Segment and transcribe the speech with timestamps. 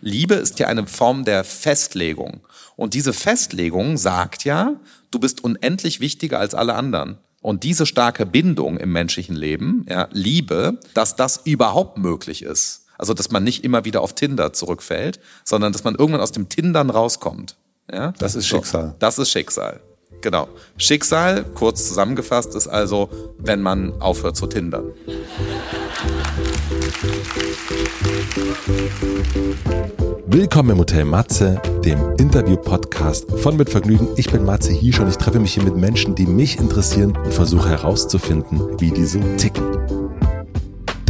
[0.00, 2.40] Liebe ist ja eine Form der Festlegung.
[2.76, 4.74] Und diese Festlegung sagt ja,
[5.10, 7.18] du bist unendlich wichtiger als alle anderen.
[7.42, 12.86] Und diese starke Bindung im menschlichen Leben, ja, Liebe, dass das überhaupt möglich ist.
[12.98, 16.50] Also, dass man nicht immer wieder auf Tinder zurückfällt, sondern dass man irgendwann aus dem
[16.50, 17.56] Tindern rauskommt.
[17.90, 18.12] Ja?
[18.18, 18.94] Das ist Schicksal.
[18.98, 19.80] Das ist Schicksal.
[20.20, 20.48] Genau.
[20.76, 23.08] Schicksal, kurz zusammengefasst, ist also,
[23.38, 24.92] wenn man aufhört zu tindern.
[30.26, 34.08] Willkommen im Hotel Matze, dem Interview-Podcast von Mit Vergnügen.
[34.16, 37.32] Ich bin Matze Hiesch und ich treffe mich hier mit Menschen, die mich interessieren und
[37.32, 39.64] versuche herauszufinden, wie die so ticken.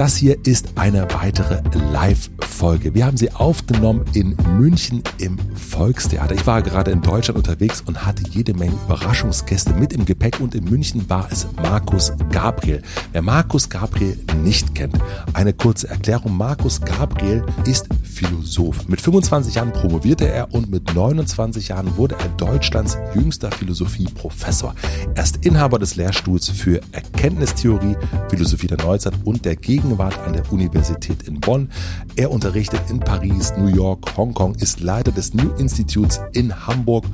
[0.00, 1.60] Das hier ist eine weitere
[1.92, 2.94] Live-Folge.
[2.94, 6.34] Wir haben sie aufgenommen in München im Volkstheater.
[6.34, 10.54] Ich war gerade in Deutschland unterwegs und hatte jede Menge Überraschungsgäste mit im Gepäck und
[10.54, 12.80] in München war es Markus Gabriel.
[13.12, 14.96] Wer Markus Gabriel nicht kennt,
[15.34, 16.34] eine kurze Erklärung.
[16.34, 18.88] Markus Gabriel ist Philosoph.
[18.88, 24.74] Mit 25 Jahren promovierte er und mit 29 Jahren wurde er Deutschlands jüngster Philosophieprofessor.
[25.14, 27.96] Er ist Inhaber des Lehrstuhls für Erkenntnistheorie,
[28.30, 31.68] Philosophie der Neuzeit und der Gegen Gegenwart an der Universität in Bonn.
[32.14, 37.04] Er unterrichtet in Paris, New York, Hongkong, ist Leiter des New Institutes in Hamburg.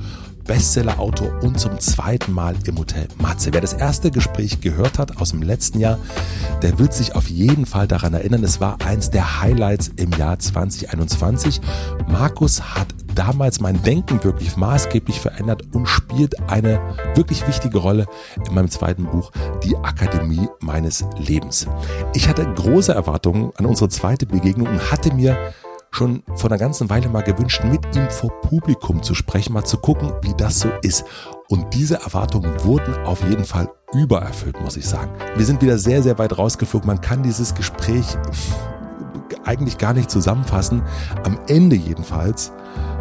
[0.47, 3.53] Bestseller-Autor und zum zweiten Mal im Hotel Matze.
[3.53, 5.99] Wer das erste Gespräch gehört hat aus dem letzten Jahr,
[6.61, 8.43] der wird sich auf jeden Fall daran erinnern.
[8.43, 11.61] Es war eins der Highlights im Jahr 2021.
[12.07, 16.79] Markus hat damals mein Denken wirklich maßgeblich verändert und spielt eine
[17.15, 18.05] wirklich wichtige Rolle
[18.47, 19.31] in meinem zweiten Buch,
[19.63, 21.67] Die Akademie meines Lebens.
[22.13, 25.35] Ich hatte große Erwartungen an unsere zweite Begegnung und hatte mir
[25.97, 29.77] schon vor einer ganzen Weile mal gewünscht, mit ihm vor Publikum zu sprechen, mal zu
[29.77, 31.03] gucken, wie das so ist.
[31.49, 35.11] Und diese Erwartungen wurden auf jeden Fall übererfüllt, muss ich sagen.
[35.35, 36.85] Wir sind wieder sehr, sehr weit rausgeflogen.
[36.85, 38.05] Man kann dieses Gespräch
[39.43, 40.83] eigentlich gar nicht zusammenfassen.
[41.23, 42.51] Am Ende jedenfalls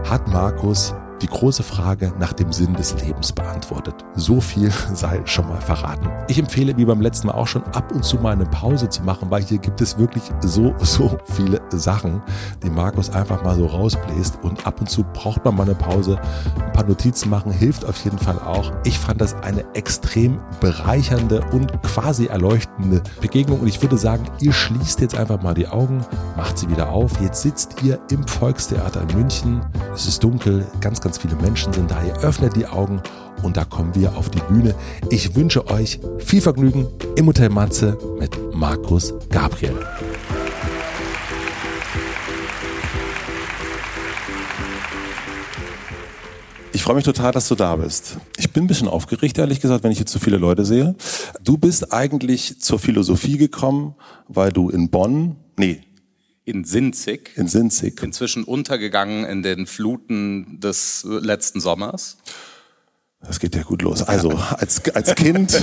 [0.08, 3.94] hat Markus die große Frage nach dem Sinn des Lebens beantwortet.
[4.14, 6.08] So viel sei schon mal verraten.
[6.28, 9.02] Ich empfehle, wie beim letzten Mal auch schon, ab und zu mal eine Pause zu
[9.02, 12.22] machen, weil hier gibt es wirklich so, so viele Sachen,
[12.62, 16.18] die Markus einfach mal so rausbläst und ab und zu braucht man mal eine Pause.
[16.64, 18.72] Ein paar Notizen machen hilft auf jeden Fall auch.
[18.84, 24.52] Ich fand das eine extrem bereichernde und quasi erleuchtende Begegnung und ich würde sagen, ihr
[24.52, 26.04] schließt jetzt einfach mal die Augen,
[26.36, 27.20] macht sie wieder auf.
[27.20, 29.60] Jetzt sitzt ihr im Volkstheater in München.
[29.94, 32.02] Es ist dunkel, ganz, ganz viele Menschen sind da.
[32.02, 33.00] Ihr öffnet die Augen
[33.42, 34.74] und da kommen wir auf die Bühne.
[35.10, 36.86] Ich wünsche euch viel Vergnügen
[37.16, 39.76] im Hotel Matze mit Markus Gabriel.
[46.72, 48.18] Ich freue mich total, dass du da bist.
[48.36, 50.94] Ich bin ein bisschen aufgeregt, ehrlich gesagt, wenn ich jetzt so viele Leute sehe.
[51.42, 53.94] Du bist eigentlich zur Philosophie gekommen,
[54.28, 55.80] weil du in Bonn, nee,
[56.46, 57.32] in Sinzig.
[57.36, 58.02] In Sinzig.
[58.02, 62.18] Inzwischen untergegangen in den Fluten des letzten Sommers.
[63.20, 64.02] Das geht ja gut los.
[64.04, 65.60] Also als, als Kind,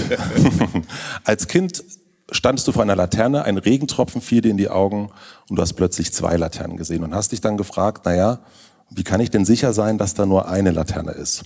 [1.24, 1.84] als Kind
[2.30, 5.10] standst du vor einer Laterne, ein Regentropfen fiel dir in die Augen
[5.50, 8.42] und du hast plötzlich zwei Laternen gesehen und hast dich dann gefragt, naja,
[8.90, 11.44] wie kann ich denn sicher sein, dass da nur eine Laterne ist?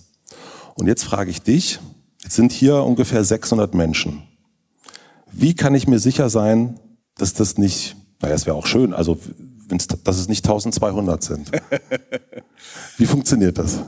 [0.74, 1.80] Und jetzt frage ich dich,
[2.24, 4.24] jetzt sind hier ungefähr 600 Menschen.
[5.32, 6.80] Wie kann ich mir sicher sein,
[7.16, 9.18] dass das nicht naja, es wäre auch schön, also
[10.04, 11.52] dass es nicht 1200 sind.
[12.98, 13.80] Wie funktioniert das?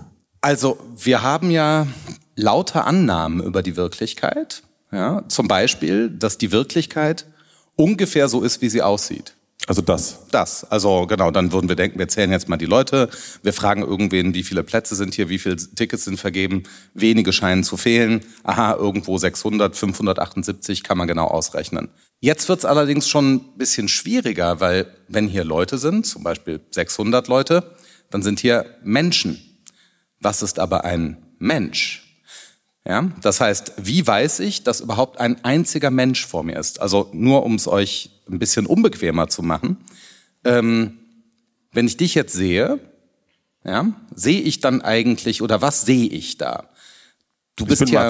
[0.42, 1.88] Also wir haben ja
[2.36, 4.64] lauter Annahmen über die Wirklichkeit.
[4.92, 7.26] Ja, zum Beispiel, dass die Wirklichkeit
[7.76, 9.36] ungefähr so ist, wie sie aussieht.
[9.68, 10.26] Also das.
[10.32, 10.64] Das.
[10.64, 13.10] Also genau, dann würden wir denken, wir zählen jetzt mal die Leute,
[13.44, 17.64] wir fragen irgendwen, wie viele Plätze sind hier, wie viele Tickets sind vergeben, wenige scheinen
[17.64, 18.22] zu fehlen.
[18.44, 21.90] Aha, irgendwo 600, 578 kann man genau ausrechnen.
[22.20, 27.28] Jetzt wird's allerdings schon ein bisschen schwieriger, weil wenn hier Leute sind, zum Beispiel 600
[27.28, 27.76] Leute,
[28.10, 29.40] dann sind hier Menschen.
[30.20, 32.06] Was ist aber ein Mensch?
[32.86, 36.82] Ja, das heißt, wie weiß ich, dass überhaupt ein einziger Mensch vor mir ist?
[36.82, 39.78] Also nur um es euch ein bisschen unbequemer zu machen.
[40.44, 41.00] Ähm,
[41.72, 42.80] wenn ich dich jetzt sehe,
[43.64, 46.70] ja, sehe ich dann eigentlich oder was sehe ich da?
[47.56, 48.10] Du bist ja,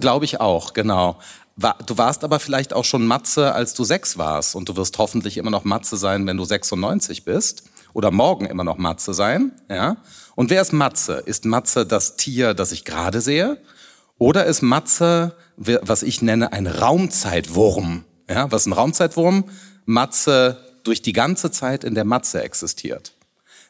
[0.00, 1.18] glaube ich auch, genau.
[1.86, 5.38] Du warst aber vielleicht auch schon Matze, als du sechs warst und du wirst hoffentlich
[5.38, 7.64] immer noch Matze sein, wenn du 96 bist
[7.94, 9.96] oder morgen immer noch Matze sein, ja?
[10.36, 11.14] Und wer ist Matze?
[11.14, 13.60] Ist Matze das Tier, das ich gerade sehe?
[14.18, 18.04] Oder ist Matze, was ich nenne, ein Raumzeitwurm?
[18.28, 19.44] Ja, was ein Raumzeitwurm?
[19.86, 23.14] Matze durch die ganze Zeit, in der Matze existiert.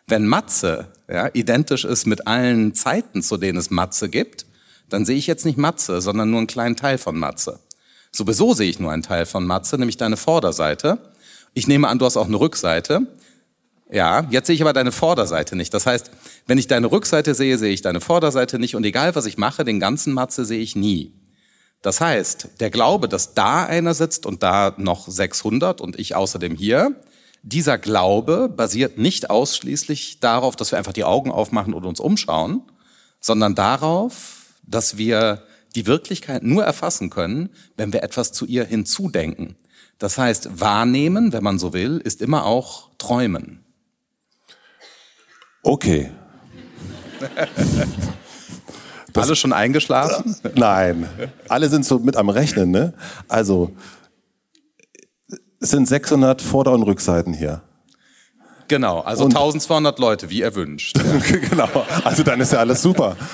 [0.06, 4.46] Wenn Matze ja, identisch ist mit allen Zeiten, zu denen es Matze gibt,
[4.88, 7.60] dann sehe ich jetzt nicht Matze, sondern nur einen kleinen Teil von Matze.
[8.10, 10.98] Sowieso sehe ich nur einen Teil von Matze, nämlich deine Vorderseite.
[11.54, 13.02] Ich nehme an, du hast auch eine Rückseite.
[13.90, 15.72] Ja, jetzt sehe ich aber deine Vorderseite nicht.
[15.72, 16.10] Das heißt,
[16.46, 19.64] wenn ich deine Rückseite sehe, sehe ich deine Vorderseite nicht und egal was ich mache,
[19.64, 21.12] den ganzen Matze sehe ich nie.
[21.82, 26.56] Das heißt, der Glaube, dass da einer sitzt und da noch 600 und ich außerdem
[26.56, 26.96] hier,
[27.42, 32.62] dieser Glaube basiert nicht ausschließlich darauf, dass wir einfach die Augen aufmachen und uns umschauen,
[33.20, 35.42] sondern darauf, dass wir
[35.74, 39.56] die Wirklichkeit nur erfassen können, wenn wir etwas zu ihr hinzudenken.
[39.98, 43.64] Das heißt, wahrnehmen, wenn man so will, ist immer auch träumen.
[45.62, 46.10] Okay.
[49.18, 50.36] alle schon eingeschlafen?
[50.54, 51.08] Nein,
[51.48, 52.70] alle sind so mit am Rechnen.
[52.70, 52.94] Ne?
[53.28, 53.72] Also
[55.60, 57.62] es sind 600 Vorder- und Rückseiten hier.
[58.68, 60.98] Genau, also und 1200 Leute, wie erwünscht.
[61.50, 63.16] genau, also dann ist ja alles super.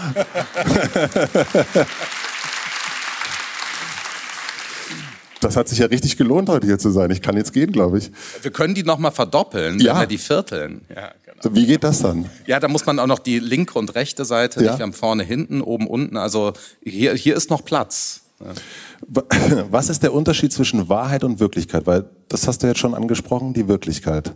[5.44, 7.10] Das hat sich ja richtig gelohnt, heute hier zu sein.
[7.10, 8.10] Ich kann jetzt gehen, glaube ich.
[8.40, 9.92] Wir können die nochmal verdoppeln, ja.
[9.92, 10.80] wenn wir die vierteln.
[10.88, 11.54] Ja, genau.
[11.54, 12.30] Wie geht das dann?
[12.46, 14.78] Ja, da muss man auch noch die linke und rechte Seite, ja.
[14.78, 16.16] wir haben vorne, hinten, oben, unten.
[16.16, 18.22] Also hier, hier ist noch Platz.
[18.40, 19.26] Ja.
[19.70, 21.86] Was ist der Unterschied zwischen Wahrheit und Wirklichkeit?
[21.86, 24.32] Weil das hast du jetzt schon angesprochen, die Wirklichkeit.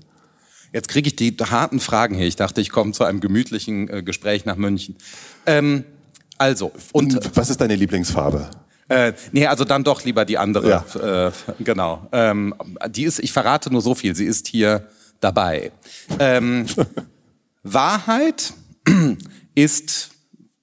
[0.75, 2.27] Jetzt kriege ich die harten Fragen hier.
[2.27, 4.97] Ich dachte, ich komme zu einem gemütlichen äh, Gespräch nach München.
[5.47, 5.85] Ähm,
[6.37, 8.51] also, und was ist deine Lieblingsfarbe?
[8.89, 10.85] Äh, nee, also dann doch lieber die andere.
[10.95, 11.27] Ja.
[11.27, 12.09] Äh, genau.
[12.13, 12.55] Ähm,
[12.89, 14.89] die ist, ich verrate nur so viel, sie ist hier
[15.21, 15.73] dabei.
[16.19, 16.67] Ähm,
[17.63, 18.55] Wahrheit
[19.55, 20.11] ist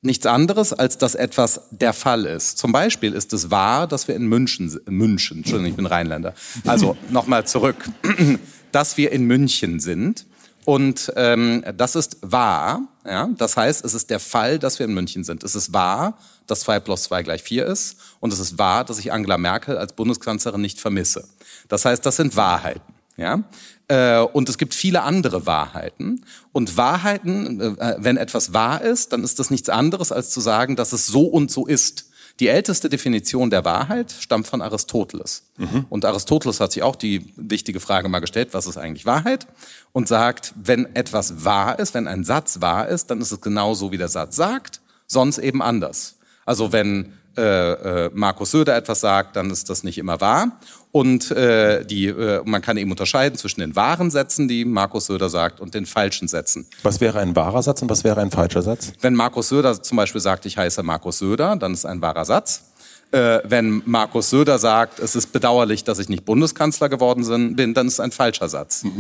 [0.02, 2.58] nichts anderes, als dass etwas der Fall ist.
[2.58, 6.34] Zum Beispiel ist es wahr, dass wir in München, München, Entschuldigung, ich bin Rheinländer.
[6.66, 7.78] Also nochmal zurück,
[8.72, 10.26] dass wir in München sind.
[10.66, 12.82] Und ähm, das ist wahr.
[13.06, 13.30] Ja?
[13.38, 15.44] Das heißt, es ist der Fall, dass wir in München sind.
[15.44, 16.18] Es ist wahr,
[16.48, 17.98] dass 2 plus 2 gleich 4 ist.
[18.20, 21.28] Und es ist wahr, dass ich Angela Merkel als Bundeskanzlerin nicht vermisse.
[21.68, 22.94] Das heißt, das sind Wahrheiten.
[23.16, 23.44] Ja?
[23.88, 26.26] Äh, und es gibt viele andere Wahrheiten.
[26.52, 30.76] Und Wahrheiten, äh, wenn etwas wahr ist, dann ist das nichts anderes, als zu sagen,
[30.76, 32.10] dass es so und so ist.
[32.40, 35.44] Die älteste Definition der Wahrheit stammt von Aristoteles.
[35.58, 35.86] Mhm.
[35.90, 39.48] Und Aristoteles hat sich auch die wichtige Frage mal gestellt, was ist eigentlich Wahrheit?
[39.94, 43.74] Und sagt, wenn etwas wahr ist, wenn ein Satz wahr ist, dann ist es genau
[43.74, 46.18] so, wie der Satz sagt, sonst eben anders.
[46.46, 50.60] Also wenn äh, äh, Markus Söder etwas sagt, dann ist das nicht immer wahr.
[50.92, 55.30] Und äh, die, äh, man kann eben unterscheiden zwischen den wahren Sätzen, die Markus Söder
[55.30, 56.66] sagt, und den falschen Sätzen.
[56.84, 58.94] Was wäre ein wahrer Satz und was wäre ein falscher Satz?
[59.02, 62.64] Wenn Markus Söder zum Beispiel sagt, ich heiße Markus Söder, dann ist ein wahrer Satz.
[63.12, 67.88] Äh, wenn Markus Söder sagt, es ist bedauerlich, dass ich nicht Bundeskanzler geworden bin, dann
[67.88, 68.84] ist es ein falscher Satz.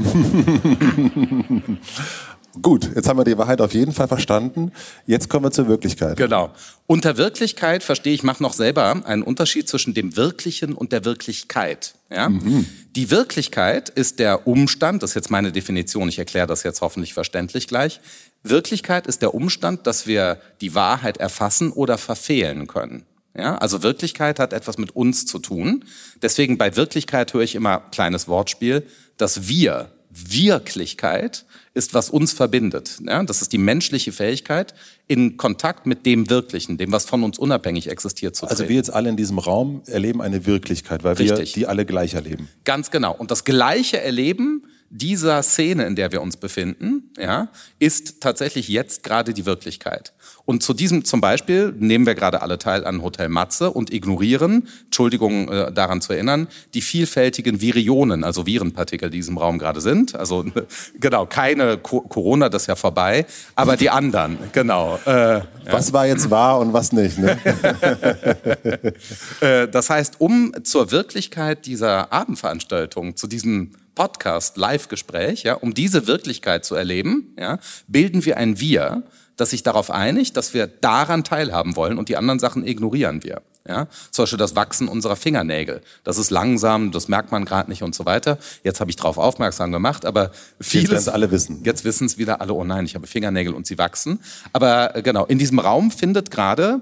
[2.61, 4.71] Gut, jetzt haben wir die Wahrheit auf jeden Fall verstanden.
[5.05, 6.17] Jetzt kommen wir zur Wirklichkeit.
[6.17, 6.51] Genau.
[6.87, 11.95] Unter Wirklichkeit verstehe ich, mache noch selber einen Unterschied zwischen dem Wirklichen und der Wirklichkeit.
[12.09, 12.29] Ja?
[12.29, 12.65] Mhm.
[12.95, 17.13] Die Wirklichkeit ist der Umstand, das ist jetzt meine Definition, ich erkläre das jetzt hoffentlich
[17.13, 17.99] verständlich gleich.
[18.43, 23.05] Wirklichkeit ist der Umstand, dass wir die Wahrheit erfassen oder verfehlen können.
[23.37, 25.83] Ja, also Wirklichkeit hat etwas mit uns zu tun.
[26.21, 28.87] Deswegen bei Wirklichkeit höre ich immer kleines Wortspiel,
[29.17, 32.99] dass wir Wirklichkeit ist, was uns verbindet.
[33.05, 34.73] Ja, das ist die menschliche Fähigkeit,
[35.07, 38.61] in Kontakt mit dem Wirklichen, dem, was von uns unabhängig existiert, zu treten.
[38.61, 41.55] Also wir jetzt alle in diesem Raum erleben eine Wirklichkeit, weil Richtig.
[41.55, 42.47] wir die alle gleich erleben.
[42.63, 43.13] Ganz genau.
[43.13, 47.49] Und das gleiche Erleben dieser Szene, in der wir uns befinden, ja,
[47.79, 50.13] ist tatsächlich jetzt gerade die Wirklichkeit.
[50.45, 54.67] Und zu diesem zum Beispiel nehmen wir gerade alle teil an Hotel Matze und ignorieren,
[54.85, 59.81] Entschuldigung äh, daran zu erinnern, die vielfältigen Virionen, also Virenpartikel, die in diesem Raum gerade
[59.81, 60.15] sind.
[60.15, 60.45] Also
[60.99, 63.25] genau, keine Co Corona, das ist ja vorbei,
[63.55, 64.99] aber die anderen, genau.
[65.05, 65.93] Äh, was ja.
[65.93, 67.17] war jetzt wahr und was nicht?
[67.17, 67.37] Ne?
[69.41, 76.05] äh, das heißt, um zur Wirklichkeit dieser Abendveranstaltung, zu diesem Podcast, Live-Gespräch, ja, um diese
[76.05, 79.03] Wirklichkeit zu erleben, ja, bilden wir ein Wir,
[79.37, 83.41] das sich darauf einigt, dass wir daran teilhaben wollen und die anderen Sachen ignorieren wir.
[83.67, 85.81] Ja, zum Beispiel das Wachsen unserer Fingernägel.
[86.03, 88.37] Das ist langsam, das merkt man gerade nicht und so weiter.
[88.63, 90.91] Jetzt habe ich darauf aufmerksam gemacht, aber vieles.
[90.91, 91.63] Jetzt alle wissen.
[91.63, 92.53] Jetzt wissen es wieder alle.
[92.53, 94.19] Oh nein, ich habe Fingernägel und sie wachsen.
[94.53, 96.81] Aber äh, genau in diesem Raum findet gerade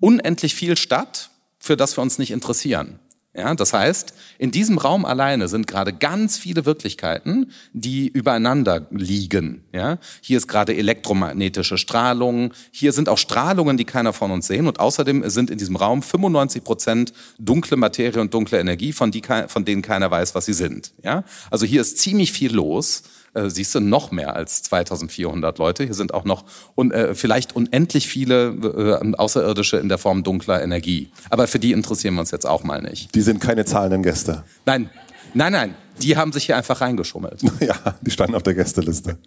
[0.00, 2.98] unendlich viel statt, für das wir uns nicht interessieren.
[3.34, 9.64] Ja, das heißt, in diesem Raum alleine sind gerade ganz viele Wirklichkeiten, die übereinander liegen.
[9.72, 14.66] Ja, hier ist gerade elektromagnetische Strahlung, hier sind auch Strahlungen, die keiner von uns sehen
[14.66, 19.22] und außerdem sind in diesem Raum 95 Prozent dunkle Materie und dunkle Energie, von, die,
[19.46, 20.92] von denen keiner weiß, was sie sind.
[21.02, 23.02] Ja, also hier ist ziemlich viel los
[23.34, 25.84] äh, siehst du noch mehr als 2400 Leute.
[25.84, 26.44] Hier sind auch noch
[26.76, 31.10] un, äh, vielleicht unendlich viele äh, Außerirdische in der Form dunkler Energie.
[31.30, 33.14] Aber für die interessieren wir uns jetzt auch mal nicht.
[33.14, 34.44] Die sind keine zahlenden Gäste.
[34.66, 34.90] Nein,
[35.34, 37.42] Nein, nein, die haben sich hier einfach reingeschummelt.
[37.60, 39.18] ja, die standen auf der Gästeliste.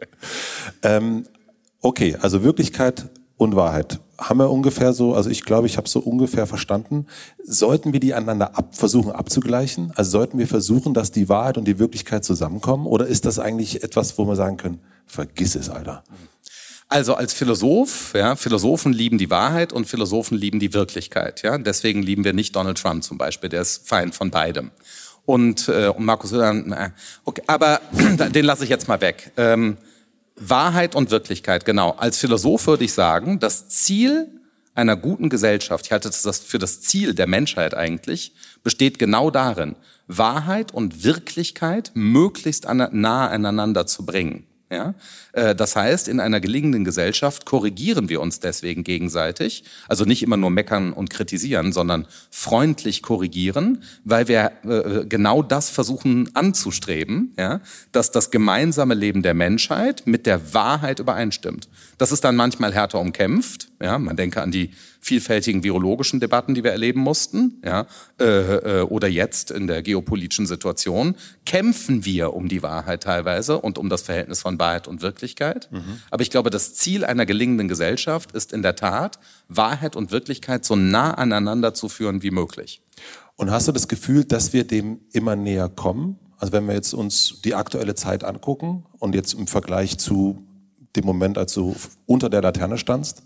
[0.83, 1.25] ähm,
[1.81, 3.99] okay, also Wirklichkeit und Wahrheit.
[4.17, 7.05] Haben wir ungefähr so, also ich glaube, ich habe so ungefähr verstanden.
[7.43, 9.91] Sollten wir die aneinander ab, versuchen abzugleichen?
[9.95, 12.85] Also sollten wir versuchen, dass die Wahrheit und die Wirklichkeit zusammenkommen?
[12.85, 16.03] Oder ist das eigentlich etwas, wo wir sagen können, vergiss es, Alter?
[16.87, 21.41] Also als Philosoph, ja, Philosophen lieben die Wahrheit und Philosophen lieben die Wirklichkeit.
[21.41, 24.71] Ja, deswegen lieben wir nicht Donald Trump zum Beispiel, der ist Feind von beidem.
[25.25, 26.89] Und, äh, und Markus äh,
[27.23, 29.31] okay, aber den lasse ich jetzt mal weg.
[29.37, 29.77] Ähm,
[30.35, 31.91] Wahrheit und Wirklichkeit, genau.
[31.91, 34.27] Als Philosoph würde ich sagen, das Ziel
[34.73, 39.75] einer guten Gesellschaft, ich halte das für das Ziel der Menschheit eigentlich, besteht genau darin,
[40.07, 44.45] Wahrheit und Wirklichkeit möglichst nah aneinander zu bringen.
[44.69, 44.93] Ja?
[45.35, 49.63] Äh, das heißt, in einer gelingenden Gesellschaft korrigieren wir uns deswegen gegenseitig.
[49.87, 55.69] Also nicht immer nur meckern und kritisieren, sondern freundlich korrigieren, weil wir äh, genau das
[55.69, 57.59] versuchen anzustreben, ja?
[57.91, 61.67] dass das gemeinsame Leben der Menschheit mit der Wahrheit übereinstimmt.
[61.97, 63.67] Das ist dann manchmal härter umkämpft.
[63.81, 63.99] Ja?
[63.99, 64.71] Man denke an die
[65.05, 67.85] vielfältigen virologischen Debatten, die wir erleben mussten, ja,
[68.19, 71.13] äh, äh, oder jetzt in der geopolitischen Situation,
[71.45, 75.24] kämpfen wir um die Wahrheit teilweise und um das Verhältnis von Wahrheit und Wirklichkeit.
[75.71, 76.01] Mhm.
[76.11, 80.65] Aber ich glaube, das Ziel einer gelingenden Gesellschaft ist in der Tat, Wahrheit und Wirklichkeit
[80.65, 82.81] so nah aneinander zu führen wie möglich.
[83.35, 86.19] Und hast du das Gefühl, dass wir dem immer näher kommen?
[86.37, 90.45] Also wenn wir jetzt uns die aktuelle Zeit angucken und jetzt im Vergleich zu
[90.95, 93.23] dem Moment, als du unter der Laterne standst?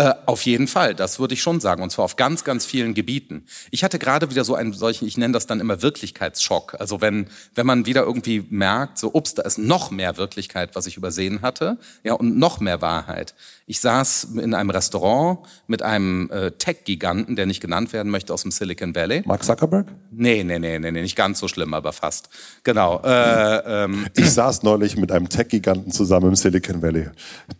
[0.00, 2.94] Äh, auf jeden Fall, das würde ich schon sagen, und zwar auf ganz, ganz vielen
[2.94, 3.44] Gebieten.
[3.70, 6.80] Ich hatte gerade wieder so einen solchen, ich nenne das dann immer Wirklichkeitsschock.
[6.80, 10.86] Also wenn, wenn man wieder irgendwie merkt, so, ups, da ist noch mehr Wirklichkeit, was
[10.86, 13.34] ich übersehen hatte, ja, und noch mehr Wahrheit.
[13.70, 18.42] Ich saß in einem Restaurant mit einem äh, Tech-Giganten, der nicht genannt werden möchte, aus
[18.42, 19.22] dem Silicon Valley.
[19.26, 19.86] Mark Zuckerberg?
[20.10, 22.30] Nee, nee, nee, nee, nee nicht ganz so schlimm, aber fast.
[22.64, 23.00] Genau.
[23.04, 24.08] Äh, ähm.
[24.16, 27.10] Ich saß neulich mit einem Tech-Giganten zusammen im Silicon Valley.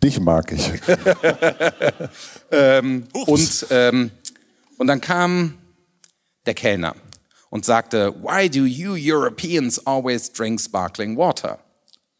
[0.03, 0.69] Dich mag ich.
[2.51, 4.11] ähm, und, ähm,
[4.77, 5.53] und dann kam
[6.45, 6.93] der Kellner
[7.51, 11.57] und sagte, Why do you Europeans always drink sparkling water?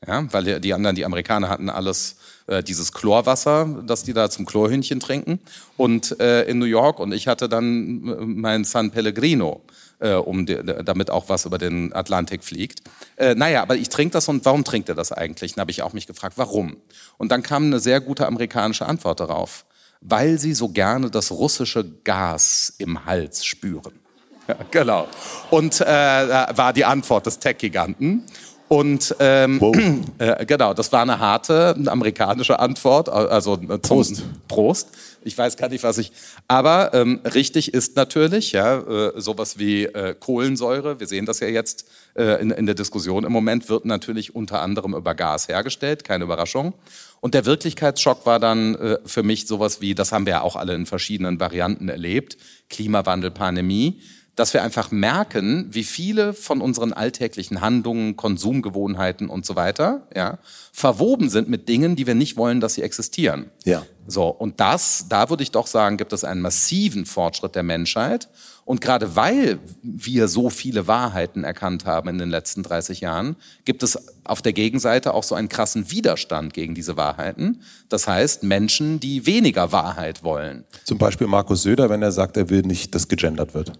[0.06, 2.16] Ja, weil die anderen, die Amerikaner hatten alles
[2.48, 5.40] äh, dieses Chlorwasser, das die da zum Chlorhühnchen trinken.
[5.78, 9.62] Und äh, in New York und ich hatte dann äh, mein San Pellegrino,
[10.00, 12.82] äh, um die, damit auch was über den Atlantik fliegt.
[13.16, 15.54] Äh, naja, aber ich trinke das und warum trinkt er das eigentlich?
[15.54, 16.78] Dann habe ich auch mich gefragt, warum?
[17.20, 19.66] Und dann kam eine sehr gute amerikanische Antwort darauf
[20.02, 23.94] weil sie so gerne das russische Gas im Hals spüren.
[24.48, 25.08] Ja, genau.
[25.52, 28.26] Und äh, war die Antwort des Tech-Giganten.
[28.72, 29.76] Und ähm, wow.
[30.18, 34.24] äh, genau, das war eine harte amerikanische Antwort, also äh, Prost.
[34.48, 34.88] Prost.
[35.26, 36.14] Ich weiß gar nicht, was ich.
[36.48, 41.02] Aber ähm, richtig ist natürlich, ja, äh, sowas wie äh, Kohlensäure.
[41.02, 41.86] Wir sehen das ja jetzt
[42.16, 46.24] äh, in, in der Diskussion im Moment wird natürlich unter anderem über Gas hergestellt, keine
[46.24, 46.74] Überraschung.
[47.20, 50.56] Und der Wirklichkeitsschock war dann äh, für mich sowas wie, das haben wir ja auch
[50.56, 52.38] alle in verschiedenen Varianten erlebt,
[52.70, 54.00] Klimawandel, Pandemie
[54.36, 60.40] dass wir einfach merken, wie viele von unseren alltäglichen Handlungen, Konsumgewohnheiten und so weiter, ja,
[60.72, 63.52] verwoben sind mit Dingen, die wir nicht wollen, dass sie existieren.
[63.66, 63.84] Ja.
[64.08, 64.28] So.
[64.28, 68.30] Und das, da würde ich doch sagen, gibt es einen massiven Fortschritt der Menschheit.
[68.64, 73.36] Und gerade weil wir so viele Wahrheiten erkannt haben in den letzten 30 Jahren,
[73.66, 77.64] gibt es auf der Gegenseite auch so einen krassen Widerstand gegen diese Wahrheiten.
[77.90, 80.64] Das heißt, Menschen, die weniger Wahrheit wollen.
[80.86, 83.74] Zum Beispiel Markus Söder, wenn er sagt, er will nicht, dass gegendert wird.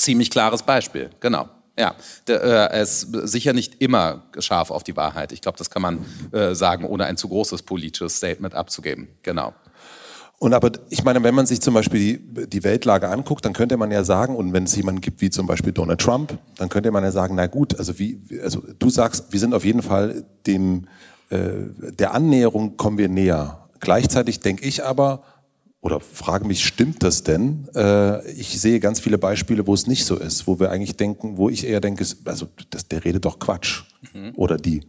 [0.00, 1.50] Ziemlich klares Beispiel, genau.
[1.78, 1.94] Ja,
[2.26, 5.30] äh, er ist sicher nicht immer scharf auf die Wahrheit.
[5.32, 5.98] Ich glaube, das kann man
[6.32, 9.08] äh, sagen, ohne ein zu großes politisches Statement abzugeben.
[9.22, 9.52] Genau.
[10.38, 13.76] Und aber ich meine, wenn man sich zum Beispiel die, die Weltlage anguckt, dann könnte
[13.76, 16.90] man ja sagen, und wenn es jemanden gibt wie zum Beispiel Donald Trump, dann könnte
[16.92, 20.24] man ja sagen, na gut, also wie, also du sagst, wir sind auf jeden Fall
[20.46, 20.86] dem
[21.28, 23.68] äh, der Annäherung kommen wir näher.
[23.80, 25.22] Gleichzeitig denke ich aber,
[25.80, 27.68] oder frage mich, stimmt das denn?
[27.74, 31.38] Äh, ich sehe ganz viele Beispiele, wo es nicht so ist, wo wir eigentlich denken,
[31.38, 33.82] wo ich eher denke, also das, der redet doch Quatsch
[34.12, 34.32] mhm.
[34.34, 34.82] oder die.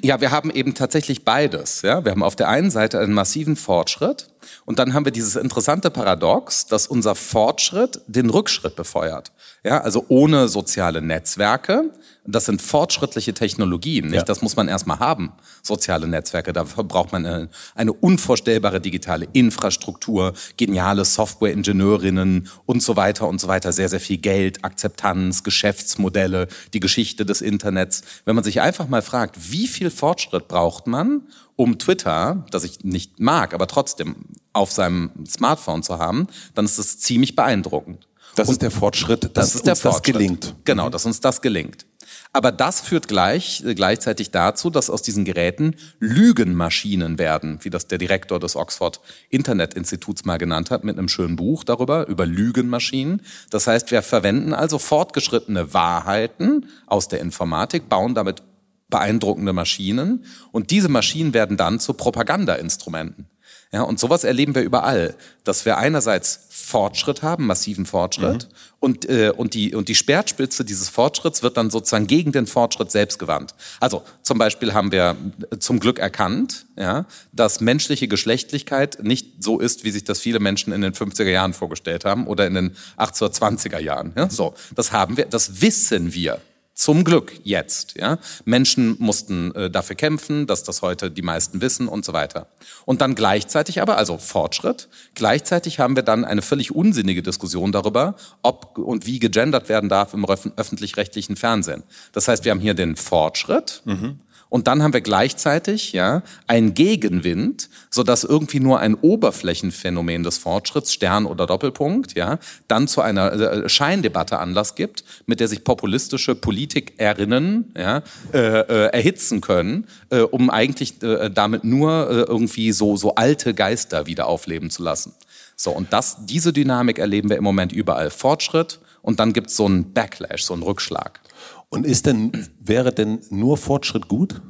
[0.00, 1.82] Ja, wir haben eben tatsächlich beides.
[1.82, 2.04] Ja?
[2.04, 4.30] Wir haben auf der einen Seite einen massiven Fortschritt
[4.64, 9.32] und dann haben wir dieses interessante Paradox, dass unser Fortschritt den Rückschritt befeuert.
[9.64, 11.90] Ja, also ohne soziale Netzwerke,
[12.30, 14.16] das sind fortschrittliche Technologien, nicht?
[14.16, 14.22] Ja.
[14.22, 16.52] Das muss man erstmal haben, soziale Netzwerke.
[16.52, 23.48] Dafür braucht man eine, eine unvorstellbare digitale Infrastruktur, geniale Software-Ingenieurinnen und so weiter und so
[23.48, 23.72] weiter.
[23.72, 28.02] Sehr, sehr viel Geld, Akzeptanz, Geschäftsmodelle, die Geschichte des Internets.
[28.26, 31.22] Wenn man sich einfach mal fragt, wie viel Fortschritt braucht man,
[31.58, 34.14] um Twitter, das ich nicht mag, aber trotzdem
[34.52, 38.06] auf seinem Smartphone zu haben, dann ist das ziemlich beeindruckend.
[38.36, 40.06] Das und ist der Fortschritt, dass das ist der uns Fortschritt.
[40.06, 40.54] das gelingt.
[40.64, 41.84] Genau, dass uns das gelingt.
[42.32, 47.88] Aber das führt gleich, äh, gleichzeitig dazu, dass aus diesen Geräten Lügenmaschinen werden, wie das
[47.88, 52.24] der Direktor des Oxford Internet Instituts mal genannt hat, mit einem schönen Buch darüber, über
[52.24, 53.22] Lügenmaschinen.
[53.50, 58.42] Das heißt, wir verwenden also fortgeschrittene Wahrheiten aus der Informatik, bauen damit
[58.88, 63.26] beeindruckende Maschinen und diese Maschinen werden dann zu Propagandainstrumenten.
[63.70, 65.14] Ja, und sowas erleben wir überall,
[65.44, 68.54] dass wir einerseits Fortschritt haben, massiven Fortschritt, mhm.
[68.80, 72.90] und, äh, und, die, und die Speerspitze dieses Fortschritts wird dann sozusagen gegen den Fortschritt
[72.90, 73.54] selbst gewandt.
[73.78, 75.16] Also zum Beispiel haben wir
[75.58, 80.72] zum Glück erkannt, ja, dass menschliche Geschlechtlichkeit nicht so ist, wie sich das viele Menschen
[80.72, 84.12] in den 50er Jahren vorgestellt haben oder in den 1820er Jahren.
[84.16, 86.40] Ja, so, das haben wir, das wissen wir.
[86.78, 87.96] Zum Glück jetzt.
[87.98, 88.18] Ja?
[88.44, 92.46] Menschen mussten äh, dafür kämpfen, dass das heute die meisten wissen und so weiter.
[92.84, 98.14] Und dann gleichzeitig aber, also Fortschritt, gleichzeitig haben wir dann eine völlig unsinnige Diskussion darüber,
[98.42, 101.82] ob und wie gegendert werden darf im öffentlich-rechtlichen Fernsehen.
[102.12, 104.20] Das heißt, wir haben hier den Fortschritt, mhm.
[104.48, 110.38] Und dann haben wir gleichzeitig ja einen Gegenwind, so dass irgendwie nur ein Oberflächenphänomen des
[110.38, 115.64] Fortschritts, Stern oder Doppelpunkt, ja, dann zu einer äh, Scheindebatte Anlass gibt, mit der sich
[115.64, 118.02] populistische Politikerinnen ja,
[118.32, 123.54] äh, äh, erhitzen können, äh, um eigentlich äh, damit nur äh, irgendwie so so alte
[123.54, 125.12] Geister wieder aufleben zu lassen.
[125.56, 129.66] So und das diese Dynamik erleben wir im Moment überall Fortschritt und dann gibt's so
[129.66, 131.20] einen Backlash, so einen Rückschlag.
[131.70, 134.40] Und ist denn, wäre denn nur Fortschritt gut?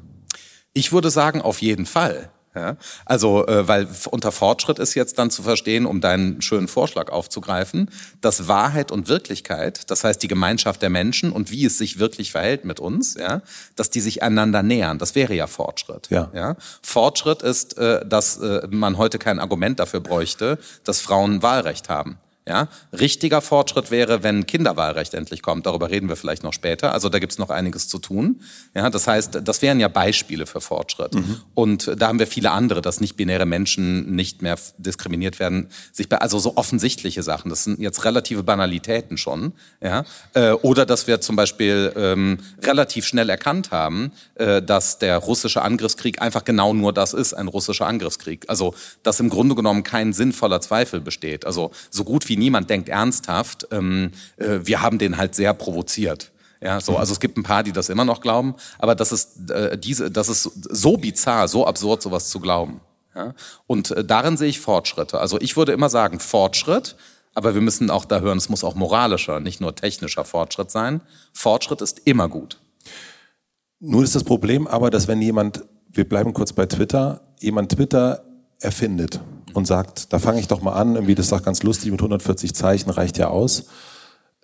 [0.73, 2.31] Ich würde sagen, auf jeden Fall.
[2.55, 7.11] Ja, also, äh, weil unter Fortschritt ist jetzt dann zu verstehen, um deinen schönen Vorschlag
[7.11, 11.99] aufzugreifen, dass Wahrheit und Wirklichkeit, das heißt die Gemeinschaft der Menschen und wie es sich
[11.99, 13.43] wirklich verhält mit uns, ja,
[13.77, 14.99] dass die sich einander nähern.
[14.99, 16.09] Das wäre ja Fortschritt.
[16.11, 16.31] Ja.
[16.35, 16.57] Ja?
[16.83, 22.19] Fortschritt ist, äh, dass äh, man heute kein Argument dafür bräuchte, dass Frauen Wahlrecht haben.
[22.49, 25.67] Ja, richtiger Fortschritt wäre, wenn Kinderwahlrecht endlich kommt.
[25.67, 26.95] Darüber reden wir vielleicht noch später.
[26.95, 28.41] Also da gibt's noch einiges zu tun.
[28.75, 31.15] Ja, das heißt, das wären ja Beispiele für Fortschritt.
[31.15, 31.43] Mhm.
[31.53, 35.69] Und da haben wir viele andere, dass nicht-binäre Menschen nicht mehr diskriminiert werden.
[35.93, 37.51] Sich bei, also so offensichtliche Sachen.
[37.51, 39.53] Das sind jetzt relative Banalitäten schon.
[39.83, 45.19] Ja, äh, oder dass wir zum Beispiel ähm, relativ schnell erkannt haben, äh, dass der
[45.19, 48.47] russische Angriffskrieg einfach genau nur das ist, ein russischer Angriffskrieg.
[48.49, 51.45] Also dass im Grunde genommen kein sinnvoller Zweifel besteht.
[51.45, 56.31] Also so gut wie niemand denkt ernsthaft, ähm, äh, wir haben den halt sehr provoziert.
[56.61, 59.51] Ja, so, also es gibt ein paar, die das immer noch glauben, aber das ist
[59.51, 62.81] äh, diese, das ist so bizarr, so absurd, sowas zu glauben.
[63.15, 63.35] Ja?
[63.67, 65.21] Und äh, darin sehe ich Fortschritte.
[65.21, 66.97] Also ich würde immer sagen Fortschritt,
[67.35, 71.01] aber wir müssen auch da hören, es muss auch moralischer, nicht nur technischer Fortschritt sein.
[71.33, 72.59] Fortschritt ist immer gut.
[73.79, 78.25] Nun ist das Problem aber, dass wenn jemand, wir bleiben kurz bei Twitter, jemand Twitter
[78.61, 79.21] erfindet
[79.59, 82.01] und sagt, da fange ich doch mal an, irgendwie das ist doch ganz lustig, mit
[82.01, 83.67] 140 Zeichen reicht ja aus.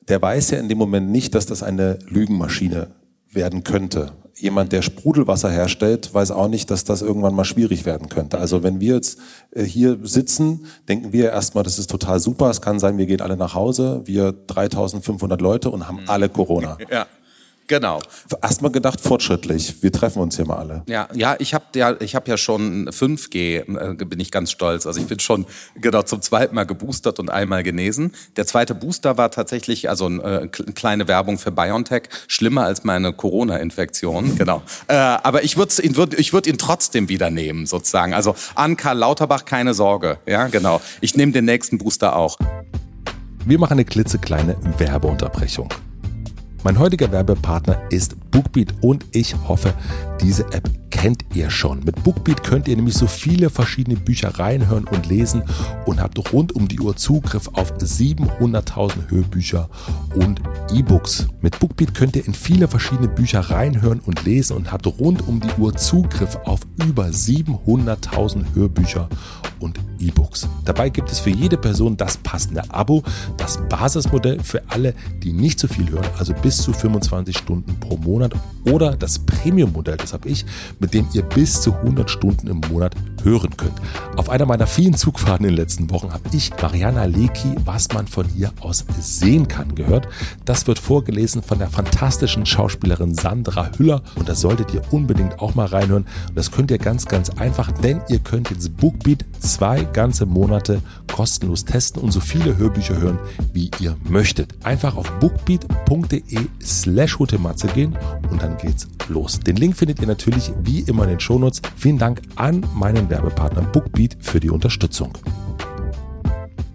[0.09, 2.89] Der weiß ja in dem Moment nicht, dass das eine Lügenmaschine
[3.31, 4.13] werden könnte.
[4.37, 8.39] Jemand, der Sprudelwasser herstellt, weiß auch nicht, dass das irgendwann mal schwierig werden könnte.
[8.39, 9.19] Also wenn wir jetzt
[9.53, 12.51] äh, hier sitzen, denken wir erstmal, das ist total super.
[12.51, 16.77] Es kann sein, wir gehen alle nach Hause, wir 3500 Leute und haben alle Corona.
[16.91, 17.07] Ja.
[17.67, 18.01] Genau.
[18.43, 19.83] Erstmal gedacht, fortschrittlich.
[19.83, 20.83] Wir treffen uns hier mal alle.
[20.87, 24.87] Ja, ja, ich habe ja, ich habe ja schon 5G, äh, bin ich ganz stolz.
[24.87, 25.47] Also ich bin schon
[25.81, 28.13] genau zum zweiten Mal geboostert und einmal genesen.
[28.37, 33.13] Der zweite Booster war tatsächlich also äh, eine kleine Werbung für BioNTech, schlimmer als meine
[33.13, 34.37] Corona-Infektion.
[34.45, 34.63] Genau.
[34.89, 38.13] Äh, aber ich würde ihn, würd, ich würde ihn trotzdem wieder nehmen, sozusagen.
[38.13, 40.19] Also an Karl Lauterbach keine Sorge.
[40.27, 40.81] Ja, genau.
[41.01, 42.37] Ich nehme den nächsten Booster auch.
[43.47, 45.69] Wir machen eine klitzekleine Werbeunterbrechung.
[46.65, 49.75] Mein heutiger Werbepartner ist BookBeat und ich hoffe,
[50.23, 51.81] diese App kennt ihr schon.
[51.85, 55.43] Mit BookBeat könnt ihr nämlich so viele verschiedene Bücher reinhören und lesen
[55.85, 59.69] und habt rund um die Uhr Zugriff auf 700.000 Hörbücher
[60.15, 60.41] und
[60.73, 61.29] E-Books.
[61.43, 65.41] Mit BookBeat könnt ihr in viele verschiedene Bücher reinhören und lesen und habt rund um
[65.41, 69.11] die Uhr Zugriff auf über 700.000 Hörbücher
[69.59, 70.49] und E-Books.
[70.65, 73.03] Dabei gibt es für jede Person das passende Abo,
[73.37, 77.97] das Basismodell für alle, die nicht so viel hören, also bis zu 25 Stunden pro
[77.97, 78.35] Monat
[78.71, 80.45] oder das Premium-Modell, das habe ich,
[80.79, 83.75] mit dem ihr bis zu 100 Stunden im Monat hören könnt.
[84.17, 88.07] Auf einer meiner vielen Zugfahrten in den letzten Wochen habe ich Mariana Leki, was man
[88.07, 90.09] von hier aus sehen kann, gehört.
[90.45, 95.55] Das wird vorgelesen von der fantastischen Schauspielerin Sandra Hüller und da solltet ihr unbedingt auch
[95.55, 96.07] mal reinhören.
[96.29, 100.81] Und das könnt ihr ganz, ganz einfach, denn ihr könnt jetzt Bookbeat zwei ganze Monate
[101.13, 103.19] kostenlos testen und so viele Hörbücher hören,
[103.53, 104.55] wie ihr möchtet.
[104.65, 107.17] Einfach auf bookbeat.de slash
[107.75, 107.97] gehen
[108.31, 109.41] und dann geht's los.
[109.41, 111.63] Den Link findet ihr natürlich wie immer in den Shownotes.
[111.77, 115.13] Vielen Dank an meinen Werbepartner Bookbeat für die Unterstützung.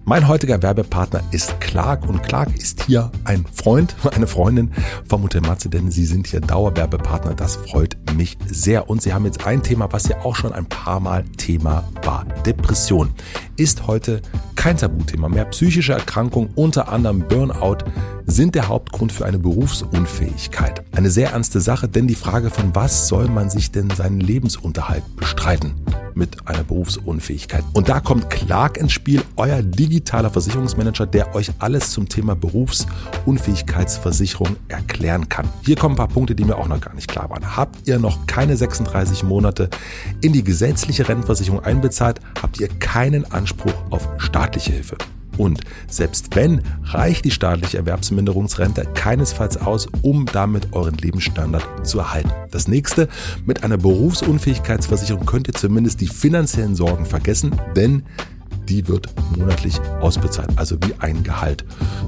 [0.09, 4.71] Mein heutiger Werbepartner ist Clark und Clark ist hier ein Freund, eine Freundin
[5.07, 7.35] von Mutter Matze, denn sie sind hier Dauerwerbepartner.
[7.35, 8.89] Das freut mich sehr.
[8.89, 12.25] Und sie haben jetzt ein Thema, was ja auch schon ein paar Mal Thema war.
[12.43, 13.11] Depression
[13.55, 14.23] ist heute
[14.55, 15.45] kein Tabuthema mehr.
[15.45, 17.85] Psychische Erkrankungen, unter anderem Burnout,
[18.31, 20.83] sind der Hauptgrund für eine Berufsunfähigkeit.
[20.95, 25.03] Eine sehr ernste Sache, denn die Frage von was soll man sich denn seinen Lebensunterhalt
[25.15, 25.73] bestreiten
[26.13, 27.63] mit einer Berufsunfähigkeit.
[27.73, 34.57] Und da kommt Clark ins Spiel, euer digitaler Versicherungsmanager, der euch alles zum Thema Berufsunfähigkeitsversicherung
[34.67, 35.47] erklären kann.
[35.65, 37.55] Hier kommen ein paar Punkte, die mir auch noch gar nicht klar waren.
[37.55, 39.69] Habt ihr noch keine 36 Monate
[40.21, 44.97] in die gesetzliche Rentenversicherung einbezahlt, habt ihr keinen Anspruch auf staatliche Hilfe.
[45.39, 52.29] Und selbst wenn, reicht die staatliche Erwerbsminderungsrente keinesfalls aus, um damit euren Lebensstandard zu erhalten.
[52.51, 53.07] Das nächste,
[53.45, 58.03] mit einer Berufsunfähigkeitsversicherung könnt ihr zumindest die finanziellen Sorgen vergessen, denn
[58.69, 61.65] die wird monatlich ausbezahlt, also wie ein Gehalt.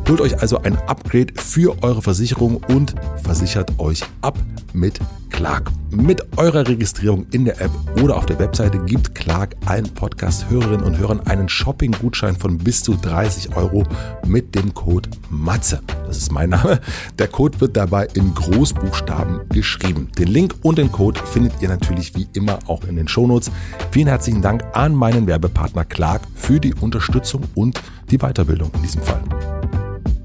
[0.08, 4.38] Holt euch also ein Upgrade für eure Versicherung und versichert euch ab
[4.74, 5.00] mit
[5.32, 5.72] Clark.
[5.90, 7.72] Mit eurer Registrierung in der App
[8.02, 12.96] oder auf der Webseite gibt Clark allen Podcast-Hörerinnen und Hörern einen Shopping-Gutschein von bis zu
[12.96, 13.84] 30 Euro
[14.26, 15.82] mit dem Code MATZE.
[16.06, 16.80] Das ist mein Name.
[17.20, 20.10] Der Code wird dabei in Großbuchstaben geschrieben.
[20.18, 23.52] Den Link und den Code findet ihr natürlich wie immer auch in den Shownotes.
[23.92, 29.02] Vielen herzlichen Dank an meinen Werbepartner Clark für die Unterstützung und die Weiterbildung in diesem
[29.02, 29.24] Fall.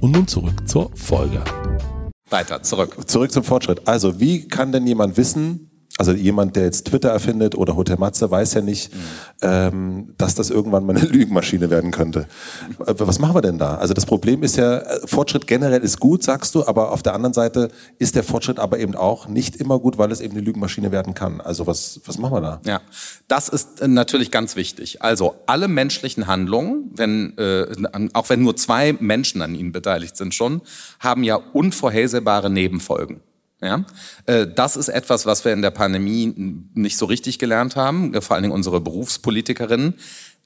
[0.01, 1.43] Und nun zurück zur Folge.
[2.29, 3.09] Weiter, zurück.
[3.09, 3.87] Zurück zum Fortschritt.
[3.87, 8.31] Also, wie kann denn jemand wissen, also jemand, der jetzt Twitter erfindet oder Hotel Matze,
[8.31, 8.93] weiß ja nicht,
[9.41, 12.27] ähm, dass das irgendwann mal eine Lügenmaschine werden könnte.
[12.87, 13.77] Äh, was machen wir denn da?
[13.77, 17.15] Also das Problem ist ja, äh, Fortschritt generell ist gut, sagst du, aber auf der
[17.15, 20.43] anderen Seite ist der Fortschritt aber eben auch nicht immer gut, weil es eben eine
[20.43, 21.41] Lügenmaschine werden kann.
[21.41, 22.61] Also was, was machen wir da?
[22.67, 22.83] Ja,
[23.27, 25.03] das ist äh, natürlich ganz wichtig.
[25.03, 27.67] Also alle menschlichen Handlungen, wenn, äh,
[28.13, 30.61] auch wenn nur zwei Menschen an ihnen beteiligt sind schon,
[31.01, 33.23] haben ja unvorhersehbare Nebenfolgen.
[33.63, 33.87] Ja,
[34.27, 36.35] äh, das ist etwas, was wir in der Pandemie
[36.75, 39.95] nicht so richtig gelernt haben, vor allen Dingen unsere Berufspolitikerinnen,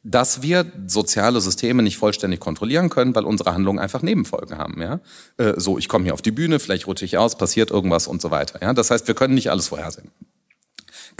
[0.02, 4.80] dass wir soziale Systeme nicht vollständig kontrollieren können, weil unsere Handlungen einfach Nebenfolgen haben.
[4.80, 5.00] Ja,
[5.38, 8.22] äh, so ich komme hier auf die Bühne, vielleicht rutsche ich aus, passiert irgendwas und
[8.22, 8.62] so weiter.
[8.62, 10.10] Ja, das heißt, wir können nicht alles vorhersehen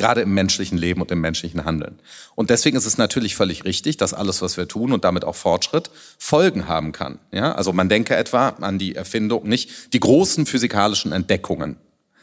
[0.01, 2.01] gerade im menschlichen Leben und im menschlichen Handeln.
[2.35, 5.37] Und deswegen ist es natürlich völlig richtig, dass alles, was wir tun und damit auch
[5.37, 7.21] Fortschritt, Folgen haben kann.
[7.31, 11.77] Ja, also man denke etwa an die Erfindung, nicht die großen physikalischen Entdeckungen,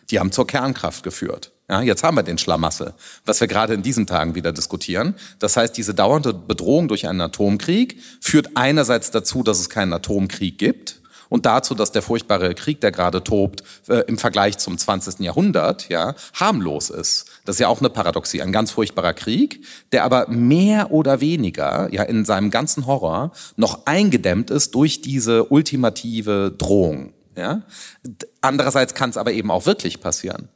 [0.10, 1.52] die haben zur Kernkraft geführt.
[1.70, 2.94] Ja, jetzt haben wir den Schlamassel,
[3.26, 5.16] was wir gerade in diesen Tagen wieder diskutieren.
[5.40, 10.58] Das heißt, diese dauernde Bedrohung durch einen Atomkrieg führt einerseits dazu, dass es keinen Atomkrieg
[10.58, 15.20] gibt und dazu, dass der furchtbare Krieg, der gerade tobt, äh, im Vergleich zum 20.
[15.20, 17.26] Jahrhundert, ja, harmlos ist.
[17.48, 21.88] Das ist ja auch eine Paradoxie, ein ganz furchtbarer Krieg, der aber mehr oder weniger,
[21.94, 27.62] ja, in seinem ganzen Horror noch eingedämmt ist durch diese ultimative Drohung, ja.
[28.42, 30.50] Andererseits kann es aber eben auch wirklich passieren.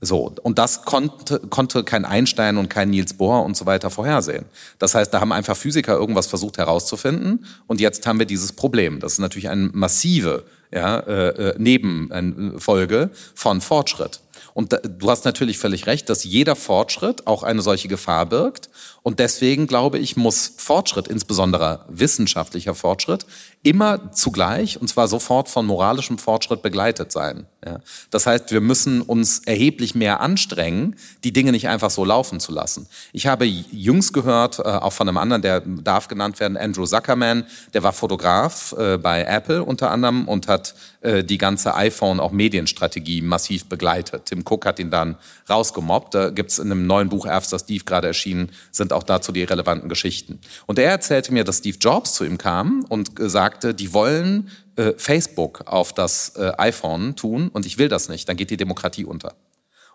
[0.00, 4.46] So, und das konnte, konnte kein Einstein und kein Niels Bohr und so weiter vorhersehen.
[4.78, 9.00] Das heißt, da haben einfach Physiker irgendwas versucht herauszufinden und jetzt haben wir dieses Problem.
[9.00, 14.20] Das ist natürlich eine massive ja, äh, äh Nebenfolge von Fortschritt.
[14.58, 18.68] Und du hast natürlich völlig recht, dass jeder Fortschritt auch eine solche Gefahr birgt.
[19.08, 23.24] Und deswegen glaube ich, muss Fortschritt, insbesondere wissenschaftlicher Fortschritt,
[23.62, 27.46] immer zugleich, und zwar sofort von moralischem Fortschritt begleitet sein.
[27.64, 27.80] Ja.
[28.10, 32.52] Das heißt, wir müssen uns erheblich mehr anstrengen, die Dinge nicht einfach so laufen zu
[32.52, 32.86] lassen.
[33.12, 37.46] Ich habe jüngst gehört, äh, auch von einem anderen, der darf genannt werden, Andrew Zuckerman,
[37.74, 42.30] der war Fotograf äh, bei Apple unter anderem und hat äh, die ganze iPhone, auch
[42.30, 44.26] Medienstrategie massiv begleitet.
[44.26, 45.16] Tim Cook hat ihn dann
[45.48, 46.14] rausgemobbt.
[46.14, 49.88] Da gibt's in einem neuen Buch After Steve gerade erschienen, sind auch dazu die relevanten
[49.88, 50.38] Geschichten.
[50.66, 54.92] Und er erzählte mir, dass Steve Jobs zu ihm kam und sagte, die wollen äh,
[54.96, 59.04] Facebook auf das äh, iPhone tun und ich will das nicht, dann geht die Demokratie
[59.04, 59.34] unter.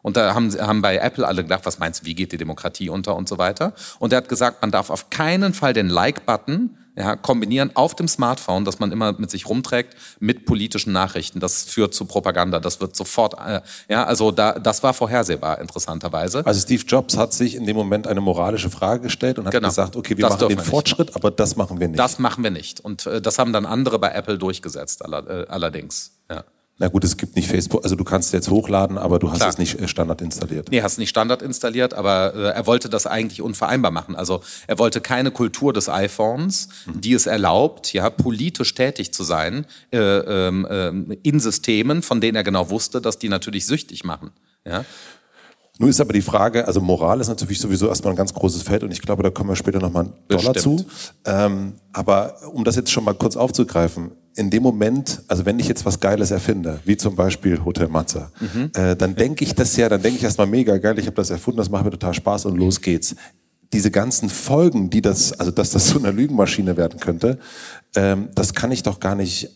[0.03, 2.89] Und da haben, haben bei Apple alle gedacht, was meinst du, wie geht die Demokratie
[2.89, 3.73] unter und so weiter.
[3.97, 8.07] Und er hat gesagt, man darf auf keinen Fall den Like-Button ja, kombinieren auf dem
[8.07, 11.39] Smartphone, das man immer mit sich rumträgt, mit politischen Nachrichten.
[11.39, 12.59] Das führt zu Propaganda.
[12.59, 16.45] Das wird sofort, äh, ja, also da, das war vorhersehbar, interessanterweise.
[16.45, 19.69] Also Steve Jobs hat sich in dem Moment eine moralische Frage gestellt und hat genau.
[19.69, 21.99] gesagt, okay, wir das machen den Fortschritt, aber das machen wir nicht.
[21.99, 22.79] Das machen wir nicht.
[22.79, 26.11] Und äh, das haben dann andere bei Apple durchgesetzt, aller, äh, allerdings.
[26.29, 26.43] Ja.
[26.79, 29.49] Na gut, es gibt nicht Facebook, also du kannst jetzt hochladen, aber du hast Klar.
[29.49, 30.69] es nicht äh, Standard installiert.
[30.71, 34.15] Nee, hast nicht Standard installiert, aber äh, er wollte das eigentlich unvereinbar machen.
[34.15, 37.01] Also er wollte keine Kultur des iPhones, mhm.
[37.01, 42.43] die es erlaubt, ja, politisch tätig zu sein äh, äh, in Systemen, von denen er
[42.43, 44.31] genau wusste, dass die natürlich süchtig machen.
[44.65, 44.83] Ja.
[45.79, 48.83] Nun ist aber die Frage, also Moral ist natürlich sowieso erstmal ein ganz großes Feld
[48.83, 50.85] und ich glaube, da kommen wir später nochmal einen Dollar zu.
[51.25, 55.67] Ähm, aber um das jetzt schon mal kurz aufzugreifen, in dem Moment, also wenn ich
[55.67, 58.71] jetzt was Geiles erfinde, wie zum Beispiel Hotel Matze, mhm.
[58.73, 61.29] äh, dann denke ich das ja, dann denke ich erstmal mega geil, ich habe das
[61.29, 63.15] erfunden, das macht mir total Spaß und los geht's.
[63.71, 67.39] Diese ganzen Folgen, die das, also dass das so eine Lügenmaschine werden könnte,
[67.95, 69.49] ähm, das kann ich doch gar nicht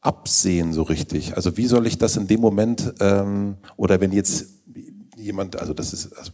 [0.00, 1.36] absehen so richtig.
[1.36, 4.46] Also wie soll ich das in dem Moment ähm, oder wenn jetzt
[5.16, 6.32] jemand, also das ist also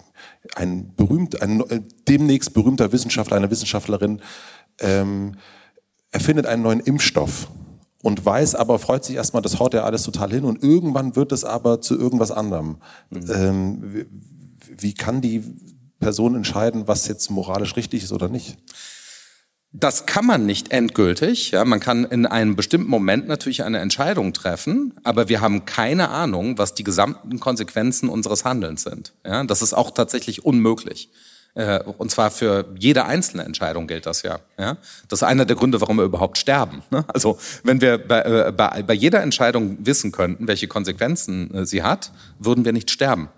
[0.57, 1.63] ein berühmt, ein
[2.09, 4.21] demnächst berühmter Wissenschaftler, eine Wissenschaftlerin
[4.81, 5.37] ähm,
[6.11, 7.49] erfindet einen neuen Impfstoff
[8.03, 11.33] und weiß aber, freut sich erstmal, das haut ja alles total hin und irgendwann wird
[11.33, 12.77] es aber zu irgendwas anderem.
[13.11, 13.31] Mhm.
[13.33, 14.07] Ähm, wie,
[14.79, 15.43] wie kann die
[15.99, 18.57] Person entscheiden, was jetzt moralisch richtig ist oder nicht?
[19.73, 21.53] Das kann man nicht endgültig.
[21.53, 26.09] Ja, man kann in einem bestimmten Moment natürlich eine Entscheidung treffen, aber wir haben keine
[26.09, 29.13] Ahnung, was die gesamten Konsequenzen unseres Handelns sind.
[29.25, 31.11] Ja, das ist auch tatsächlich unmöglich.
[31.55, 34.39] Äh, und zwar für jede einzelne Entscheidung gilt das ja.
[34.59, 34.77] ja?
[35.09, 36.83] Das ist einer der Gründe, warum wir überhaupt sterben.
[36.91, 37.05] Ne?
[37.09, 41.83] Also wenn wir bei, äh, bei, bei jeder Entscheidung wissen könnten, welche Konsequenzen äh, sie
[41.83, 43.29] hat, würden wir nicht sterben.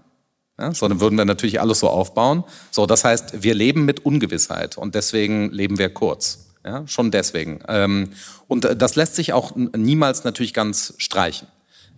[0.60, 2.44] Ja, sondern würden wir natürlich alles so aufbauen.
[2.70, 6.50] So, das heißt, wir leben mit Ungewissheit und deswegen leben wir kurz.
[6.64, 7.60] Ja, schon deswegen.
[7.68, 8.10] Ähm,
[8.46, 11.48] und äh, das lässt sich auch niemals natürlich ganz streichen.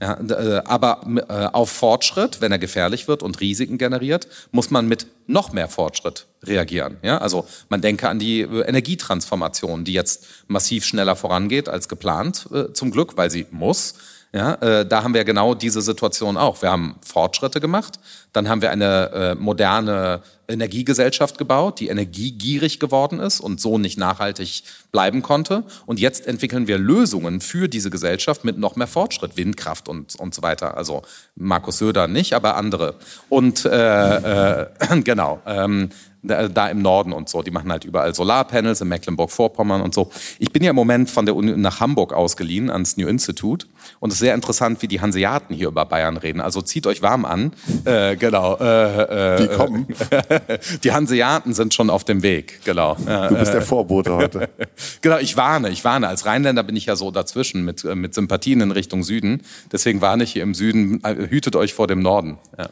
[0.02, 4.88] Ja, äh, aber äh, auf Fortschritt, wenn er gefährlich wird und Risiken generiert, muss man
[4.88, 6.98] mit noch mehr Fortschritt reagieren.
[7.02, 12.90] Ja, also man denke an die Energietransformation, die jetzt massiv schneller vorangeht als geplant, zum
[12.90, 13.94] Glück, weil sie muss.
[14.34, 16.60] Ja, äh, da haben wir genau diese Situation auch.
[16.60, 18.00] Wir haben Fortschritte gemacht,
[18.32, 23.96] dann haben wir eine äh, moderne Energiegesellschaft gebaut, die energiegierig geworden ist und so nicht
[23.96, 25.62] nachhaltig bleiben konnte.
[25.86, 30.34] Und jetzt entwickeln wir Lösungen für diese Gesellschaft mit noch mehr Fortschritt, Windkraft und, und
[30.34, 30.76] so weiter.
[30.76, 31.02] Also
[31.36, 32.96] Markus Söder nicht, aber andere.
[33.28, 34.66] Und äh, äh,
[35.04, 35.42] genau.
[35.46, 35.90] Ähm,
[36.24, 37.42] da im Norden und so.
[37.42, 40.10] Die machen halt überall Solarpanels in Mecklenburg-Vorpommern und so.
[40.38, 43.66] Ich bin ja im Moment von der Uni nach Hamburg ausgeliehen ans New Institute
[44.00, 46.40] und es ist sehr interessant, wie die Hanseaten hier über Bayern reden.
[46.40, 47.52] Also zieht euch warm an.
[47.84, 48.56] Äh, genau.
[48.56, 49.86] Äh, äh, die kommen.
[50.84, 52.60] die Hanseaten sind schon auf dem Weg.
[52.64, 52.94] Genau.
[52.94, 54.48] Du bist der Vorbote heute.
[55.00, 55.18] genau.
[55.18, 55.70] Ich warne.
[55.70, 56.08] Ich warne.
[56.08, 59.42] Als Rheinländer bin ich ja so dazwischen mit äh, mit Sympathien in Richtung Süden.
[59.72, 61.02] Deswegen warne ich hier im Süden.
[61.04, 62.38] Äh, hütet euch vor dem Norden.
[62.58, 62.68] Ja.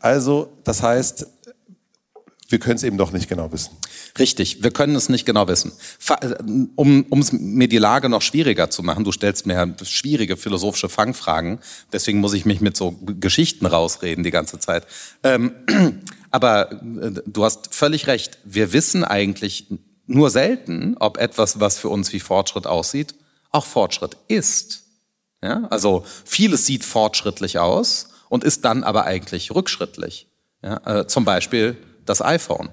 [0.00, 1.26] Also, das heißt,
[2.54, 3.76] wir können es eben doch nicht genau wissen.
[4.16, 5.72] Richtig, wir können es nicht genau wissen.
[6.08, 6.36] Äh,
[6.76, 11.58] um es mir die Lage noch schwieriger zu machen, du stellst mir schwierige philosophische Fangfragen,
[11.92, 14.86] deswegen muss ich mich mit so Geschichten rausreden die ganze Zeit.
[15.24, 15.50] Ähm,
[16.30, 19.66] aber äh, du hast völlig recht, wir wissen eigentlich
[20.06, 23.16] nur selten, ob etwas, was für uns wie Fortschritt aussieht,
[23.50, 24.84] auch Fortschritt ist.
[25.42, 25.66] Ja?
[25.70, 30.28] Also vieles sieht fortschrittlich aus und ist dann aber eigentlich rückschrittlich.
[30.62, 31.00] Ja?
[31.00, 32.70] Äh, zum Beispiel das iPhone.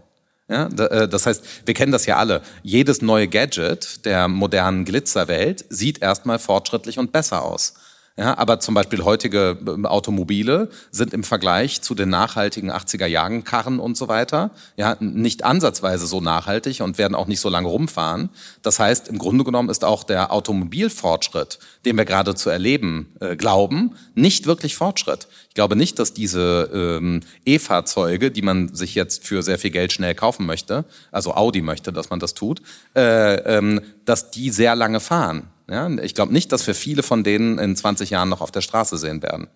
[0.49, 2.41] Ja, äh, das heißt, wir kennen das ja alle.
[2.61, 7.75] Jedes neue Gadget der modernen Glitzerwelt sieht erstmal fortschrittlich und besser aus.
[8.17, 13.45] Ja, aber zum Beispiel heutige ähm, Automobile sind im Vergleich zu den nachhaltigen 80er Jahren
[13.45, 17.69] Karren und so weiter ja nicht ansatzweise so nachhaltig und werden auch nicht so lange
[17.69, 18.29] rumfahren.
[18.63, 23.37] Das heißt, im Grunde genommen ist auch der Automobilfortschritt, den wir gerade zu erleben äh,
[23.37, 25.29] glauben, nicht wirklich Fortschritt.
[25.47, 29.93] Ich glaube nicht, dass diese ähm, E-Fahrzeuge, die man sich jetzt für sehr viel Geld
[29.93, 32.61] schnell kaufen möchte, also Audi möchte, dass man das tut,
[32.93, 35.50] äh, ähm, dass die sehr lange fahren.
[35.71, 38.59] Ja, ich glaube nicht, dass wir viele von denen in 20 Jahren noch auf der
[38.59, 39.47] Straße sehen werden.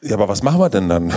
[0.00, 1.12] Ja, aber was machen wir denn dann?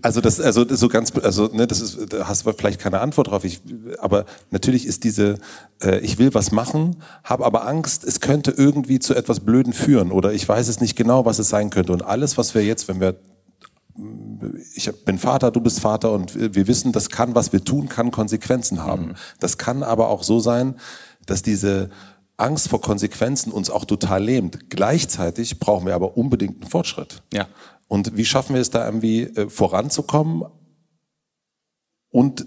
[0.00, 3.28] Also das, also so ganz, also ne, das ist, da hast du vielleicht keine Antwort
[3.28, 3.44] drauf.
[3.44, 3.60] Ich,
[4.00, 5.38] aber natürlich ist diese,
[5.80, 10.10] äh, ich will was machen, habe aber Angst, es könnte irgendwie zu etwas Blöden führen
[10.10, 11.92] oder ich weiß es nicht genau, was es sein könnte.
[11.92, 13.14] Und alles, was wir jetzt, wenn wir,
[14.74, 18.10] ich bin Vater, du bist Vater und wir wissen, das kann, was wir tun, kann
[18.10, 19.08] Konsequenzen haben.
[19.08, 19.14] Mhm.
[19.38, 20.76] Das kann aber auch so sein,
[21.26, 21.90] dass diese
[22.36, 24.70] Angst vor Konsequenzen uns auch total lähmt.
[24.70, 27.22] Gleichzeitig brauchen wir aber unbedingt einen Fortschritt.
[27.32, 27.48] Ja.
[27.88, 30.44] Und wie schaffen wir es da irgendwie äh, voranzukommen
[32.10, 32.46] und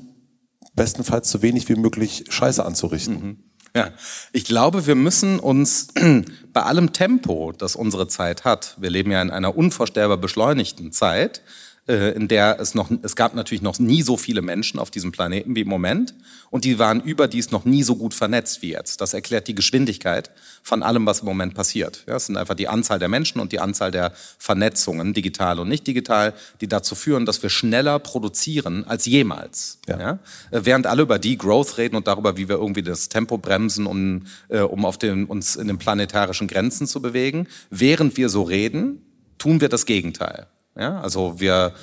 [0.73, 3.13] bestenfalls so wenig wie möglich Scheiße anzurichten?
[3.13, 3.43] Mhm.
[3.75, 3.89] Ja,
[4.31, 5.88] ich glaube, wir müssen uns
[6.53, 11.41] bei allem Tempo, das unsere Zeit hat, wir leben ja in einer unvorstellbar beschleunigten Zeit,
[11.88, 15.56] in der es noch, es gab natürlich noch nie so viele Menschen auf diesem Planeten
[15.56, 16.15] wie im Moment
[16.50, 19.02] und die waren überdies noch nie so gut vernetzt wie jetzt.
[19.02, 20.32] Das erklärt die Geschwindigkeit
[20.63, 22.04] von allem, was im Moment passiert.
[22.08, 25.69] Ja, es sind einfach die Anzahl der Menschen und die Anzahl der Vernetzungen, digital und
[25.69, 29.80] nicht digital, die dazu führen, dass wir schneller produzieren als jemals.
[29.88, 30.00] Ja.
[30.00, 30.19] ja?
[30.52, 34.26] Äh, während alle über Degrowth reden und darüber, wie wir irgendwie das Tempo bremsen, um,
[34.50, 39.02] äh, um auf den, uns in den planetarischen Grenzen zu bewegen, während wir so reden,
[39.38, 40.48] tun wir das Gegenteil.
[40.77, 41.73] Ja, also wir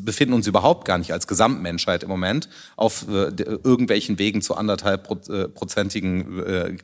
[0.00, 3.32] befinden uns überhaupt gar nicht als Gesamtmenschheit im Moment auf äh,
[3.64, 6.76] irgendwelchen Wegen zu anderthalb äh, prozentigen äh,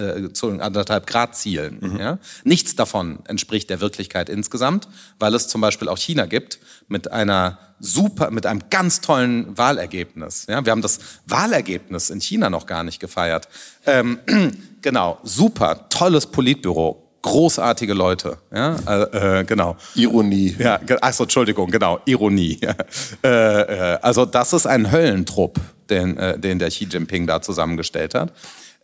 [0.00, 1.78] äh, zu anderthalb Grad Zielen.
[1.80, 1.96] Mhm.
[1.96, 2.18] Ja?
[2.44, 4.86] Nichts davon entspricht der Wirklichkeit insgesamt,
[5.18, 10.46] weil es zum Beispiel auch China gibt mit einer super, mit einem ganz tollen Wahlergebnis.
[10.48, 10.64] Ja?
[10.64, 13.48] Wir haben das Wahlergebnis in China noch gar nicht gefeiert.
[13.86, 14.20] Ähm,
[14.82, 18.38] genau, super, tolles Politbüro, großartige Leute.
[18.54, 19.76] Ja, äh, äh, genau.
[19.94, 20.56] Ironie.
[20.58, 22.58] Ja, also Entschuldigung, genau, Ironie.
[23.24, 28.14] äh, äh, also das ist ein Höllentrupp, den, äh, den der Xi Jinping da zusammengestellt
[28.14, 28.32] hat.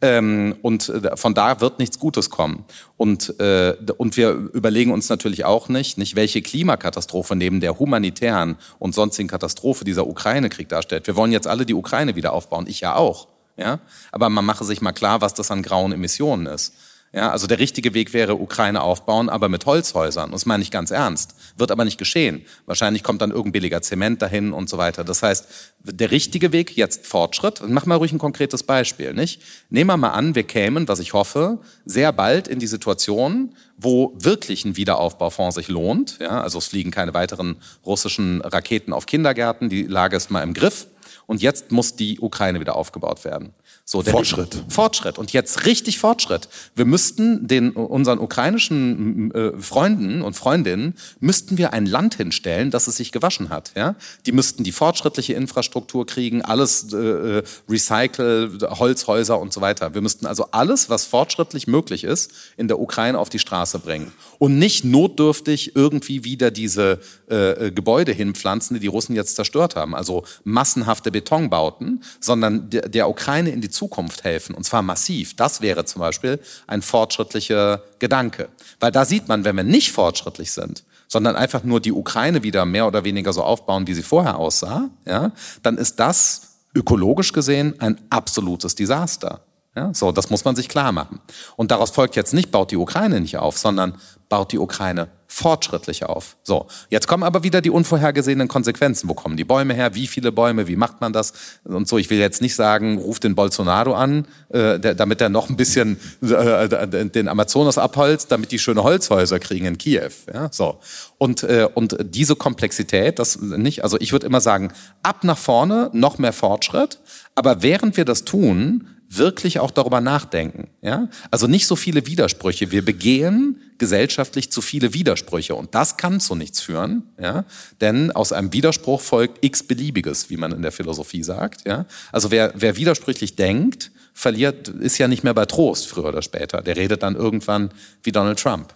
[0.03, 2.66] Ähm, und äh, von da wird nichts Gutes kommen.
[2.99, 8.57] Und, äh, und wir überlegen uns natürlich auch nicht, nicht, welche Klimakatastrophe neben der humanitären
[8.79, 11.07] und sonstigen Katastrophe dieser Ukraine-Krieg darstellt.
[11.07, 13.29] Wir wollen jetzt alle die Ukraine wieder aufbauen, ich ja auch.
[13.57, 13.81] Ja?
[14.12, 16.75] Aber man mache sich mal klar, was das an grauen Emissionen ist.
[17.16, 20.33] Ja, also der richtige Weg wäre Ukraine aufbauen, aber mit Holzhäusern.
[20.33, 21.35] Das meine ich ganz ernst.
[21.57, 22.44] Wird aber nicht geschehen.
[22.66, 25.02] Wahrscheinlich kommt dann irgendein billiger Zement dahin und so weiter.
[25.02, 25.46] Das heißt,
[25.83, 27.62] der richtige Weg jetzt Fortschritt.
[27.66, 29.40] Mach mal ruhig ein konkretes Beispiel, nicht?
[29.70, 34.12] Nehmen wir mal an, wir kämen, was ich hoffe, sehr bald in die Situation, wo
[34.18, 36.18] wirklich ein Wiederaufbaufonds sich lohnt.
[36.20, 39.70] Ja, also es fliegen keine weiteren russischen Raketen auf Kindergärten.
[39.70, 40.87] Die Lage ist mal im Griff.
[41.26, 43.55] Und jetzt muss die Ukraine wieder aufgebaut werden.
[43.88, 44.64] So, Fortschritt.
[44.68, 45.16] Fortschritt.
[45.16, 46.49] Und jetzt richtig Fortschritt.
[46.75, 52.88] Wir müssten den, unseren ukrainischen äh, Freunden und Freundinnen, müssten wir ein Land hinstellen, das
[52.88, 53.70] es sich gewaschen hat.
[53.77, 53.94] Ja?
[54.27, 59.94] Die müssten die fortschrittliche Infrastruktur kriegen, alles äh, äh Recycle, Holzhäuser und so weiter.
[59.94, 64.12] Wir müssten also alles, was fortschrittlich möglich ist, in der Ukraine auf die Straße bringen.
[64.38, 69.77] Und nicht notdürftig irgendwie wieder diese äh, äh Gebäude hinpflanzen, die die Russen jetzt zerstört
[69.77, 69.94] haben.
[69.94, 75.35] Also massenhafte Betonbauten, sondern der, der Ukraine in die Zukunft helfen, und zwar massiv.
[75.37, 78.49] Das wäre zum Beispiel ein fortschrittlicher Gedanke.
[78.81, 82.64] Weil da sieht man, wenn wir nicht fortschrittlich sind, sondern einfach nur die Ukraine wieder
[82.64, 87.75] mehr oder weniger so aufbauen, wie sie vorher aussah, ja, dann ist das ökologisch gesehen
[87.81, 89.40] ein absolutes Desaster.
[89.77, 91.21] Ja, so, das muss man sich klar machen.
[91.57, 93.95] Und daraus folgt jetzt nicht, baut die Ukraine nicht auf, sondern
[94.31, 96.37] baut die Ukraine fortschrittlich auf.
[96.45, 99.07] So, jetzt kommen aber wieder die unvorhergesehenen Konsequenzen.
[99.09, 99.95] Wo kommen die Bäume her?
[99.95, 100.67] Wie viele Bäume?
[100.67, 101.35] Wie macht man das?
[101.65, 105.29] Und so, ich will jetzt nicht sagen, ruft den Bolsonaro an, äh, der, damit er
[105.29, 110.11] noch ein bisschen äh, den Amazonas abholzt, damit die schöne Holzhäuser kriegen in Kiew.
[110.33, 110.81] Ja, so.
[111.19, 115.91] Und, äh, und diese Komplexität, das nicht, also ich würde immer sagen, ab nach vorne,
[115.93, 116.99] noch mehr Fortschritt.
[117.35, 120.69] Aber während wir das tun, wirklich auch darüber nachdenken.
[120.83, 121.09] Ja?
[121.31, 122.71] Also nicht so viele Widersprüche.
[122.71, 127.45] Wir begehen gesellschaftlich zu viele Widersprüche und das kann zu nichts führen, ja?
[127.81, 131.66] denn aus einem Widerspruch folgt x beliebiges, wie man in der Philosophie sagt.
[131.66, 131.87] Ja?
[132.12, 136.62] Also wer, wer widersprüchlich denkt, verliert, ist ja nicht mehr bei Trost früher oder später.
[136.62, 137.71] Der redet dann irgendwann
[138.03, 138.75] wie Donald Trump.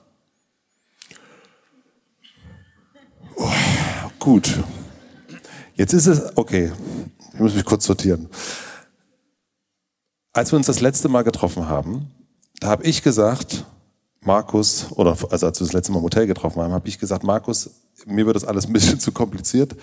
[3.37, 3.51] Oh,
[4.19, 4.59] gut.
[5.77, 6.73] Jetzt ist es, okay,
[7.33, 8.29] ich muss mich kurz sortieren.
[10.33, 12.11] Als wir uns das letzte Mal getroffen haben,
[12.61, 13.65] da habe ich gesagt,
[14.23, 17.25] Markus, oder also als wir das letzte Mal im Hotel getroffen haben, habe ich gesagt,
[17.25, 17.71] Markus,
[18.07, 19.77] mir wird das alles ein bisschen zu kompliziert.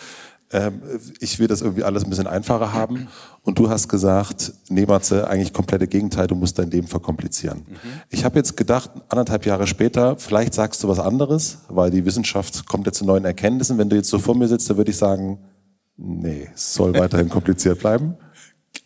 [0.49, 0.81] Ähm,
[1.19, 3.07] ich will das irgendwie alles ein bisschen einfacher haben.
[3.43, 7.65] Und du hast gesagt, nee, Matze, eigentlich komplette Gegenteil, du musst dein Leben verkomplizieren.
[7.67, 8.01] Mhm.
[8.09, 12.65] Ich habe jetzt gedacht, anderthalb Jahre später, vielleicht sagst du was anderes, weil die Wissenschaft
[12.67, 13.77] kommt jetzt zu neuen Erkenntnissen.
[13.77, 15.39] Wenn du jetzt so vor mir sitzt, dann würde ich sagen,
[15.97, 18.15] nee, es soll weiterhin kompliziert bleiben.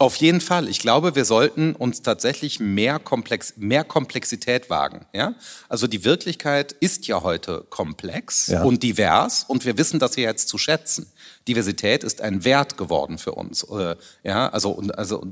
[0.02, 0.68] Auf jeden Fall.
[0.68, 5.06] Ich glaube, wir sollten uns tatsächlich mehr, Komplex, mehr Komplexität wagen.
[5.14, 5.36] Ja?
[5.70, 8.64] Also die Wirklichkeit ist ja heute komplex ja.
[8.64, 11.06] und divers und wir wissen das ja jetzt zu schätzen.
[11.48, 13.62] Diversität ist ein Wert geworden für uns.
[13.62, 15.24] Äh, ja, also, und, also,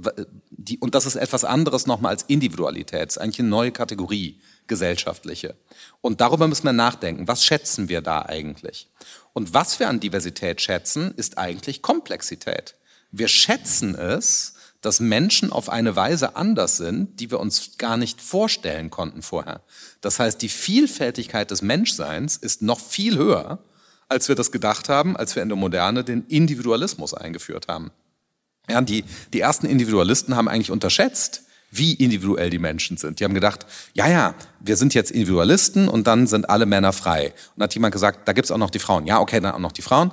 [0.51, 3.09] die, und das ist etwas anderes nochmal als Individualität.
[3.09, 5.55] Es ist eigentlich eine neue Kategorie, gesellschaftliche.
[6.01, 7.27] Und darüber müssen wir nachdenken.
[7.27, 8.87] Was schätzen wir da eigentlich?
[9.33, 12.75] Und was wir an Diversität schätzen, ist eigentlich Komplexität.
[13.11, 18.21] Wir schätzen es, dass Menschen auf eine Weise anders sind, die wir uns gar nicht
[18.21, 19.61] vorstellen konnten vorher.
[20.01, 23.59] Das heißt, die Vielfältigkeit des Menschseins ist noch viel höher,
[24.07, 27.91] als wir das gedacht haben, als wir in der Moderne den Individualismus eingeführt haben.
[28.69, 33.19] Ja, die, die ersten Individualisten haben eigentlich unterschätzt, wie individuell die Menschen sind.
[33.19, 37.27] Die haben gedacht, ja, ja, wir sind jetzt Individualisten und dann sind alle Männer frei.
[37.27, 39.05] Und dann hat jemand gesagt, da gibt's auch noch die Frauen.
[39.05, 40.11] Ja, okay, dann auch noch die Frauen.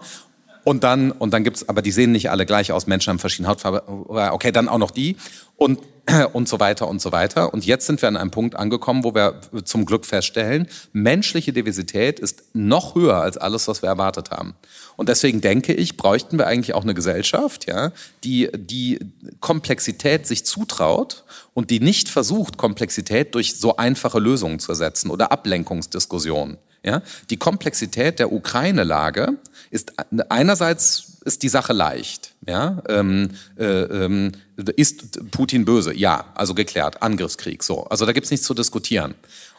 [0.66, 3.48] Und dann, und dann gibt's, aber die sehen nicht alle gleich aus, Menschen haben verschiedene
[3.48, 3.84] Hautfarbe.
[3.86, 5.16] Okay, dann auch noch die.
[5.54, 5.78] Und,
[6.32, 7.54] und so weiter und so weiter.
[7.54, 12.18] Und jetzt sind wir an einem Punkt angekommen, wo wir zum Glück feststellen, menschliche Diversität
[12.18, 14.56] ist noch höher als alles, was wir erwartet haben.
[14.96, 17.92] Und deswegen denke ich, bräuchten wir eigentlich auch eine Gesellschaft, ja,
[18.24, 18.98] die, die
[19.38, 21.22] Komplexität sich zutraut
[21.54, 26.58] und die nicht versucht, Komplexität durch so einfache Lösungen zu ersetzen oder Ablenkungsdiskussionen.
[26.86, 27.02] Ja?
[27.30, 29.34] Die Komplexität der Ukraine-Lage
[29.70, 29.92] ist
[30.28, 32.34] einerseits ist die Sache leicht.
[32.46, 32.82] Ja?
[32.88, 34.32] Ähm, äh, ähm,
[34.76, 35.92] ist Putin böse?
[35.92, 37.02] Ja, also geklärt.
[37.02, 37.62] Angriffskrieg.
[37.62, 39.14] So, also da gibt's nichts zu diskutieren.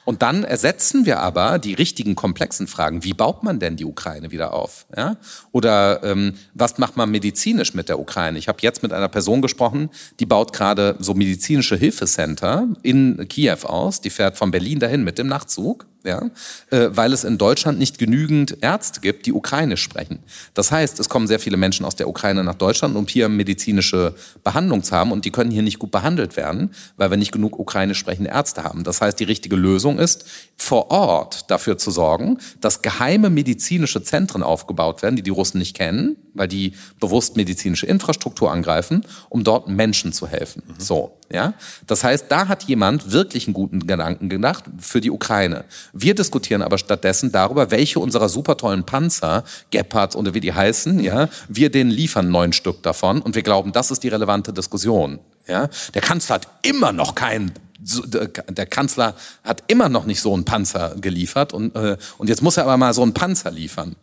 [0.05, 3.03] Und dann ersetzen wir aber die richtigen komplexen Fragen.
[3.03, 4.85] Wie baut man denn die Ukraine wieder auf?
[4.95, 5.17] Ja?
[5.51, 8.39] Oder ähm, was macht man medizinisch mit der Ukraine?
[8.39, 9.89] Ich habe jetzt mit einer Person gesprochen,
[10.21, 13.99] die baut gerade so medizinische Hilfecenter in Kiew aus.
[13.99, 16.31] Die fährt von Berlin dahin mit dem Nachtzug ja,
[16.71, 20.19] äh, weil es in Deutschland nicht genügend Ärzte gibt, die Ukrainisch sprechen.
[20.53, 24.15] Das heißt, es kommen sehr viele Menschen aus der Ukraine nach Deutschland, um hier medizinische
[24.43, 27.59] Behandlung zu haben und die können hier nicht gut behandelt werden, weil wir nicht genug
[27.59, 28.83] ukrainisch sprechende Ärzte haben.
[28.83, 34.41] Das heißt, die richtige Lösung ist, vor Ort dafür zu sorgen, dass geheime medizinische Zentren
[34.41, 39.67] aufgebaut werden, die die Russen nicht kennen, weil die bewusst medizinische Infrastruktur angreifen, um dort
[39.67, 40.63] Menschen zu helfen.
[40.65, 40.73] Mhm.
[40.79, 41.53] So, ja.
[41.85, 45.65] Das heißt, da hat jemand wirklich einen guten Gedanken gedacht für die Ukraine.
[45.93, 50.99] Wir diskutieren aber stattdessen darüber, welche unserer super tollen Panzer, Gepards oder wie die heißen,
[50.99, 55.19] ja, wir denen liefern neun Stück davon und wir glauben, das ist die relevante Diskussion.
[55.47, 55.69] Ja.
[55.93, 59.13] Der Kanzler hat immer noch keinen der Kanzler
[59.43, 62.77] hat immer noch nicht so einen Panzer geliefert und, äh, und jetzt muss er aber
[62.77, 63.95] mal so einen Panzer liefern.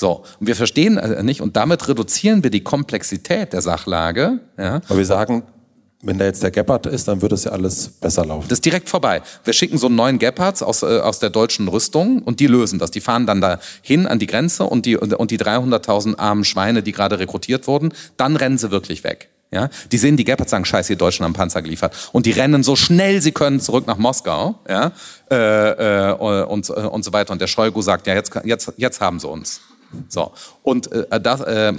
[0.00, 4.38] So, und wir verstehen äh, nicht, und damit reduzieren wir die Komplexität der Sachlage.
[4.56, 4.76] Ja.
[4.88, 5.42] Aber wir sagen,
[6.02, 8.46] wenn da jetzt der Gepard ist, dann wird es ja alles besser laufen.
[8.48, 9.22] Das ist direkt vorbei.
[9.42, 12.78] Wir schicken so einen neuen Gepards aus, äh, aus der deutschen Rüstung und die lösen
[12.78, 12.92] das.
[12.92, 16.84] Die fahren dann da hin an die Grenze und die, und die 300.000 armen Schweine,
[16.84, 19.30] die gerade rekrutiert wurden, dann rennen sie wirklich weg.
[19.50, 22.10] Ja, die sehen die Gepards sagen, scheiße, die Deutschen haben Panzer geliefert.
[22.12, 24.92] Und die rennen so schnell sie können zurück nach Moskau, ja,
[25.28, 27.32] äh, äh, und, äh, und so weiter.
[27.32, 29.60] Und der Shoigu sagt, ja, jetzt, jetzt, jetzt haben sie uns.
[30.08, 30.32] So.
[30.62, 31.72] Und äh, das, äh,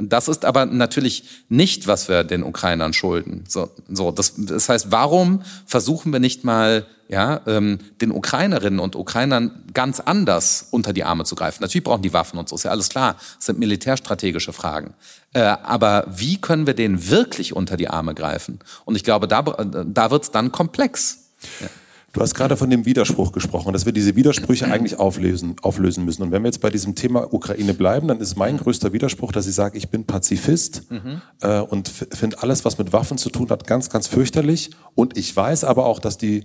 [0.00, 3.44] das ist aber natürlich nicht, was wir den Ukrainern schulden.
[3.48, 8.96] So, so das, das heißt, warum versuchen wir nicht mal ja, ähm, den Ukrainerinnen und
[8.96, 11.62] Ukrainern ganz anders unter die Arme zu greifen?
[11.62, 13.16] Natürlich brauchen die Waffen und so, ist ja alles klar.
[13.36, 14.94] Das sind militärstrategische Fragen.
[15.34, 18.60] Äh, aber wie können wir denen wirklich unter die Arme greifen?
[18.86, 21.18] Und ich glaube, da, da wird's dann komplex.
[21.60, 21.68] Ja.
[22.12, 26.22] Du hast gerade von dem Widerspruch gesprochen, dass wir diese Widersprüche eigentlich auflösen, auflösen müssen.
[26.22, 29.46] Und wenn wir jetzt bei diesem Thema Ukraine bleiben, dann ist mein größter Widerspruch, dass
[29.46, 31.22] ich sage, ich bin Pazifist mhm.
[31.40, 34.70] äh, und finde alles, was mit Waffen zu tun hat, ganz, ganz fürchterlich.
[34.94, 36.44] Und ich weiß aber auch, dass die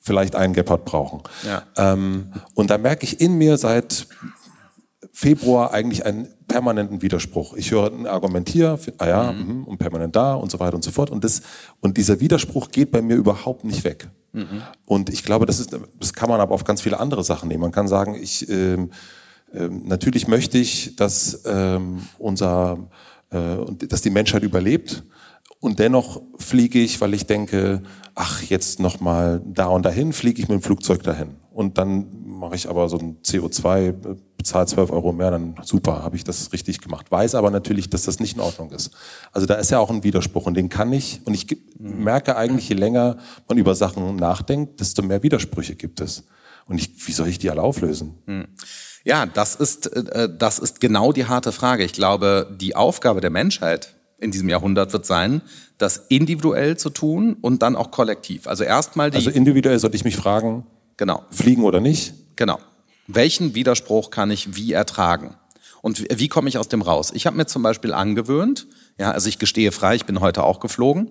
[0.00, 1.22] vielleicht einen Gepard brauchen.
[1.46, 1.62] Ja.
[1.76, 4.06] Ähm, und da merke ich in mir seit
[5.20, 7.52] Februar eigentlich einen permanenten Widerspruch.
[7.52, 9.48] Ich höre ein Argument hier, ah ja, mhm.
[9.48, 11.10] Mhm, und permanent da und so weiter und so fort.
[11.10, 11.42] Und, das,
[11.80, 14.08] und dieser Widerspruch geht bei mir überhaupt nicht weg.
[14.32, 14.62] Mhm.
[14.86, 17.60] Und ich glaube, das, ist, das kann man aber auf ganz viele andere Sachen nehmen.
[17.60, 18.92] Man kann sagen, ich, ähm,
[19.52, 22.88] ähm, natürlich möchte ich, dass ähm, unser,
[23.28, 23.56] äh,
[23.88, 25.02] dass die Menschheit überlebt.
[25.58, 27.82] Und dennoch fliege ich, weil ich denke,
[28.14, 31.36] ach, jetzt noch mal da und dahin, fliege ich mit dem Flugzeug dahin.
[31.60, 33.92] Und dann mache ich aber so ein CO2,
[34.38, 37.10] bezahle 12 Euro mehr, dann super, habe ich das richtig gemacht.
[37.10, 38.92] Weiß aber natürlich, dass das nicht in Ordnung ist.
[39.30, 41.46] Also da ist ja auch ein Widerspruch und den kann ich, und ich
[41.78, 46.24] merke eigentlich, je länger man über Sachen nachdenkt, desto mehr Widersprüche gibt es.
[46.66, 48.14] Und ich, wie soll ich die alle auflösen?
[48.24, 48.46] Hm.
[49.04, 51.84] Ja, das ist, äh, das ist genau die harte Frage.
[51.84, 55.42] Ich glaube, die Aufgabe der Menschheit in diesem Jahrhundert wird sein,
[55.76, 58.46] das individuell zu tun und dann auch kollektiv.
[58.46, 59.16] Also erstmal die.
[59.16, 60.64] Also individuell sollte ich mich fragen,
[61.00, 61.24] Genau.
[61.30, 62.12] Fliegen oder nicht?
[62.36, 62.58] Genau.
[63.06, 65.34] Welchen Widerspruch kann ich wie ertragen?
[65.80, 67.10] Und wie komme ich aus dem raus?
[67.14, 68.66] Ich habe mir zum Beispiel angewöhnt,
[68.98, 71.10] ja, also ich gestehe frei, ich bin heute auch geflogen,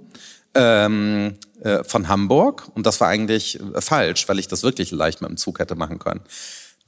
[0.54, 5.22] ähm, äh, von Hamburg und das war eigentlich äh, falsch, weil ich das wirklich leicht
[5.22, 6.22] mit dem Zug hätte machen können.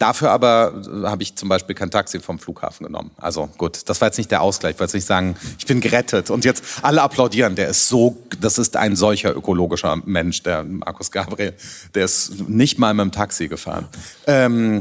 [0.02, 3.12] Dafür aber äh, habe ich zum Beispiel kein Taxi vom Flughafen genommen.
[3.18, 4.74] Also gut, das war jetzt nicht der Ausgleich.
[4.74, 7.56] Ich wollte nicht sagen, ich bin gerettet und jetzt alle applaudieren.
[7.56, 11.54] Der ist so, das ist ein solcher ökologischer Mensch, der Markus Gabriel.
[11.94, 13.88] Der ist nicht mal mit dem Taxi gefahren.
[14.26, 14.80] Ähm,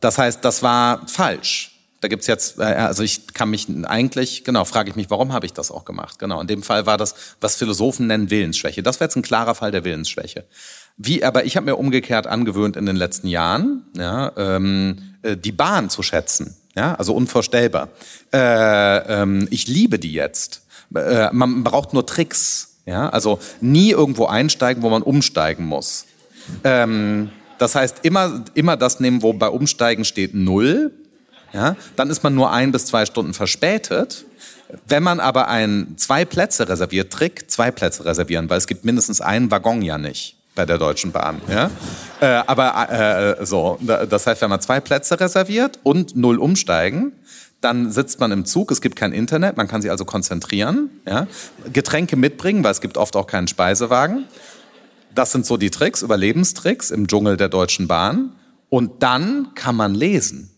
[0.00, 1.70] das heißt, das war falsch.
[2.00, 5.46] Da gibt's jetzt, äh, also ich kann mich eigentlich, genau, frage ich mich, warum habe
[5.46, 6.18] ich das auch gemacht?
[6.18, 8.82] Genau, in dem Fall war das, was Philosophen nennen, Willensschwäche.
[8.82, 10.46] Das wäre jetzt ein klarer Fall der Willensschwäche.
[10.98, 15.52] Wie, aber ich habe mir umgekehrt angewöhnt in den letzten Jahren, ja, ähm, äh, die
[15.52, 16.56] Bahn zu schätzen.
[16.74, 17.88] Ja, also unvorstellbar.
[18.32, 18.38] Äh,
[19.22, 20.62] ähm, ich liebe die jetzt.
[20.94, 22.76] Äh, man braucht nur Tricks.
[22.86, 26.06] Ja, also nie irgendwo einsteigen, wo man umsteigen muss.
[26.62, 30.92] Ähm, das heißt, immer, immer das nehmen, wo bei Umsteigen steht Null.
[31.52, 34.24] Ja, dann ist man nur ein bis zwei Stunden verspätet.
[34.86, 39.20] Wenn man aber ein zwei Plätze reserviert, Trick, zwei Plätze reservieren, weil es gibt mindestens
[39.20, 41.40] einen Waggon ja nicht bei der Deutschen Bahn.
[41.48, 41.70] Ja?
[42.20, 47.12] Äh, aber äh, so, das heißt, wenn man zwei Plätze reserviert und null umsteigen,
[47.60, 51.26] dann sitzt man im Zug, es gibt kein Internet, man kann sich also konzentrieren, ja?
[51.72, 54.24] Getränke mitbringen, weil es gibt oft auch keinen Speisewagen.
[55.14, 58.32] Das sind so die Tricks, Überlebenstricks im Dschungel der Deutschen Bahn.
[58.68, 60.50] Und dann kann man lesen.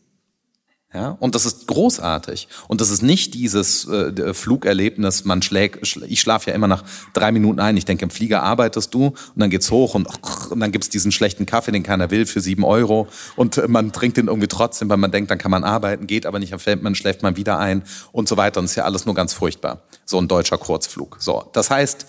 [0.95, 2.49] Ja, und das ist großartig.
[2.66, 6.82] Und das ist nicht dieses äh, Flugerlebnis, man schlägt, ich schlafe ja immer nach
[7.12, 7.76] drei Minuten ein.
[7.76, 10.09] Ich denke, im Flieger arbeitest du und dann geht's hoch und,
[10.51, 13.07] und dann gibt's diesen schlechten Kaffee, den keiner will, für sieben Euro.
[13.36, 16.39] Und man trinkt den irgendwie trotzdem, weil man denkt, dann kann man arbeiten, geht aber
[16.39, 18.59] nicht, man schläft man wieder ein und so weiter.
[18.61, 19.82] Und ist ja alles nur ganz furchtbar.
[20.07, 21.18] So ein deutscher Kurzflug.
[21.20, 21.51] So.
[21.53, 22.07] Das heißt,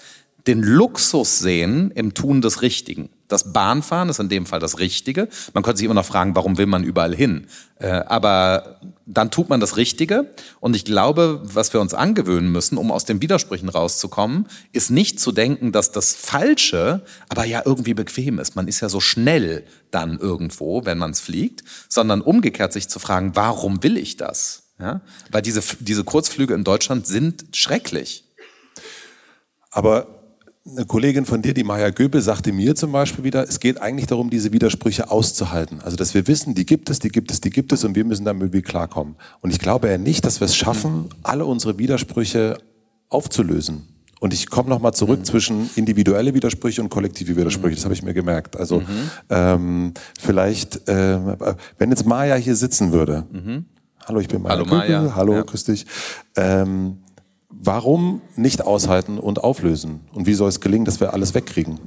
[0.49, 3.09] den Luxus sehen im Tun des Richtigen.
[3.27, 5.29] Das Bahnfahren ist in dem Fall das Richtige.
[5.53, 7.45] Man könnte sich immer noch fragen, warum will man überall hin?
[7.77, 10.33] Äh, aber dann tut man das Richtige.
[10.59, 15.19] Und ich glaube, was wir uns angewöhnen müssen, um aus den Widersprüchen rauszukommen, ist nicht
[15.19, 18.55] zu denken, dass das Falsche aber ja irgendwie bequem ist.
[18.55, 22.97] Man ist ja so schnell dann irgendwo, wenn man es fliegt, sondern umgekehrt sich zu
[22.97, 24.63] fragen, warum will ich das?
[24.79, 25.01] Ja?
[25.29, 28.23] Weil diese, diese Kurzflüge in Deutschland sind schrecklich.
[29.69, 30.18] Aber
[30.71, 34.07] eine Kollegin von dir, die Maya Göbel, sagte mir zum Beispiel wieder, es geht eigentlich
[34.07, 35.81] darum, diese Widersprüche auszuhalten.
[35.81, 38.05] Also, dass wir wissen, die gibt es, die gibt es, die gibt es und wir
[38.05, 39.15] müssen damit irgendwie klarkommen.
[39.41, 42.57] Und ich glaube ja nicht, dass wir es schaffen, alle unsere Widersprüche
[43.09, 43.87] aufzulösen.
[44.19, 45.25] Und ich komme nochmal zurück mhm.
[45.25, 47.75] zwischen individuelle Widersprüche und kollektive Widersprüche.
[47.75, 48.57] Das habe ich mir gemerkt.
[48.57, 48.85] Also mhm.
[49.29, 51.19] ähm, vielleicht, äh,
[51.77, 53.25] wenn jetzt Maya hier sitzen würde.
[53.31, 53.65] Mhm.
[54.05, 54.55] Hallo, ich bin Maya.
[54.55, 54.77] Hallo Göbel.
[54.77, 55.15] Maya.
[55.15, 55.41] Hallo, ja.
[55.43, 55.85] grüß dich.
[56.35, 56.97] Ähm,
[57.61, 59.99] Warum nicht aushalten und auflösen?
[60.13, 61.77] Und wie soll es gelingen, dass wir alles wegkriegen?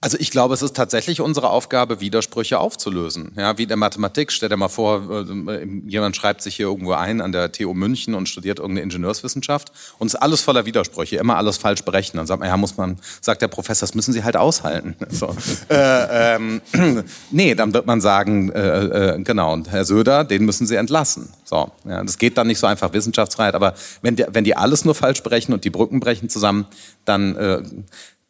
[0.00, 3.32] Also ich glaube, es ist tatsächlich unsere Aufgabe, Widersprüche aufzulösen.
[3.36, 4.30] Ja, wie in der Mathematik.
[4.30, 8.14] Stell dir mal vor, äh, jemand schreibt sich hier irgendwo ein an der TU München
[8.14, 12.18] und studiert irgendeine Ingenieurswissenschaft und ist alles voller Widersprüche, immer alles falsch berechnen.
[12.18, 14.94] Dann sagt man, ja, muss man, sagt der Professor, das müssen Sie halt aushalten.
[15.10, 15.34] So.
[15.68, 16.60] äh, ähm,
[17.30, 21.30] nee, dann wird man sagen, äh, äh, genau, und Herr Söder, den müssen Sie entlassen.
[21.44, 24.84] So, ja, das geht dann nicht so einfach Wissenschaftsfreiheit, aber wenn die, wenn die alles
[24.84, 26.66] nur falsch berechnen und die Brücken brechen zusammen,
[27.04, 27.62] dann äh,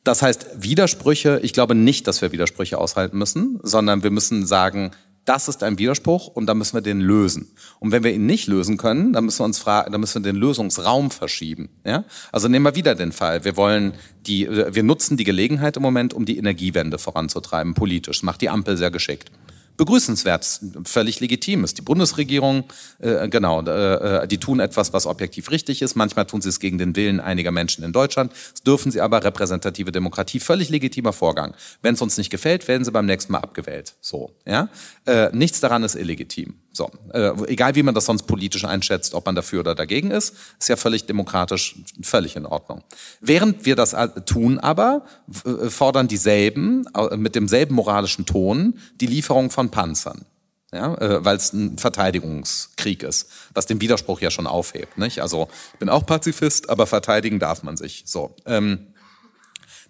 [0.08, 4.92] das heißt, Widersprüche, ich glaube nicht, dass wir Widersprüche aushalten müssen, sondern wir müssen sagen,
[5.26, 7.52] das ist ein Widerspruch und da müssen wir den lösen.
[7.78, 10.32] Und wenn wir ihn nicht lösen können, dann müssen wir uns fragen, dann müssen wir
[10.32, 11.68] den Lösungsraum verschieben.
[11.84, 12.04] Ja?
[12.32, 13.44] Also nehmen wir wieder den Fall.
[13.44, 13.92] Wir wollen
[14.26, 18.20] die, wir nutzen die Gelegenheit im Moment, um die Energiewende voranzutreiben, politisch.
[18.20, 19.30] Das macht die Ampel sehr geschickt
[19.78, 21.78] begrüßenswert, völlig legitim ist.
[21.78, 22.64] Die Bundesregierung,
[22.98, 25.94] äh, genau, äh, die tun etwas, was objektiv richtig ist.
[25.94, 28.32] Manchmal tun sie es gegen den Willen einiger Menschen in Deutschland.
[28.52, 31.54] Das dürfen sie aber repräsentative Demokratie, völlig legitimer Vorgang.
[31.80, 33.94] Wenn es uns nicht gefällt, werden sie beim nächsten Mal abgewählt.
[34.00, 34.68] So, ja.
[35.06, 36.56] Äh, nichts daran ist illegitim.
[36.78, 40.36] So, äh, egal wie man das sonst politisch einschätzt, ob man dafür oder dagegen ist,
[40.60, 42.84] ist ja völlig demokratisch, völlig in Ordnung.
[43.20, 45.04] Während wir das tun aber,
[45.44, 50.24] äh, fordern dieselben, mit demselben moralischen Ton, die Lieferung von Panzern.
[50.72, 54.98] Ja, äh, weil es ein Verteidigungskrieg ist, was den Widerspruch ja schon aufhebt.
[54.98, 55.20] Nicht?
[55.20, 58.04] Also ich bin auch Pazifist, aber verteidigen darf man sich.
[58.06, 58.86] So, ähm,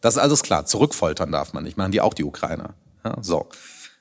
[0.01, 0.65] das ist alles klar.
[0.65, 1.77] Zurückfoltern darf man nicht.
[1.77, 2.75] Machen die auch die Ukrainer.
[3.05, 3.49] Ja, so.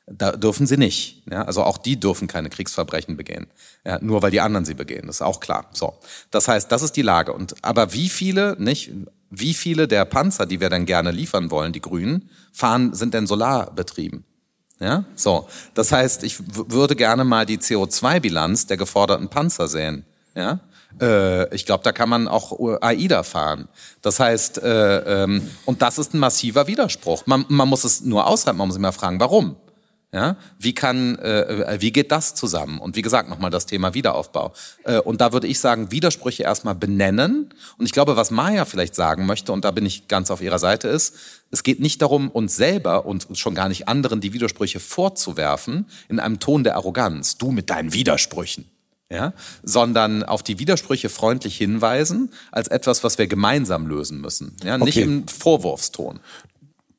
[0.09, 1.23] Da dürfen sie nicht.
[1.29, 3.47] Ja, also auch die dürfen keine Kriegsverbrechen begehen.
[3.85, 5.07] Ja, nur weil die anderen sie begehen.
[5.07, 5.65] Das ist auch klar.
[5.73, 5.95] So.
[6.31, 7.33] Das heißt, das ist die Lage.
[7.33, 8.91] Und, aber wie viele, nicht,
[9.29, 13.27] wie viele der Panzer, die wir dann gerne liefern wollen, die Grünen, fahren, sind denn
[13.27, 14.23] solarbetrieben?
[14.79, 15.49] Ja, so.
[15.73, 16.37] Das heißt, ich
[16.69, 20.05] würde gerne mal die CO2-Bilanz der geforderten Panzer sehen.
[20.35, 20.61] Ja,
[21.01, 23.67] äh, ich glaube, da kann man auch AIDA fahren.
[24.01, 27.25] Das heißt, äh, ähm, und das ist ein massiver Widerspruch.
[27.25, 29.57] Man, man muss es nur aushalten, man muss immer fragen, warum.
[30.13, 32.79] Ja, wie kann, äh, wie geht das zusammen?
[32.79, 34.53] Und wie gesagt, nochmal das Thema Wiederaufbau.
[34.85, 37.53] Äh, und da würde ich sagen, Widersprüche erstmal benennen.
[37.77, 40.59] Und ich glaube, was Maya vielleicht sagen möchte, und da bin ich ganz auf ihrer
[40.59, 41.15] Seite, ist,
[41.51, 46.21] es geht nicht darum, uns selber und schon gar nicht anderen die Widersprüche vorzuwerfen in
[46.21, 47.37] einem Ton der Arroganz.
[47.37, 48.71] Du mit deinen Widersprüchen.
[49.09, 49.31] Ja,
[49.63, 54.57] sondern auf die Widersprüche freundlich hinweisen als etwas, was wir gemeinsam lösen müssen.
[54.65, 55.03] Ja, nicht okay.
[55.03, 56.19] im Vorwurfston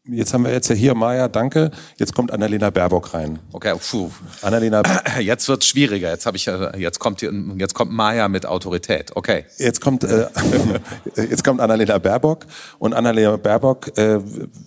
[0.08, 1.70] jetzt haben wir jetzt ja hier Maya, danke.
[1.96, 3.38] Jetzt kommt Annalena Baerbock rein.
[3.52, 4.10] Okay, puh.
[4.42, 4.82] Annalena.
[5.20, 6.10] Jetzt wird's schwieriger.
[6.10, 6.46] Jetzt habe ich,
[6.76, 9.14] jetzt kommt hier, jetzt kommt Maya mit Autorität.
[9.14, 9.44] Okay.
[9.58, 10.26] Jetzt kommt, äh,
[11.16, 12.46] jetzt kommt Annalena Baerbock
[12.78, 14.20] und Annalena Baerbock, äh,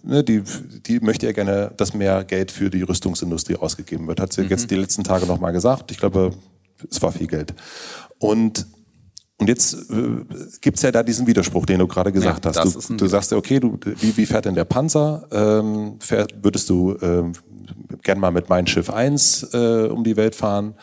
[0.04, 0.44] ne, die,
[0.86, 4.20] die möchte ja gerne, dass mehr Geld für die Rüstungsindustrie ausgegeben wird.
[4.20, 4.50] Hat sie mhm.
[4.50, 5.92] jetzt die letzten Tage noch mal gesagt.
[5.92, 6.32] Ich glaube,
[6.90, 7.54] es war viel Geld.
[8.20, 8.68] Und
[9.42, 10.24] und jetzt äh,
[10.62, 12.90] gibt's ja da diesen Widerspruch, den du gerade gesagt ja, hast.
[12.90, 15.28] Du, du sagst ja, okay, du, wie, wie fährt denn der Panzer?
[15.32, 17.34] Ähm, fährt, würdest du ähm,
[18.04, 20.76] gern mal mit meinem Schiff 1 äh, um die Welt fahren?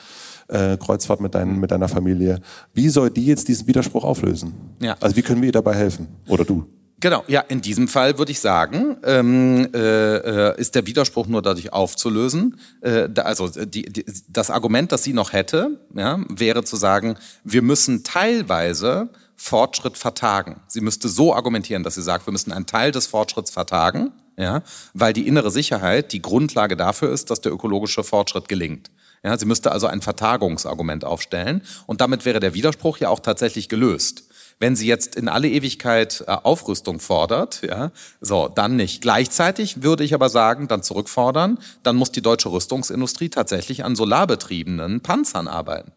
[0.48, 2.40] Äh, Kreuzfahrt mit, dein, mit deiner Familie.
[2.74, 4.54] Wie soll die jetzt diesen Widerspruch auflösen?
[4.80, 4.96] Ja.
[4.98, 6.08] Also wie können wir ihr dabei helfen?
[6.26, 6.66] Oder du?
[7.00, 11.42] Genau, ja, in diesem Fall würde ich sagen, ähm, äh, äh, ist der Widerspruch nur
[11.42, 12.58] dadurch aufzulösen.
[12.80, 17.16] Äh, da, also die, die, das Argument, das sie noch hätte, ja, wäre zu sagen,
[17.44, 20.60] wir müssen teilweise Fortschritt vertagen.
[20.66, 24.12] Sie müsste so argumentieren, dass sie sagt, wir müssen einen Teil des Fortschritts vertagen.
[24.36, 24.62] ja,
[24.94, 28.90] weil die innere Sicherheit die Grundlage dafür ist, dass der ökologische Fortschritt gelingt.
[29.24, 33.68] Ja, sie müsste also ein Vertagungsargument aufstellen und damit wäre der Widerspruch ja auch tatsächlich
[33.68, 34.27] gelöst.
[34.60, 39.02] Wenn sie jetzt in alle Ewigkeit äh, Aufrüstung fordert, ja, so, dann nicht.
[39.02, 45.00] Gleichzeitig würde ich aber sagen, dann zurückfordern, dann muss die deutsche Rüstungsindustrie tatsächlich an solarbetriebenen
[45.00, 45.92] Panzern arbeiten.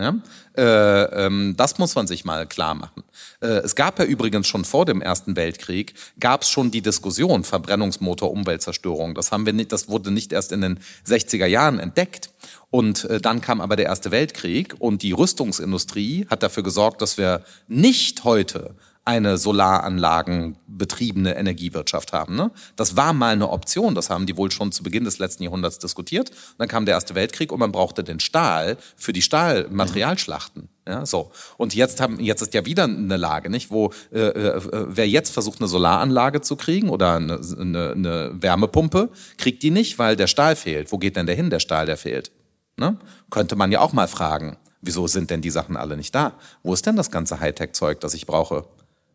[0.00, 0.14] Ja?
[0.56, 3.02] Äh, ähm, das muss man sich mal klar machen.
[3.40, 7.44] Äh, es gab ja übrigens schon vor dem Ersten Weltkrieg, gab es schon die Diskussion
[7.44, 9.14] Verbrennungsmotor, Umweltzerstörung.
[9.14, 12.30] Das, haben wir nicht, das wurde nicht erst in den 60er Jahren entdeckt.
[12.70, 17.18] Und äh, dann kam aber der Erste Weltkrieg und die Rüstungsindustrie hat dafür gesorgt, dass
[17.18, 18.74] wir nicht heute
[19.04, 22.36] eine solaranlagenbetriebene Energiewirtschaft haben.
[22.36, 22.50] Ne?
[22.76, 25.78] Das war mal eine Option, das haben die wohl schon zu Beginn des letzten Jahrhunderts
[25.78, 26.30] diskutiert.
[26.30, 30.68] Und dann kam der Erste Weltkrieg und man brauchte den Stahl für die Stahlmaterialschlachten.
[30.86, 31.32] Ja, so.
[31.56, 35.30] Und jetzt haben, jetzt ist ja wieder eine Lage, nicht, wo äh, äh, wer jetzt
[35.30, 40.26] versucht, eine Solaranlage zu kriegen oder eine, eine, eine Wärmepumpe, kriegt die nicht, weil der
[40.26, 40.92] Stahl fehlt.
[40.92, 42.32] Wo geht denn der hin, der Stahl, der fehlt?
[42.76, 42.96] Ne?
[43.30, 44.56] Könnte man ja auch mal fragen.
[44.82, 46.32] Wieso sind denn die Sachen alle nicht da?
[46.62, 48.64] Wo ist denn das ganze Hightech-Zeug, das ich brauche?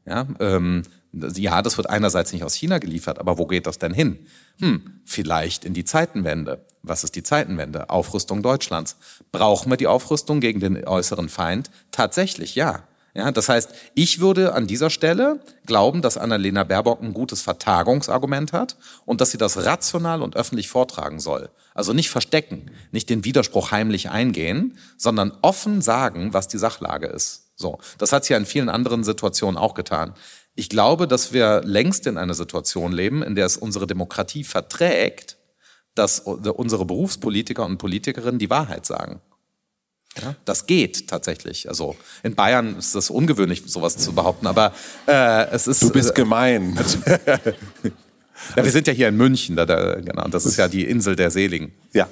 [0.06, 0.84] Ja, ähm,
[1.14, 4.20] ja, das wird einerseits nicht aus China geliefert, aber wo geht das denn hin?
[4.60, 6.66] Hm, vielleicht in die Zeitenwende.
[6.84, 7.90] Was ist die Zeitenwende?
[7.90, 8.98] Aufrüstung Deutschlands.
[9.32, 11.72] Brauchen wir die Aufrüstung gegen den äußeren Feind?
[11.92, 12.84] Tatsächlich, ja.
[13.16, 18.52] Ja, das heißt, ich würde an dieser Stelle glauben, dass Annalena Baerbock ein gutes Vertagungsargument
[18.52, 18.76] hat
[19.06, 21.50] und dass sie das rational und öffentlich vortragen soll.
[21.74, 27.45] Also nicht verstecken, nicht den Widerspruch heimlich eingehen, sondern offen sagen, was die Sachlage ist.
[27.56, 30.14] So, das hat sie ja in vielen anderen Situationen auch getan.
[30.56, 35.38] Ich glaube, dass wir längst in einer Situation leben, in der es unsere Demokratie verträgt,
[35.96, 39.22] dass unsere Berufspolitiker und Politikerinnen die Wahrheit sagen.
[40.22, 41.68] Ja, das geht tatsächlich.
[41.68, 44.74] Also in Bayern ist es ungewöhnlich, sowas zu behaupten, aber
[45.08, 45.82] äh, es ist.
[45.82, 46.80] Du bist äh, gemein.
[48.56, 50.28] ja, wir sind ja hier in München, da, da, genau.
[50.30, 51.74] Das ist ja die Insel der Seligen.
[51.92, 52.08] Ja.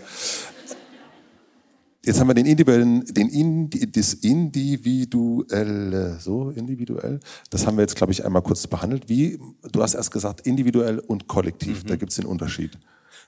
[2.06, 7.22] Jetzt haben wir den individuellen, den Indi, das individuelle, so individuell.
[7.50, 9.08] Das haben wir jetzt, glaube ich, einmal kurz behandelt.
[9.08, 9.40] Wie,
[9.72, 11.84] du hast erst gesagt, individuell und kollektiv.
[11.84, 11.88] Mhm.
[11.88, 12.78] Da gibt es den Unterschied.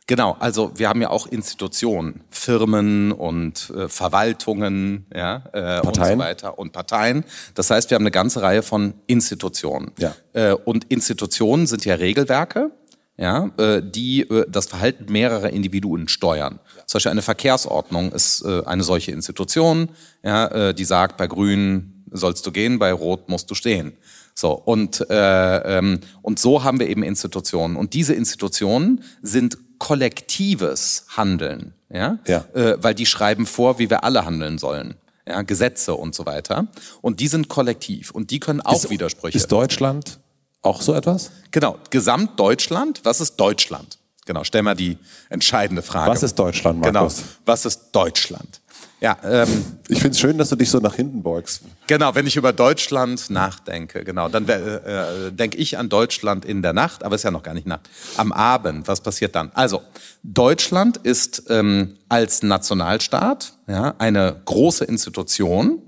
[0.08, 6.02] Genau, also wir haben ja auch Institutionen, Firmen und äh, Verwaltungen, ja, äh, und so
[6.02, 7.24] weiter und Parteien.
[7.56, 9.92] Das heißt, wir haben eine ganze Reihe von Institutionen.
[9.98, 10.16] Ja.
[10.34, 12.72] Äh, und Institutionen sind ja Regelwerke,
[13.18, 16.60] ja, äh, die äh, das Verhalten mehrerer Individuen steuern.
[16.86, 19.90] Zum Beispiel eine Verkehrsordnung ist äh, eine solche Institution,
[20.24, 23.94] ja, die sagt, bei Grün sollst du gehen, bei Rot musst du stehen.
[24.34, 31.06] So und äh, ähm, und so haben wir eben Institutionen und diese Institutionen sind kollektives
[31.16, 32.46] Handeln, ja, ja.
[32.54, 34.96] Äh, weil die schreiben vor, wie wir alle handeln sollen.
[35.28, 36.68] Ja, Gesetze und so weiter.
[37.02, 39.36] Und die sind kollektiv und die können auch ist, Widersprüche.
[39.36, 40.20] Ist Deutschland
[40.66, 41.32] auch so etwas?
[41.52, 41.78] Genau.
[41.90, 43.02] Gesamtdeutschland.
[43.04, 44.00] Was ist Deutschland?
[44.26, 44.44] Genau.
[44.44, 44.98] Stell mal die
[45.30, 46.12] entscheidende Frage.
[46.12, 47.18] Was ist Deutschland, Markus?
[47.18, 47.28] Genau.
[47.46, 48.62] Was ist Deutschland?
[49.02, 51.62] Ja, ähm, ich finde es schön, dass du dich so nach hinten beugst.
[51.86, 56.74] Genau, wenn ich über Deutschland nachdenke, genau, dann äh, denke ich an Deutschland in der
[56.74, 57.90] Nacht, aber es ist ja noch gar nicht Nacht.
[58.18, 59.52] Am Abend, was passiert dann?
[59.54, 59.82] Also,
[60.24, 65.82] Deutschland ist ähm, als Nationalstaat ja, eine große Institution,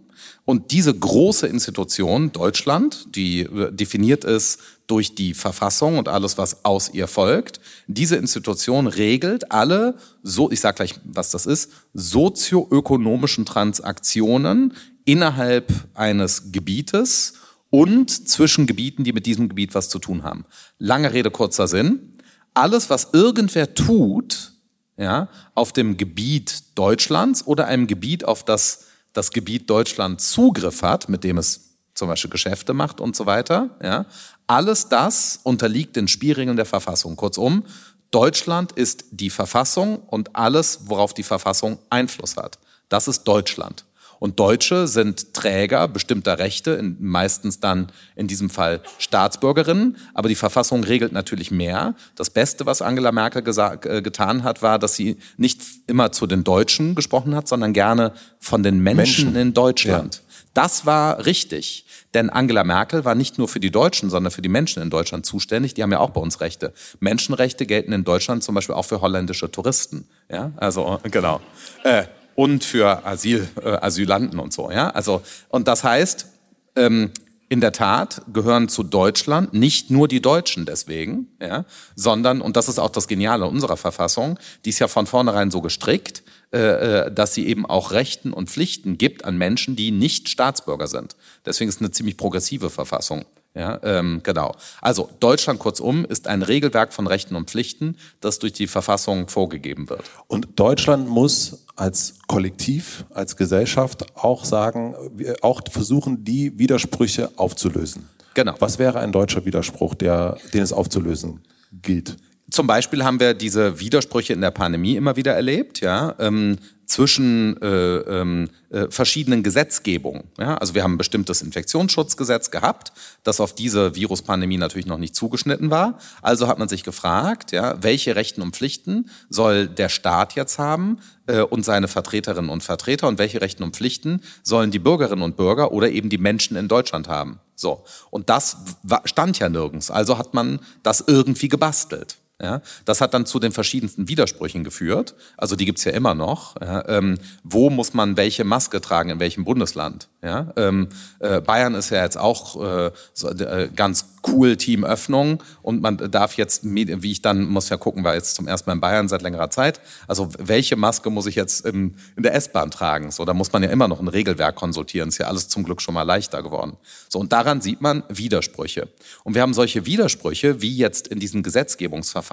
[0.47, 6.63] und diese große Institution, Deutschland, die äh, definiert ist durch die Verfassung und alles, was
[6.63, 13.45] aus ihr folgt, diese Institution regelt alle, so, ich sage gleich, was das ist, sozioökonomischen
[13.45, 14.73] Transaktionen
[15.03, 17.33] innerhalb eines Gebietes
[17.69, 20.45] und zwischen Gebieten, die mit diesem Gebiet was zu tun haben.
[20.79, 22.13] Lange Rede, kurzer Sinn.
[22.53, 24.53] Alles, was irgendwer tut,
[24.95, 28.86] ja, auf dem Gebiet Deutschlands oder einem Gebiet, auf das
[29.17, 33.71] das Gebiet Deutschland Zugriff hat, mit dem es zum Beispiel Geschäfte macht und so weiter,
[33.81, 34.05] ja,
[34.45, 37.15] alles das unterliegt den Spielregeln der Verfassung.
[37.15, 37.63] Kurzum,
[38.11, 42.59] Deutschland ist die Verfassung und alles, worauf die Verfassung Einfluss hat.
[42.89, 43.85] Das ist Deutschland.
[44.19, 49.97] Und Deutsche sind Träger bestimmter Rechte, in, meistens dann in diesem Fall Staatsbürgerinnen.
[50.13, 51.95] Aber die Verfassung regelt natürlich mehr.
[52.15, 56.43] Das Beste, was Angela Merkel äh, getan hat, war, dass sie nicht immer zu den
[56.43, 59.35] Deutschen gesprochen hat, sondern gerne von den Menschen, Menschen.
[59.35, 60.15] in Deutschland.
[60.15, 60.21] Ja.
[60.53, 61.85] Das war richtig.
[62.15, 65.23] Denn Angela Merkel war nicht nur für die Deutschen, sondern für die Menschen in Deutschland
[65.23, 65.75] zuständig.
[65.75, 66.73] Die haben ja auch bei uns Rechte.
[66.99, 70.07] Menschenrechte gelten in Deutschland zum Beispiel auch für holländische Touristen.
[70.31, 71.41] Ja, also genau.
[71.83, 72.05] Äh,
[72.37, 74.69] und für Asyl, äh, Asylanten und so.
[74.69, 74.91] Ja?
[74.91, 76.27] Also, und das heißt,
[76.75, 77.11] ähm,
[77.49, 81.65] in der Tat gehören zu Deutschland nicht nur die Deutschen deswegen, ja,
[81.95, 85.61] sondern, und das ist auch das Geniale unserer Verfassung, die ist ja von vornherein so
[85.61, 86.23] gestrickt,
[86.53, 86.59] äh,
[87.05, 91.15] äh, dass sie eben auch Rechten und Pflichten gibt an Menschen, die nicht Staatsbürger sind.
[91.45, 93.25] Deswegen ist es eine ziemlich progressive Verfassung.
[93.55, 94.53] Ja, ähm, genau.
[94.81, 99.89] Also Deutschland kurzum ist ein Regelwerk von Rechten und Pflichten, das durch die Verfassung vorgegeben
[99.89, 100.03] wird.
[100.27, 104.95] Und Deutschland muss als Kollektiv, als Gesellschaft auch sagen,
[105.41, 108.09] auch versuchen, die Widersprüche aufzulösen.
[108.33, 108.55] Genau.
[108.59, 111.39] Was wäre ein deutscher Widerspruch, der, den es aufzulösen
[111.81, 112.17] gilt?
[112.49, 115.81] Zum Beispiel haben wir diese Widersprüche in der Pandemie immer wieder erlebt.
[115.81, 116.57] Ja, ähm,
[116.87, 120.23] zwischen äh, ähm, äh, verschiedenen Gesetzgebungen.
[120.39, 120.55] Ja?
[120.57, 125.69] Also wir haben ein bestimmtes Infektionsschutzgesetz gehabt, das auf diese Viruspandemie natürlich noch nicht zugeschnitten
[125.69, 125.99] war.
[126.21, 130.99] Also hat man sich gefragt, ja, welche Rechten und Pflichten soll der Staat jetzt haben
[131.27, 135.35] äh, und seine Vertreterinnen und Vertreter und welche Rechten und Pflichten sollen die Bürgerinnen und
[135.35, 137.41] Bürger oder eben die Menschen in Deutschland haben.
[137.55, 137.83] So.
[138.11, 138.55] Und das
[139.03, 139.91] stand ja nirgends.
[139.91, 142.17] Also hat man das irgendwie gebastelt.
[142.39, 145.15] Ja, das hat dann zu den verschiedensten Widersprüchen geführt.
[145.37, 146.55] Also die gibt's ja immer noch.
[146.61, 150.07] Ja, ähm, wo muss man welche Maske tragen in welchem Bundesland?
[150.21, 155.81] Ja, ähm, äh, Bayern ist ja jetzt auch äh, so, äh, ganz cool Teamöffnung und
[155.81, 158.81] man darf jetzt, wie ich dann muss ja gucken, war jetzt zum ersten Mal in
[158.81, 159.79] Bayern seit längerer Zeit.
[160.07, 163.09] Also welche Maske muss ich jetzt im, in der S-Bahn tragen?
[163.09, 165.09] So, da muss man ja immer noch ein Regelwerk konsultieren.
[165.09, 166.77] Ist ja alles zum Glück schon mal leichter geworden.
[167.09, 168.89] So und daran sieht man Widersprüche.
[169.23, 172.26] Und wir haben solche Widersprüche wie jetzt in diesem Gesetzgebungsverfahren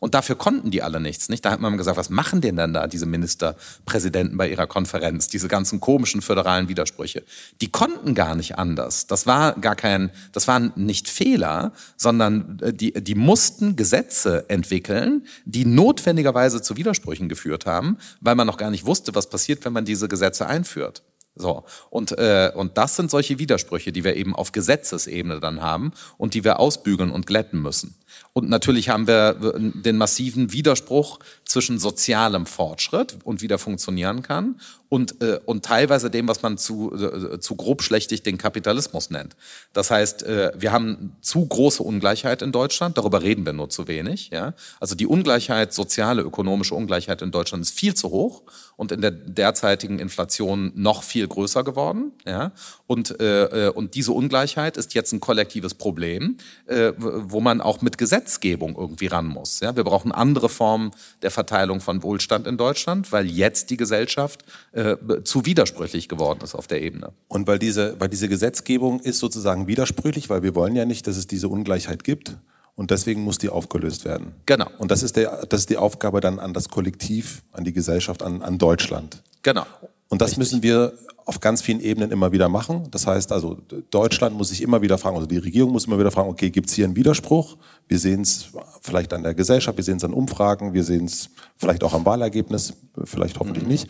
[0.00, 1.28] und dafür konnten die alle nichts.
[1.28, 1.44] Nicht?
[1.44, 5.28] Da hat man gesagt, was machen denn dann da diese Ministerpräsidenten bei ihrer Konferenz?
[5.28, 7.22] Diese ganzen komischen föderalen Widersprüche.
[7.60, 9.06] Die konnten gar nicht anders.
[9.06, 15.26] Das war gar kein, das war nicht Fehler, sondern äh, die, die mussten Gesetze entwickeln,
[15.44, 19.72] die notwendigerweise zu Widersprüchen geführt haben, weil man noch gar nicht wusste, was passiert, wenn
[19.72, 21.02] man diese Gesetze einführt.
[21.34, 25.92] So und äh, und das sind solche Widersprüche, die wir eben auf Gesetzesebene dann haben
[26.18, 27.94] und die wir ausbügeln und glätten müssen.
[28.34, 34.60] Und natürlich haben wir den massiven Widerspruch zwischen sozialem Fortschritt und wie der funktionieren kann
[34.92, 39.36] und, äh, und teilweise dem, was man zu, äh, zu grobschlächtig den Kapitalismus nennt.
[39.72, 43.88] Das heißt, äh, wir haben zu große Ungleichheit in Deutschland, darüber reden wir nur zu
[43.88, 44.28] wenig.
[44.34, 44.52] Ja?
[44.80, 48.42] Also die Ungleichheit, soziale, ökonomische Ungleichheit in Deutschland ist viel zu hoch
[48.76, 52.12] und in der derzeitigen Inflation noch viel größer geworden.
[52.26, 52.52] Ja?
[52.86, 56.36] Und, äh, äh und diese Ungleichheit ist jetzt ein kollektives Problem,
[56.66, 59.60] äh, wo man auch mit Gesetzgebung irgendwie ran muss.
[59.60, 59.74] Ja?
[59.74, 60.90] Wir brauchen andere Formen
[61.22, 64.81] der Verteilung von Wohlstand in Deutschland, weil jetzt die Gesellschaft äh,
[65.24, 67.12] zu widersprüchlich geworden ist auf der Ebene.
[67.28, 71.16] Und weil diese, weil diese Gesetzgebung ist sozusagen widersprüchlich, weil wir wollen ja nicht, dass
[71.16, 72.36] es diese Ungleichheit gibt.
[72.74, 74.34] Und deswegen muss die aufgelöst werden.
[74.46, 74.66] Genau.
[74.78, 78.22] Und das ist, der, das ist die Aufgabe dann an das Kollektiv, an die Gesellschaft,
[78.22, 79.22] an, an Deutschland.
[79.42, 79.66] Genau.
[80.12, 80.38] Und das Richtig.
[80.40, 80.92] müssen wir
[81.24, 82.86] auf ganz vielen Ebenen immer wieder machen.
[82.90, 83.56] Das heißt also,
[83.88, 86.68] Deutschland muss sich immer wieder fragen, also die Regierung muss immer wieder fragen, okay, gibt
[86.68, 87.56] es hier einen Widerspruch?
[87.88, 88.48] Wir sehen es
[88.82, 92.04] vielleicht an der Gesellschaft, wir sehen es an Umfragen, wir sehen es vielleicht auch am
[92.04, 93.70] Wahlergebnis, vielleicht hoffentlich mhm.
[93.70, 93.88] nicht.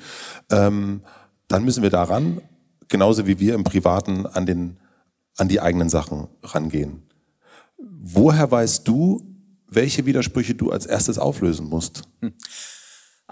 [0.53, 1.01] Ähm,
[1.49, 2.41] dann müssen wir daran,
[2.87, 4.77] genauso wie wir im Privaten an, den,
[5.39, 7.03] an die eigenen Sachen rangehen.
[7.77, 9.27] Woher weißt du,
[9.67, 12.05] welche Widersprüche du als erstes auflösen musst?
[12.21, 12.33] Hm.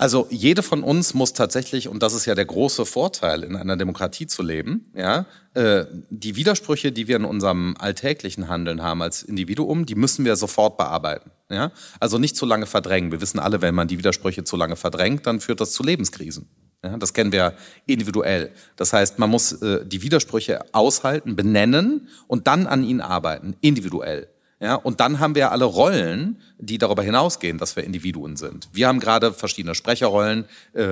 [0.01, 3.76] Also jede von uns muss tatsächlich, und das ist ja der große Vorteil, in einer
[3.76, 9.22] Demokratie zu leben, ja, äh, die Widersprüche, die wir in unserem alltäglichen Handeln haben als
[9.22, 11.32] Individuum, die müssen wir sofort bearbeiten.
[11.51, 11.70] Ja?
[11.98, 13.12] Also nicht zu lange verdrängen.
[13.12, 16.48] Wir wissen alle, wenn man die Widersprüche zu lange verdrängt, dann führt das zu Lebenskrisen.
[16.82, 17.53] Ja, das kennen wir
[17.84, 18.53] individuell.
[18.76, 24.28] Das heißt, man muss äh, die Widersprüche aushalten, benennen und dann an ihnen arbeiten, individuell.
[24.62, 28.68] Ja, und dann haben wir alle Rollen, die darüber hinausgehen, dass wir Individuen sind.
[28.74, 30.44] Wir haben gerade verschiedene Sprecherrollen,
[30.74, 30.82] äh,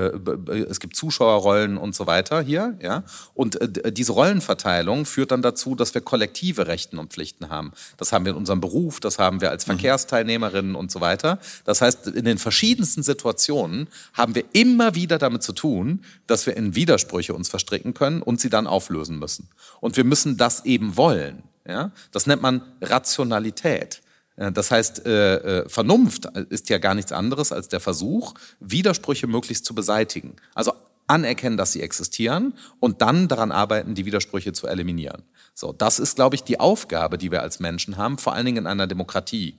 [0.70, 2.78] es gibt Zuschauerrollen und so weiter hier.
[2.80, 3.04] Ja,
[3.34, 7.72] und äh, diese Rollenverteilung führt dann dazu, dass wir kollektive Rechten und Pflichten haben.
[7.98, 9.72] Das haben wir in unserem Beruf, das haben wir als mhm.
[9.72, 11.38] Verkehrsteilnehmerinnen und so weiter.
[11.66, 16.56] Das heißt, in den verschiedensten Situationen haben wir immer wieder damit zu tun, dass wir
[16.56, 19.50] in Widersprüche uns verstricken können und sie dann auflösen müssen.
[19.80, 21.42] Und wir müssen das eben wollen.
[21.68, 21.92] Ja?
[22.10, 24.02] Das nennt man Rationalität.
[24.36, 29.64] Das heißt, äh, äh, Vernunft ist ja gar nichts anderes als der Versuch, Widersprüche möglichst
[29.64, 30.36] zu beseitigen.
[30.54, 30.72] Also
[31.08, 35.24] anerkennen, dass sie existieren und dann daran arbeiten, die Widersprüche zu eliminieren.
[35.54, 38.58] So, das ist, glaube ich, die Aufgabe, die wir als Menschen haben, vor allen Dingen
[38.58, 39.58] in einer Demokratie.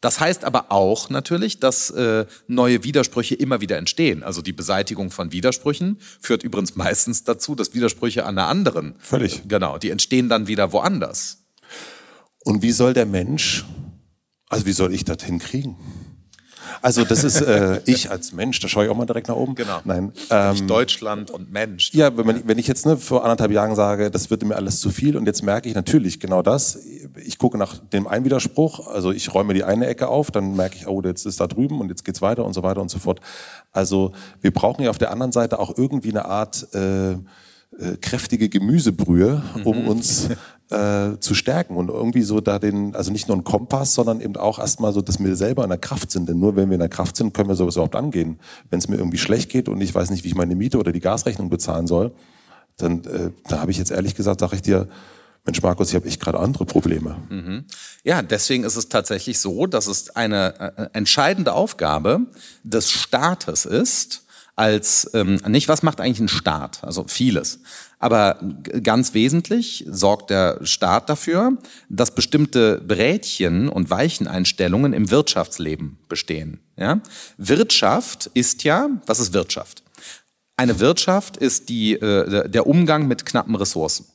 [0.00, 4.22] Das heißt aber auch natürlich, dass äh, neue Widersprüche immer wieder entstehen.
[4.22, 8.94] Also die Beseitigung von Widersprüchen führt übrigens meistens dazu, dass Widersprüche an einer anderen.
[8.98, 9.38] Völlig.
[9.38, 11.47] Äh, genau, die entstehen dann wieder woanders.
[12.48, 13.66] Und wie soll der Mensch,
[14.48, 15.76] also wie soll ich das hinkriegen?
[16.80, 19.54] Also das ist äh, ich als Mensch, da schaue ich auch mal direkt nach oben.
[19.54, 19.80] Genau.
[19.84, 20.14] Nein.
[20.30, 21.92] Ähm, Deutschland und Mensch.
[21.92, 24.80] Ja, wenn, man, wenn ich jetzt ne, vor anderthalb Jahren sage, das wird mir alles
[24.80, 26.78] zu viel und jetzt merke ich natürlich genau das.
[27.22, 30.76] Ich gucke nach dem einen Widerspruch, also ich räume die eine Ecke auf, dann merke
[30.76, 32.98] ich, oh, jetzt ist da drüben und jetzt geht's weiter und so weiter und so
[32.98, 33.20] fort.
[33.72, 37.18] Also wir brauchen ja auf der anderen Seite auch irgendwie eine Art äh,
[37.78, 39.88] äh, kräftige Gemüsebrühe, um mhm.
[39.88, 40.28] uns
[40.70, 44.36] äh, zu stärken und irgendwie so da den, also nicht nur ein Kompass, sondern eben
[44.36, 46.28] auch erstmal so, dass wir selber in der Kraft sind.
[46.28, 48.38] Denn nur wenn wir in der Kraft sind, können wir sowas überhaupt angehen.
[48.68, 50.92] Wenn es mir irgendwie schlecht geht und ich weiß nicht, wie ich meine Miete oder
[50.92, 52.12] die Gasrechnung bezahlen soll,
[52.76, 54.88] dann äh, da habe ich jetzt ehrlich gesagt, sage ich dir,
[55.44, 57.16] Mensch, Markus, ich habe echt gerade andere Probleme.
[57.30, 57.64] Mhm.
[58.04, 62.26] Ja, deswegen ist es tatsächlich so, dass es eine äh, entscheidende Aufgabe
[62.64, 64.26] des Staates ist,
[64.58, 66.82] als ähm, nicht, was macht eigentlich ein Staat?
[66.82, 67.60] Also vieles.
[68.00, 68.38] Aber
[68.82, 76.60] ganz wesentlich sorgt der Staat dafür, dass bestimmte Brädchen und Weicheneinstellungen im Wirtschaftsleben bestehen.
[76.76, 77.00] Ja?
[77.36, 79.84] Wirtschaft ist ja, was ist Wirtschaft?
[80.56, 84.06] Eine Wirtschaft ist die, äh, der Umgang mit knappen Ressourcen.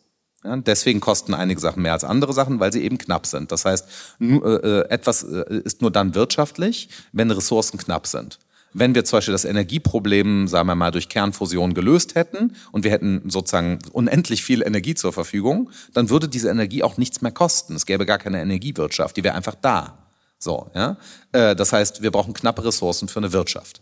[0.44, 3.54] Ja, deswegen kosten einige Sachen mehr als andere Sachen, weil sie eben knapp sind.
[3.54, 3.88] Das heißt,
[4.20, 8.40] äh, äh, etwas äh, ist nur dann wirtschaftlich, wenn Ressourcen knapp sind.
[8.74, 12.92] Wenn wir zum Beispiel das Energieproblem, sagen wir mal, durch Kernfusion gelöst hätten und wir
[12.92, 17.76] hätten sozusagen unendlich viel Energie zur Verfügung, dann würde diese Energie auch nichts mehr kosten.
[17.76, 20.00] Es gäbe gar keine Energiewirtschaft, die wäre einfach da.
[20.40, 20.98] So, ja.
[21.32, 23.82] Das heißt, wir brauchen knappe Ressourcen für eine Wirtschaft.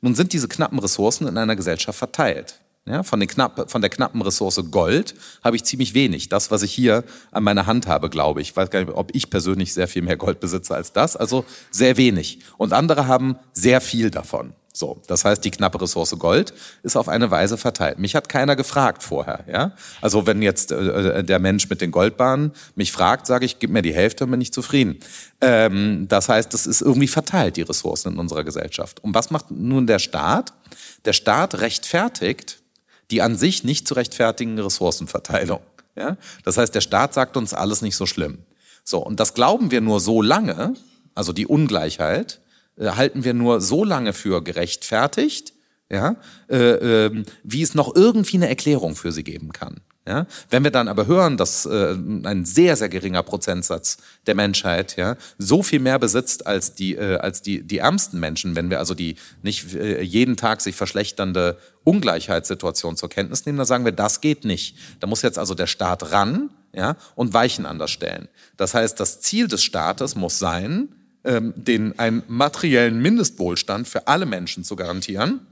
[0.00, 2.60] Nun sind diese knappen Ressourcen in einer Gesellschaft verteilt.
[2.84, 5.14] Ja, von, den knapp, von der knappen Ressource Gold
[5.44, 6.28] habe ich ziemlich wenig.
[6.28, 8.50] Das, was ich hier an meiner Hand habe, glaube ich.
[8.50, 11.16] Ich weiß gar nicht, ob ich persönlich sehr viel mehr Gold besitze als das.
[11.16, 12.40] Also sehr wenig.
[12.56, 14.54] Und andere haben sehr viel davon.
[14.74, 17.98] So, das heißt, die knappe Ressource Gold ist auf eine Weise verteilt.
[17.98, 19.72] Mich hat keiner gefragt vorher, ja.
[20.00, 23.70] Also wenn jetzt äh, äh der Mensch mit den Goldbahnen mich fragt, sage ich, gib
[23.70, 24.98] mir die Hälfte und bin ich zufrieden.
[25.42, 29.04] Ähm, das heißt, das ist irgendwie verteilt, die Ressourcen in unserer Gesellschaft.
[29.04, 30.54] Und was macht nun der Staat?
[31.04, 32.61] Der Staat rechtfertigt
[33.12, 35.60] die an sich nicht zu rechtfertigen Ressourcenverteilung.
[35.94, 36.16] Ja?
[36.44, 38.38] Das heißt, der Staat sagt uns alles nicht so schlimm.
[38.82, 40.74] So, und das glauben wir nur so lange,
[41.14, 42.40] also die Ungleichheit,
[42.76, 45.52] äh, halten wir nur so lange für gerechtfertigt,
[45.90, 46.16] ja,
[46.48, 49.82] äh, äh, wie es noch irgendwie eine Erklärung für sie geben kann.
[50.06, 50.26] Ja?
[50.50, 51.94] Wenn wir dann aber hören, dass äh,
[52.24, 57.18] ein sehr, sehr geringer Prozentsatz der Menschheit ja, so viel mehr besitzt als die, äh,
[57.18, 61.56] als die, die ärmsten Menschen, wenn wir also die nicht äh, jeden Tag sich verschlechternde
[61.84, 64.76] Ungleichheitssituation zur Kenntnis nehmen, dann sagen wir, das geht nicht.
[64.98, 68.28] Da muss jetzt also der Staat ran ja, und Weichen anders stellen.
[68.56, 70.88] Das heißt, das Ziel des Staates muss sein,
[71.24, 75.46] ähm, den einen materiellen Mindestwohlstand für alle Menschen zu garantieren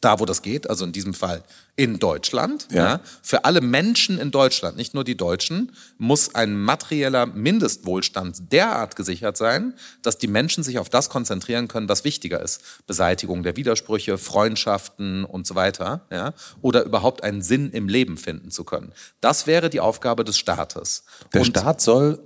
[0.00, 1.42] da wo das geht, also in diesem Fall
[1.76, 2.68] in Deutschland.
[2.70, 2.84] Ja.
[2.84, 3.00] ja.
[3.22, 9.36] Für alle Menschen in Deutschland, nicht nur die Deutschen, muss ein materieller Mindestwohlstand derart gesichert
[9.36, 12.62] sein, dass die Menschen sich auf das konzentrieren können, was wichtiger ist.
[12.86, 16.06] Beseitigung der Widersprüche, Freundschaften und so weiter.
[16.10, 16.32] Ja.
[16.62, 18.92] Oder überhaupt einen Sinn im Leben finden zu können.
[19.20, 21.04] Das wäre die Aufgabe des Staates.
[21.34, 22.18] Der und Staat soll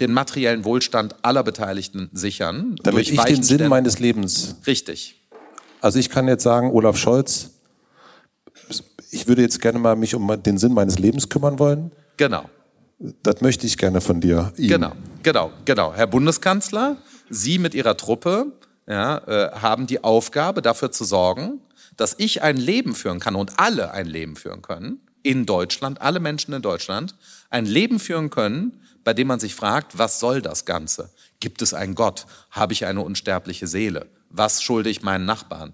[0.00, 2.76] den materiellen Wohlstand aller Beteiligten sichern.
[2.82, 4.56] Damit ich den Sinn meines Lebens.
[4.66, 5.19] Richtig.
[5.80, 7.50] Also ich kann jetzt sagen, Olaf Scholz,
[9.10, 11.90] ich würde jetzt gerne mal mich um den Sinn meines Lebens kümmern wollen.
[12.16, 12.44] Genau.
[13.22, 14.52] Das möchte ich gerne von dir.
[14.56, 14.68] Ihm.
[14.68, 15.94] Genau, genau, genau.
[15.94, 16.96] Herr Bundeskanzler,
[17.30, 18.52] Sie mit Ihrer Truppe
[18.86, 21.60] ja, äh, haben die Aufgabe, dafür zu sorgen,
[21.96, 26.20] dass ich ein Leben führen kann und alle ein Leben führen können in Deutschland, alle
[26.20, 27.14] Menschen in Deutschland
[27.50, 31.10] ein Leben führen können, bei dem man sich fragt, was soll das Ganze?
[31.40, 32.26] Gibt es einen Gott?
[32.50, 34.06] Habe ich eine unsterbliche Seele?
[34.30, 35.72] Was schulde ich meinen Nachbarn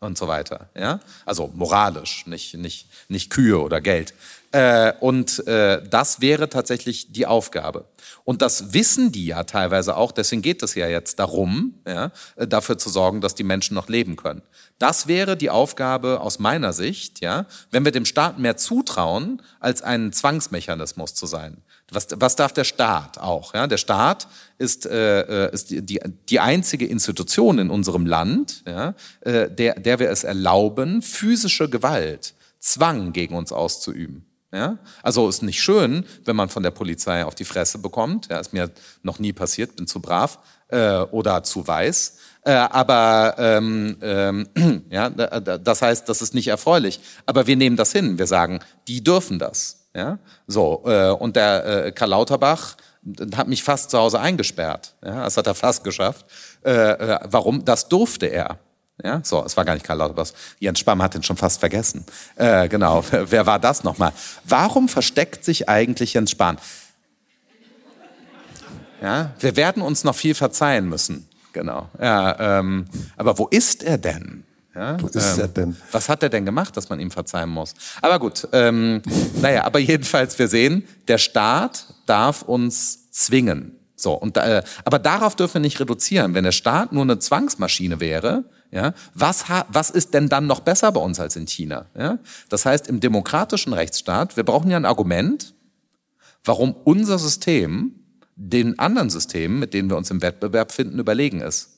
[0.00, 0.70] und so weiter.
[0.74, 1.00] Ja?
[1.24, 4.14] Also moralisch, nicht, nicht, nicht Kühe oder Geld.
[4.52, 7.84] Äh, und äh, das wäre tatsächlich die Aufgabe.
[8.24, 12.78] Und das wissen die ja teilweise auch, deswegen geht es ja jetzt darum, ja, dafür
[12.78, 14.42] zu sorgen, dass die Menschen noch leben können.
[14.78, 19.82] Das wäre die Aufgabe aus meiner Sicht, ja, wenn wir dem Staat mehr zutrauen, als
[19.82, 21.62] ein Zwangsmechanismus zu sein.
[21.90, 23.54] Was, was darf der Staat auch?
[23.54, 23.66] Ja?
[23.66, 24.26] Der Staat
[24.58, 30.00] ist, äh, äh, ist die, die, einzige Institution in unserem Land, ja, äh, der, der
[30.00, 34.26] wir es erlauben, physische Gewalt, Zwang gegen uns auszuüben.
[34.52, 34.78] Ja?
[35.02, 38.28] Also ist nicht schön, wenn man von der Polizei auf die Fresse bekommt.
[38.30, 38.70] Ja, ist mir
[39.02, 42.18] noch nie passiert, bin zu brav äh, oder zu weiß.
[42.42, 44.48] Äh, aber ähm, ähm,
[44.90, 47.00] ja, das heißt, das ist nicht erfreulich.
[47.26, 48.18] Aber wir nehmen das hin.
[48.18, 49.85] Wir sagen, die dürfen das.
[49.96, 50.18] Ja?
[50.46, 52.76] So, äh, und der äh, Karl Lauterbach
[53.34, 54.94] hat mich fast zu Hause eingesperrt.
[55.02, 55.24] Ja?
[55.24, 56.26] Das hat er fast geschafft.
[56.64, 57.64] Äh, äh, warum?
[57.64, 58.58] Das durfte er.
[59.02, 60.28] Ja, so, es war gar nicht Karl Lauterbach.
[60.58, 62.04] Jens Spamm hat den schon fast vergessen.
[62.36, 64.12] Äh, genau, wer war das nochmal?
[64.44, 66.58] Warum versteckt sich eigentlich Jens Spahn?
[69.02, 71.28] Ja, wir werden uns noch viel verzeihen müssen.
[71.52, 71.88] Genau.
[72.00, 72.86] Ja, ähm,
[73.16, 74.45] aber wo ist er denn?
[74.76, 75.76] Ja, Wo ist ähm, er denn?
[75.90, 77.72] Was hat er denn gemacht, dass man ihm verzeihen muss?
[78.02, 79.00] Aber gut, ähm,
[79.40, 83.72] naja, aber jedenfalls, wir sehen, der Staat darf uns zwingen.
[83.94, 86.34] So, und äh, aber darauf dürfen wir nicht reduzieren.
[86.34, 90.60] Wenn der Staat nur eine Zwangsmaschine wäre, ja, was, ha, was ist denn dann noch
[90.60, 91.86] besser bei uns als in China?
[91.96, 92.18] Ja?
[92.50, 95.54] Das heißt, im demokratischen Rechtsstaat, wir brauchen ja ein Argument,
[96.44, 97.92] warum unser System
[98.34, 101.75] den anderen Systemen, mit denen wir uns im Wettbewerb finden, überlegen ist.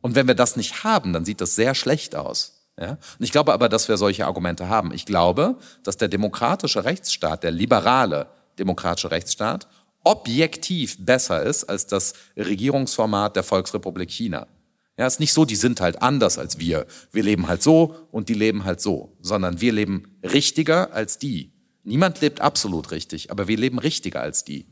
[0.00, 2.60] Und wenn wir das nicht haben, dann sieht das sehr schlecht aus.
[2.78, 2.92] Ja?
[2.92, 4.92] Und ich glaube aber, dass wir solche Argumente haben.
[4.92, 8.28] Ich glaube, dass der demokratische Rechtsstaat, der liberale
[8.58, 9.68] demokratische Rechtsstaat,
[10.02, 14.46] objektiv besser ist als das Regierungsformat der Volksrepublik China.
[14.96, 16.86] Ja, ist nicht so, die sind halt anders als wir.
[17.10, 21.52] Wir leben halt so und die leben halt so, sondern wir leben richtiger als die.
[21.84, 24.66] Niemand lebt absolut richtig, aber wir leben richtiger als die.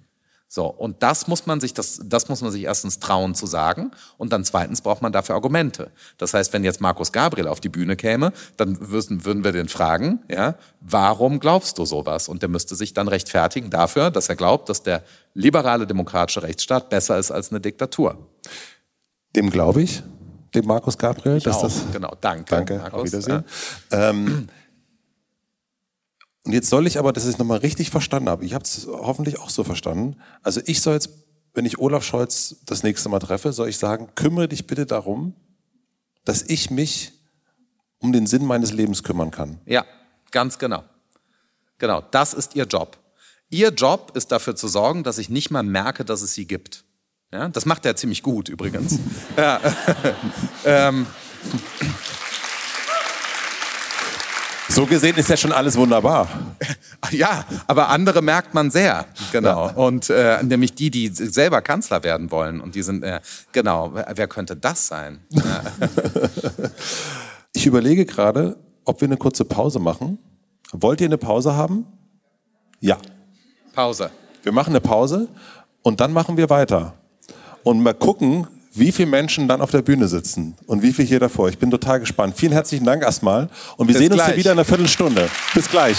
[0.51, 3.90] So, und das muss man sich, das, das muss man sich erstens trauen zu sagen
[4.16, 5.90] und dann zweitens braucht man dafür Argumente.
[6.16, 9.68] Das heißt, wenn jetzt Markus Gabriel auf die Bühne käme, dann würden, würden wir den
[9.68, 12.28] fragen, ja, warum glaubst du sowas?
[12.28, 16.88] Und der müsste sich dann rechtfertigen dafür, dass er glaubt, dass der liberale demokratische Rechtsstaat
[16.88, 18.16] besser ist als eine Diktatur.
[19.36, 20.03] Dem glaube ich,
[20.55, 21.36] dem Markus Gabriel.
[21.36, 21.62] Ich dass auch.
[21.64, 22.44] das, genau, danke.
[22.49, 23.01] Danke, Markus.
[23.01, 23.44] auf Wiedersehen.
[23.92, 24.11] Ja.
[24.11, 24.49] Ähm,
[26.45, 28.86] und jetzt soll ich aber, dass ich es nochmal richtig verstanden habe, ich habe es
[28.86, 31.11] hoffentlich auch so verstanden, also ich soll jetzt,
[31.55, 35.34] wenn ich Olaf Scholz das nächste Mal treffe, soll ich sagen, kümmere dich bitte darum,
[36.24, 37.12] dass ich mich
[37.99, 39.61] um den Sinn meines Lebens kümmern kann.
[39.66, 39.84] Ja,
[40.30, 40.84] ganz genau.
[41.78, 42.99] Genau, das ist Ihr Job.
[43.51, 46.84] Ihr Job ist dafür zu sorgen, dass ich nicht mal merke, dass es sie gibt.
[47.32, 48.99] Ja, das macht er ziemlich gut übrigens.
[49.36, 49.61] ja.
[50.64, 51.07] ähm.
[54.79, 56.29] So gesehen ist ja schon alles wunderbar.
[57.11, 59.72] Ja, aber andere merkt man sehr, genau.
[59.74, 62.61] Und äh, nämlich die, die selber Kanzler werden wollen.
[62.61, 63.20] Und die sind, äh,
[63.53, 65.20] genau, wer, wer könnte das sein?
[67.55, 70.18] ich überlege gerade, ob wir eine kurze Pause machen.
[70.72, 71.87] Wollt ihr eine Pause haben?
[72.81, 72.99] Ja.
[73.74, 74.11] Pause.
[74.43, 75.29] Wir machen eine Pause
[75.83, 76.95] und dann machen wir weiter.
[77.62, 78.47] Und mal gucken,
[78.79, 81.49] wie viele Menschen dann auf der Bühne sitzen und wie viele hier davor.
[81.49, 82.35] Ich bin total gespannt.
[82.37, 85.29] Vielen herzlichen Dank erstmal und wir Bis sehen uns hier wieder in einer Viertelstunde.
[85.55, 85.97] Bis gleich.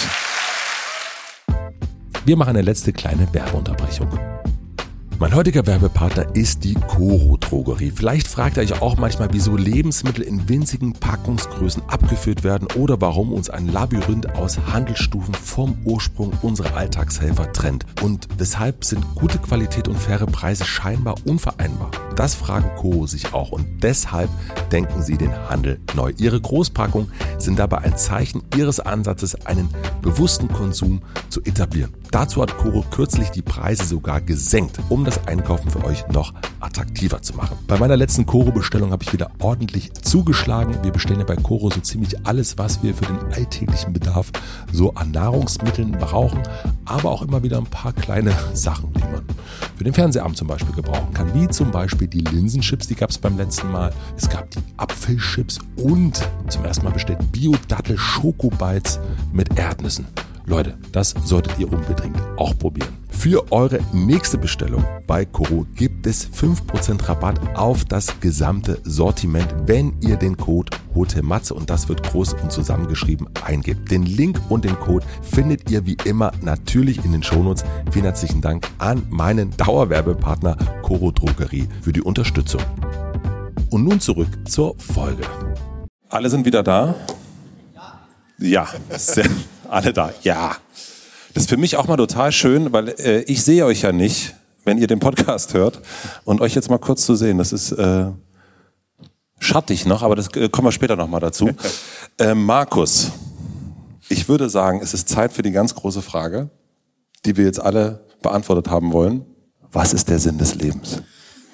[2.26, 4.39] Wir machen eine letzte kleine Werbeunterbrechung.
[5.22, 7.92] Mein heutiger Werbepartner ist die Coro Drogerie.
[7.92, 13.34] Vielleicht fragt ihr euch auch manchmal, wieso Lebensmittel in winzigen Packungsgrößen abgeführt werden oder warum
[13.34, 17.86] uns ein Labyrinth aus Handelsstufen vom Ursprung unserer Alltagshelfer trennt.
[18.02, 21.92] Und weshalb sind gute Qualität und faire Preise scheinbar unvereinbar?
[22.16, 24.30] Das fragen Coro sich auch und deshalb
[24.72, 26.14] denken sie den Handel neu.
[26.18, 29.68] Ihre Großpackungen sind dabei ein Zeichen ihres Ansatzes, einen
[30.02, 31.94] bewussten Konsum zu etablieren.
[32.12, 37.22] Dazu hat Coro kürzlich die Preise sogar gesenkt, um das Einkaufen für euch noch attraktiver
[37.22, 37.55] zu machen.
[37.68, 40.76] Bei meiner letzten Coro-Bestellung habe ich wieder ordentlich zugeschlagen.
[40.82, 44.32] Wir bestellen ja bei Coro so ziemlich alles, was wir für den alltäglichen Bedarf
[44.72, 46.41] so an Nahrungsmitteln brauchen,
[46.86, 49.24] aber auch immer wieder ein paar kleine Sachen, die man
[49.78, 53.20] für den Fernsehabend zum Beispiel gebrauchen kann, wie zum Beispiel die Linsenchips, die gab es
[53.20, 53.93] beim letzten Mal.
[54.18, 58.99] Es gab die Apfelchips und zum ersten Mal bestellt Bio-Dattel-Schokobites
[59.32, 60.07] mit Erdnüssen.
[60.50, 62.89] Leute, das solltet ihr unbedingt auch probieren.
[63.12, 69.93] Für eure nächste Bestellung bei Koro gibt es 5% Rabatt auf das gesamte Sortiment, wenn
[70.02, 73.91] ihr den Code HOTEMATZE und das wird groß und zusammengeschrieben eingebt.
[73.91, 77.64] Den Link und den Code findet ihr wie immer natürlich in den Shownotes.
[77.91, 82.62] Vielen herzlichen Dank an meinen Dauerwerbepartner Koro Drogerie für die Unterstützung.
[83.70, 85.24] Und nun zurück zur Folge.
[86.10, 86.95] Alle sind wieder da?
[88.39, 89.30] Ja, sehr
[89.70, 90.14] alle da.
[90.22, 90.56] Ja.
[91.34, 94.36] Das ist für mich auch mal total schön, weil äh, ich sehe euch ja nicht,
[94.66, 95.80] wenn ihr den Podcast hört.
[96.26, 98.08] Und euch jetzt mal kurz zu sehen, das ist äh,
[99.40, 101.50] schattig noch, aber das äh, kommen wir später nochmal dazu.
[102.18, 103.12] äh, Markus,
[104.10, 106.50] ich würde sagen, es ist Zeit für die ganz große Frage,
[107.26, 109.26] die wir jetzt alle beantwortet haben wollen.
[109.72, 111.02] Was ist der Sinn des Lebens?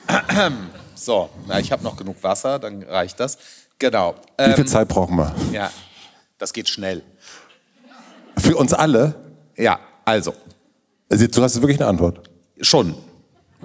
[0.98, 3.38] So, na, ich habe noch genug Wasser, dann reicht das.
[3.78, 4.16] Genau.
[4.38, 5.36] Wie viel ähm, Zeit brauchen wir?
[5.52, 5.70] Ja,
[6.38, 7.04] das geht schnell.
[8.46, 9.16] Für uns alle?
[9.58, 10.34] Ja, also.
[11.10, 12.30] also du hast wirklich eine Antwort?
[12.62, 12.94] Schon.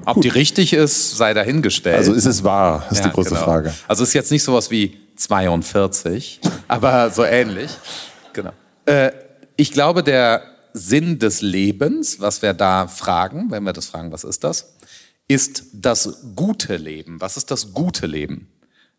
[0.06, 0.24] Ob Gut.
[0.24, 1.96] die richtig ist, sei dahingestellt.
[1.98, 3.44] Also ist es wahr, ist ja, die große genau.
[3.44, 3.74] Frage.
[3.86, 7.70] Also ist jetzt nicht sowas wie 42, aber so ähnlich.
[8.32, 8.52] Genau.
[8.86, 9.10] Äh,
[9.56, 14.24] ich glaube, der Sinn des Lebens, was wir da fragen, wenn wir das fragen, was
[14.24, 14.76] ist das,
[15.28, 17.20] ist das gute Leben.
[17.20, 18.48] Was ist das gute Leben?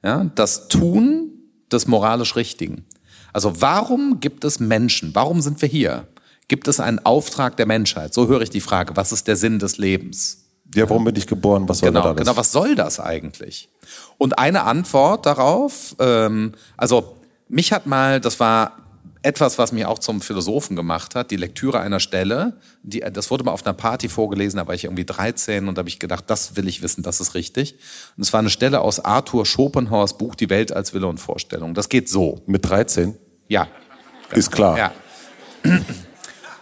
[0.04, 1.32] Ja, das Tun
[1.72, 2.86] des moralisch Richtigen.
[3.34, 5.14] Also warum gibt es Menschen?
[5.14, 6.08] Warum sind wir hier?
[6.48, 8.14] Gibt es einen Auftrag der Menschheit?
[8.14, 8.96] So höre ich die Frage.
[8.96, 10.46] Was ist der Sinn des Lebens?
[10.76, 11.68] Ja, warum bin ich geboren?
[11.68, 12.18] Was soll genau, das?
[12.18, 13.70] Genau, was soll das eigentlich?
[14.18, 17.16] Und eine Antwort darauf, ähm, also
[17.50, 18.78] mich hat mal, das war
[19.24, 23.44] etwas, was mich auch zum Philosophen gemacht hat, die Lektüre einer Stelle, die, das wurde
[23.44, 26.26] mal auf einer Party vorgelesen, da war ich irgendwie 13 und da habe ich gedacht,
[26.28, 27.76] das will ich wissen, das ist richtig.
[28.18, 31.74] Und es war eine Stelle aus Arthur Schopenhauers Buch Die Welt als Wille und Vorstellung.
[31.74, 32.42] Das geht so.
[32.48, 33.16] Mit 13?
[33.48, 33.68] Ja.
[34.32, 34.78] Ist klar.
[34.78, 34.92] Ja.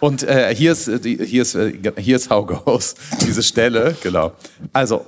[0.00, 4.32] Und äh, hier ist, äh, hier ist, äh, hier ist How Goes, diese Stelle, genau.
[4.72, 5.04] Also,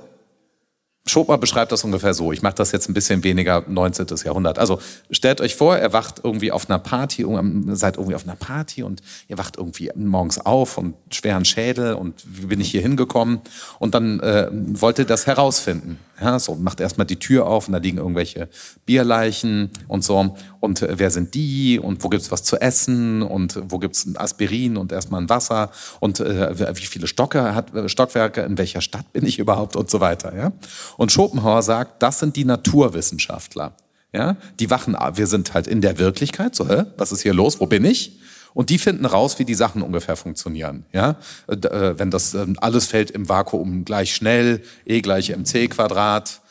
[1.05, 2.31] Schopenhauer beschreibt das ungefähr so.
[2.31, 4.07] Ich mache das jetzt ein bisschen weniger 19.
[4.23, 4.57] Jahrhundert.
[4.57, 4.79] Also
[5.11, 7.25] stellt euch vor, er wacht irgendwie auf einer Party,
[7.71, 12.23] seid irgendwie auf einer Party und ihr wacht irgendwie morgens auf und schweren Schädel und
[12.25, 13.41] wie bin ich hier hingekommen?
[13.79, 15.99] Und dann äh, wollt ihr das herausfinden.
[16.21, 18.47] Ja, so macht erstmal die Tür auf und da liegen irgendwelche
[18.85, 20.35] Bierleichen und so.
[20.59, 21.79] Und äh, wer sind die?
[21.79, 23.23] Und wo gibt's was zu essen?
[23.23, 25.71] Und wo gibt's ein Aspirin und erstmal ein Wasser?
[25.99, 28.41] Und äh, wie viele Stocke hat, äh, Stockwerke?
[28.41, 29.75] In welcher Stadt bin ich überhaupt?
[29.75, 30.35] Und so weiter.
[30.35, 30.51] Ja?
[30.97, 33.73] Und Schopenhauer sagt, das sind die Naturwissenschaftler.
[34.15, 36.83] Ja, die wachen, wir sind halt in der Wirklichkeit, so, hä?
[36.97, 38.19] was ist hier los, wo bin ich?
[38.53, 40.85] Und die finden raus, wie die Sachen ungefähr funktionieren.
[40.91, 41.17] Ja?
[41.47, 46.41] Äh, wenn das ähm, alles fällt im Vakuum gleich schnell, E gleich mc Quadrat,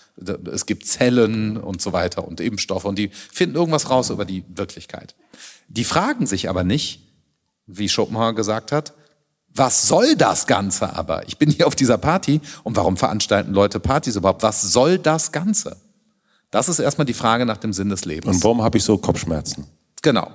[0.53, 4.45] es gibt Zellen und so weiter und Impfstoffe und die finden irgendwas raus über die
[4.49, 5.15] Wirklichkeit.
[5.69, 7.01] Die fragen sich aber nicht,
[7.67, 8.93] wie Schopenhauer gesagt hat,
[9.55, 11.27] was soll das Ganze aber?
[11.29, 14.43] Ich bin hier auf dieser Party und warum veranstalten Leute Partys überhaupt?
[14.43, 15.77] Was soll das Ganze?
[16.51, 18.37] Das ist erstmal die Frage nach dem Sinn des Lebens.
[18.37, 19.67] Und warum habe ich so Kopfschmerzen?
[20.03, 20.31] Genau.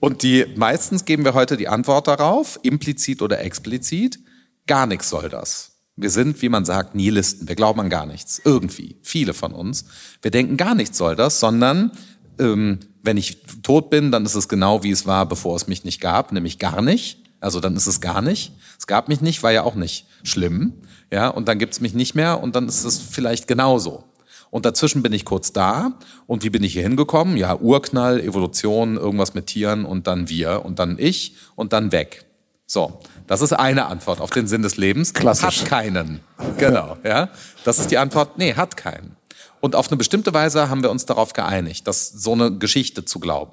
[0.00, 4.18] Und die meistens geben wir heute die Antwort darauf, implizit oder explizit,
[4.66, 5.72] gar nichts soll das.
[5.96, 7.48] Wir sind, wie man sagt, Nihilisten.
[7.48, 8.40] Wir glauben an gar nichts.
[8.44, 8.96] Irgendwie.
[9.02, 9.86] Viele von uns.
[10.22, 11.90] Wir denken, gar nichts soll das, sondern
[12.38, 15.82] ähm, wenn ich tot bin, dann ist es genau wie es war, bevor es mich
[15.82, 17.24] nicht gab, nämlich gar nicht.
[17.40, 18.52] Also dann ist es gar nicht.
[18.78, 20.74] Es gab mich nicht, war ja auch nicht schlimm.
[21.10, 24.04] Ja, und dann gibt's mich nicht mehr und dann ist es vielleicht genauso.
[24.50, 25.98] Und dazwischen bin ich kurz da.
[26.26, 27.36] Und wie bin ich hier hingekommen?
[27.36, 32.24] Ja, Urknall, Evolution, irgendwas mit Tieren und dann wir und dann ich und dann weg.
[32.66, 35.14] So, das ist eine Antwort auf den Sinn des Lebens.
[35.14, 35.62] Klassisch.
[35.62, 36.20] Hat keinen.
[36.58, 37.30] Genau, ja.
[37.64, 38.36] Das ist die Antwort.
[38.36, 39.16] Nee, hat keinen.
[39.60, 43.20] Und auf eine bestimmte Weise haben wir uns darauf geeinigt, dass so eine Geschichte zu
[43.20, 43.52] glauben.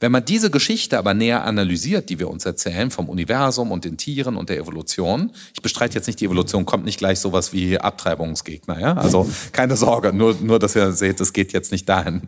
[0.00, 3.98] Wenn man diese Geschichte aber näher analysiert, die wir uns erzählen vom Universum und den
[3.98, 7.78] Tieren und der Evolution, ich bestreite jetzt nicht, die Evolution kommt nicht gleich sowas wie
[7.78, 12.22] Abtreibungsgegner, ja, also keine Sorge, nur nur, dass ihr seht, es geht jetzt nicht dahin.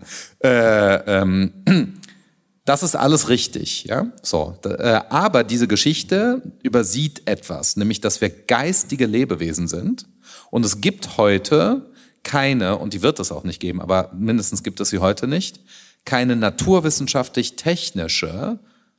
[0.45, 1.53] Äh, ähm,
[2.66, 4.12] das ist alles richtig, ja.
[4.23, 10.07] So, äh, aber diese Geschichte übersieht etwas, nämlich, dass wir geistige Lebewesen sind
[10.51, 11.91] und es gibt heute
[12.23, 15.61] keine, und die wird es auch nicht geben, aber mindestens gibt es sie heute nicht,
[16.05, 18.59] keine naturwissenschaftlich-technische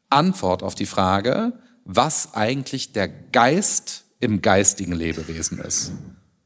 [0.09, 1.53] Antwort auf die Frage,
[1.85, 5.93] was eigentlich der Geist im geistigen Lebewesen ist.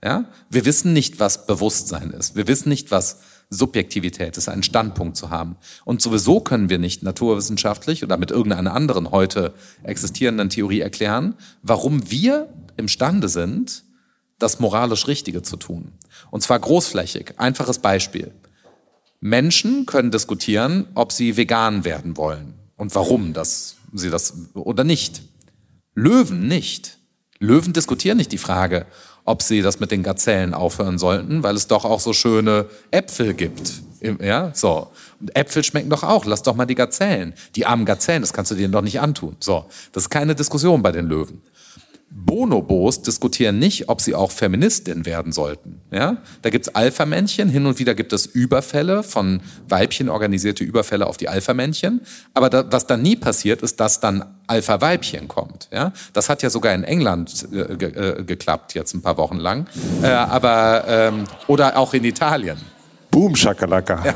[0.03, 0.25] Ja?
[0.49, 2.35] Wir wissen nicht, was Bewusstsein ist.
[2.35, 5.55] Wir wissen nicht, was Subjektivität ist, einen Standpunkt zu haben.
[5.85, 9.53] Und sowieso können wir nicht naturwissenschaftlich oder mit irgendeiner anderen heute
[9.83, 13.83] existierenden Theorie erklären, warum wir imstande sind,
[14.39, 15.93] das moralisch Richtige zu tun.
[16.29, 17.33] Und zwar großflächig.
[17.37, 18.33] Einfaches Beispiel.
[19.19, 25.23] Menschen können diskutieren, ob sie vegan werden wollen und warum das, sie das oder nicht.
[25.95, 26.97] Löwen nicht.
[27.39, 28.85] Löwen diskutieren nicht die Frage,
[29.25, 33.33] ob sie das mit den Gazellen aufhören sollten, weil es doch auch so schöne Äpfel
[33.33, 33.81] gibt.
[34.21, 34.91] Ja, so.
[35.19, 36.25] Und Äpfel schmecken doch auch.
[36.25, 37.33] Lass doch mal die Gazellen.
[37.55, 39.35] Die armen Gazellen, das kannst du denen doch nicht antun.
[39.39, 39.65] So.
[39.91, 41.41] Das ist keine Diskussion bei den Löwen.
[42.09, 45.81] Bonobos diskutieren nicht, ob sie auch Feministin werden sollten.
[45.91, 46.17] Ja?
[46.41, 51.27] Da gibt's Alpha-Männchen, hin und wieder gibt es Überfälle von Weibchen, organisierte Überfälle auf die
[51.27, 52.01] Alpha-Männchen.
[52.33, 55.67] Aber da, was dann nie passiert, ist, dass dann Alpha-Weibchen kommt.
[55.71, 55.91] Ja?
[56.13, 59.67] Das hat ja sogar in England äh, ge äh, geklappt, jetzt ein paar Wochen lang.
[60.01, 62.57] Äh, aber, ähm, oder auch in Italien.
[63.17, 64.03] Boom, Schakalaka.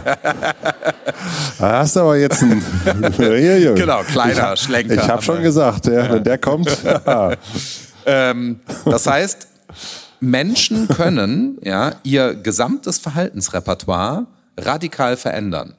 [1.57, 2.61] da hast du aber jetzt ein.
[3.17, 4.93] genau, kleiner ich, Schlenker.
[4.93, 6.69] Ich habe schon gesagt, ja, wenn der kommt.
[8.05, 9.47] ähm, das heißt,
[10.19, 15.73] Menschen können ja ihr gesamtes Verhaltensrepertoire radikal verändern.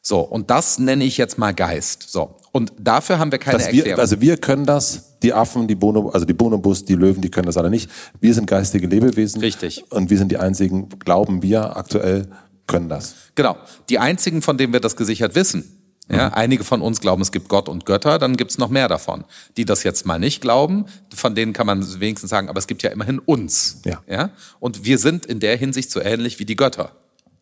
[0.00, 2.06] So, und das nenne ich jetzt mal Geist.
[2.08, 2.36] So.
[2.52, 4.00] Und dafür haben wir keine Dass Erklärung.
[4.00, 7.46] also wir können das, die Affen, die Bono, also die Bonobus, die Löwen, die können
[7.46, 7.90] das alle nicht.
[8.20, 9.40] Wir sind geistige Lebewesen.
[9.40, 9.84] Richtig.
[9.90, 12.28] Und wir sind die einzigen, glauben wir aktuell,
[12.66, 13.14] können das.
[13.34, 13.56] Genau.
[13.88, 15.80] Die einzigen, von denen wir das gesichert wissen.
[16.10, 16.34] Ja, mhm.
[16.34, 19.24] einige von uns glauben, es gibt Gott und Götter, dann gibt's noch mehr davon.
[19.56, 20.84] Die das jetzt mal nicht glauben,
[21.14, 23.80] von denen kann man wenigstens sagen, aber es gibt ja immerhin uns.
[23.86, 24.02] Ja.
[24.06, 24.30] Ja?
[24.60, 26.92] Und wir sind in der Hinsicht so ähnlich wie die Götter.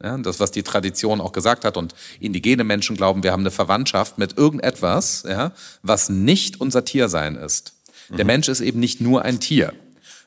[0.03, 3.53] Ja, das, was die Tradition auch gesagt hat und indigene Menschen glauben, wir haben eine
[3.53, 7.75] Verwandtschaft mit irgendetwas, ja, was nicht unser Tiersein ist.
[8.11, 8.27] Der mhm.
[8.27, 9.73] Mensch ist eben nicht nur ein Tier.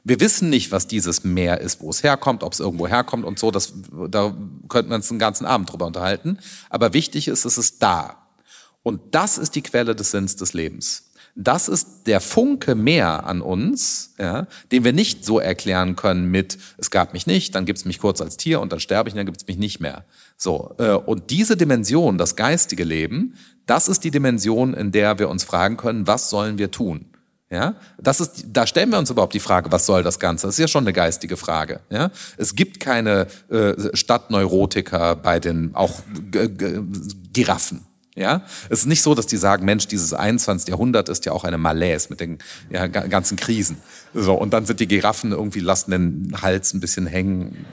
[0.08, 3.40] Wir wissen nicht, was dieses Meer ist, wo es herkommt, ob es irgendwo herkommt und
[3.40, 3.50] so.
[3.50, 3.74] Das,
[4.08, 4.38] da
[4.70, 6.38] könnten wir uns einen ganzen Abend drüber unterhalten.
[6.70, 8.28] Aber wichtig ist, es ist da.
[8.84, 11.10] Und das ist die Quelle des Sinns des Lebens.
[11.34, 16.60] Das ist der Funke mehr an uns, ja, den wir nicht so erklären können mit,
[16.78, 19.16] es gab mich nicht, dann gibt es mich kurz als Tier und dann sterbe ich
[19.16, 20.06] und dann gibt es mich nicht mehr.
[20.38, 23.34] So, äh, und diese Dimension, das geistige Leben,
[23.66, 27.08] das ist die Dimension, in der wir uns fragen können, was sollen wir tun?
[27.52, 30.48] Ja, das ist, da stellen wir uns überhaupt die Frage, was soll das Ganze?
[30.48, 31.80] Das ist ja schon eine geistige Frage.
[31.92, 36.02] Ja, es gibt keine äh, Stadtneurotiker bei den auch
[36.32, 36.82] G G
[37.34, 37.86] Giraffen.
[38.16, 40.70] Ja, es ist nicht so, dass die sagen, Mensch, dieses 21.
[40.70, 42.40] Jahrhundert ist ja auch eine Malaise mit den
[42.70, 43.78] ja, ganzen Krisen.
[44.14, 47.66] So und dann sind die Giraffen irgendwie lassen den Hals ein bisschen hängen,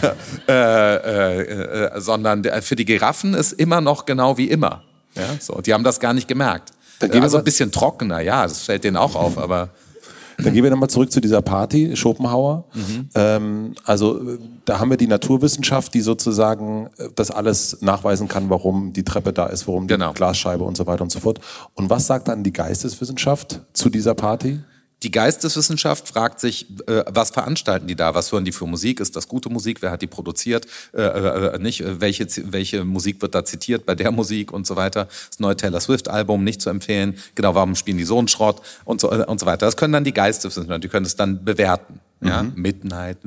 [0.48, 1.40] äh, äh,
[1.86, 4.84] äh, sondern für die Giraffen ist immer noch genau wie immer.
[5.16, 6.73] Ja, so die haben das gar nicht gemerkt.
[7.00, 9.70] Also ein bisschen trockener, ja, das fällt denen auch auf, aber
[10.38, 12.64] dann gehen wir nochmal zurück zu dieser Party, Schopenhauer.
[12.74, 13.08] Mhm.
[13.14, 14.20] Ähm, also
[14.64, 19.32] da haben wir die Naturwissenschaft, die sozusagen äh, das alles nachweisen kann, warum die Treppe
[19.32, 20.08] da ist, warum genau.
[20.08, 21.40] die Glasscheibe und so weiter und so fort.
[21.74, 24.60] Und was sagt dann die Geisteswissenschaft zu dieser Party?
[25.04, 28.14] Die Geisteswissenschaft fragt sich, äh, was veranstalten die da?
[28.14, 29.00] Was hören die für Musik?
[29.00, 29.82] Ist das gute Musik?
[29.82, 30.66] Wer hat die produziert?
[30.94, 31.82] Äh, äh, äh nicht?
[31.82, 35.06] Äh, welche, welche Musik wird da zitiert bei der Musik und so weiter?
[35.28, 37.18] Das neue Taylor Swift-Album nicht zu empfehlen.
[37.34, 39.66] Genau, warum spielen die so einen Schrott und so, und so weiter?
[39.66, 42.52] Das können dann die Geisteswissenschaftler, die können es dann bewerten ja, mhm.
[42.56, 43.18] Midnight.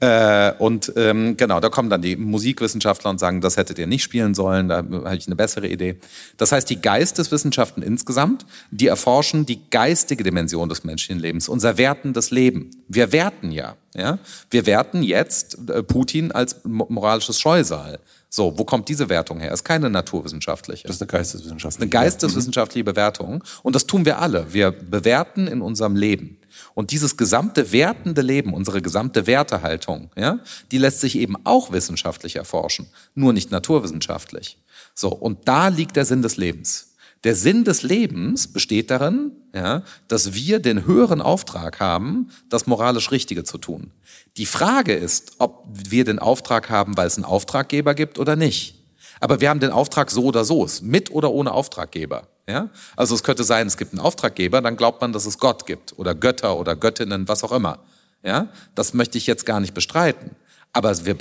[0.00, 4.02] Äh, und ähm, genau, da kommen dann die Musikwissenschaftler und sagen, das hättet ihr nicht
[4.02, 5.98] spielen sollen, da habe ich eine bessere Idee.
[6.36, 12.30] Das heißt, die Geisteswissenschaften insgesamt, die erforschen die geistige Dimension des menschlichen Lebens, unser wertendes
[12.30, 12.70] Leben.
[12.88, 14.18] Wir werten ja, ja.
[14.50, 18.00] Wir werten jetzt äh, Putin als moralisches Scheusal.
[18.28, 19.52] So, wo kommt diese Wertung her?
[19.52, 20.86] Ist keine naturwissenschaftliche.
[20.86, 21.82] Das ist eine geisteswissenschaftliche.
[21.82, 23.42] Eine geisteswissenschaftliche Bewertung.
[23.62, 24.52] Und das tun wir alle.
[24.52, 26.38] Wir bewerten in unserem Leben.
[26.76, 30.40] Und dieses gesamte wertende Leben, unsere gesamte Wertehaltung, ja,
[30.70, 34.58] die lässt sich eben auch wissenschaftlich erforschen, nur nicht naturwissenschaftlich.
[34.94, 36.92] So, und da liegt der Sinn des Lebens.
[37.24, 43.10] Der Sinn des Lebens besteht darin, ja, dass wir den höheren Auftrag haben, das moralisch
[43.10, 43.90] Richtige zu tun.
[44.36, 48.84] Die Frage ist, ob wir den Auftrag haben, weil es einen Auftraggeber gibt oder nicht.
[49.18, 52.28] Aber wir haben den Auftrag so oder so, mit oder ohne Auftraggeber.
[52.48, 52.68] Ja?
[52.96, 55.98] Also es könnte sein, es gibt einen Auftraggeber, dann glaubt man, dass es Gott gibt
[55.98, 57.78] oder Götter oder Göttinnen, was auch immer.
[58.22, 58.48] Ja?
[58.74, 60.36] Das möchte ich jetzt gar nicht bestreiten.
[60.72, 61.14] Aber wir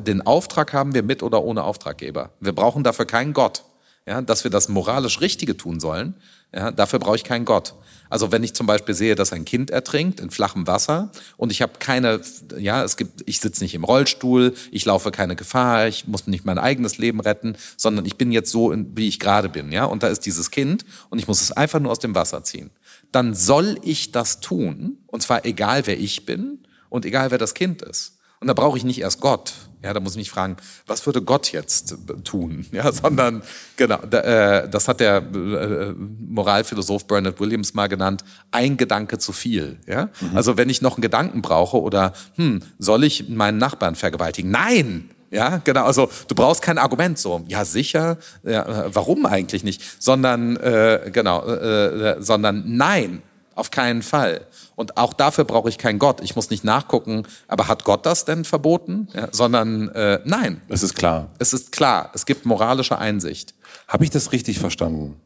[0.00, 2.30] den Auftrag haben wir mit oder ohne Auftraggeber.
[2.40, 3.62] Wir brauchen dafür keinen Gott.
[4.06, 4.22] Ja?
[4.22, 6.14] Dass wir das moralisch Richtige tun sollen,
[6.54, 6.70] ja?
[6.70, 7.74] dafür brauche ich keinen Gott.
[8.08, 11.62] Also wenn ich zum Beispiel sehe, dass ein Kind ertrinkt in flachem Wasser und ich
[11.62, 12.20] habe keine,
[12.56, 16.44] ja, es gibt, ich sitze nicht im Rollstuhl, ich laufe keine Gefahr, ich muss nicht
[16.44, 20.02] mein eigenes Leben retten, sondern ich bin jetzt so, wie ich gerade bin, ja, und
[20.02, 22.70] da ist dieses Kind und ich muss es einfach nur aus dem Wasser ziehen.
[23.12, 26.60] Dann soll ich das tun, und zwar egal wer ich bin
[26.90, 28.18] und egal wer das Kind ist.
[28.40, 29.54] Und da brauche ich nicht erst Gott.
[29.86, 30.56] Ja, da muss ich mich fragen,
[30.86, 32.66] was würde Gott jetzt äh, tun?
[32.72, 33.42] Ja, sondern
[33.76, 35.94] genau, äh, das hat der äh,
[36.28, 39.78] Moralphilosoph Bernard Williams mal genannt, ein Gedanke zu viel.
[39.86, 40.36] Ja, mhm.
[40.36, 44.50] also wenn ich noch einen Gedanken brauche oder hm, soll ich meinen Nachbarn vergewaltigen?
[44.50, 45.84] Nein, ja, genau.
[45.84, 47.44] Also du brauchst kein Argument so.
[47.48, 48.18] Ja, sicher.
[48.42, 49.82] Ja, warum eigentlich nicht?
[50.02, 53.22] Sondern äh, genau, äh sondern nein,
[53.56, 54.46] auf keinen Fall.
[54.76, 56.20] Und auch dafür brauche ich keinen Gott.
[56.20, 59.08] Ich muss nicht nachgucken, aber hat Gott das denn verboten?
[59.14, 60.60] Ja, sondern äh, nein.
[60.68, 61.30] Es ist klar.
[61.38, 62.10] Es ist klar.
[62.14, 63.54] Es gibt moralische Einsicht.
[63.88, 65.16] Habe ich das richtig verstanden?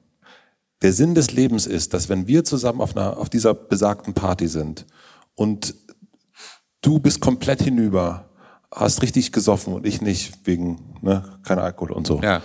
[0.83, 4.49] Der Sinn des Lebens ist, dass wenn wir zusammen auf, einer, auf dieser besagten Party
[4.49, 4.87] sind
[5.35, 5.75] und
[6.81, 8.31] du bist komplett hinüber,
[8.73, 12.21] hast richtig gesoffen und ich nicht, wegen ne, kein Alkohol und so.
[12.23, 12.41] Ja.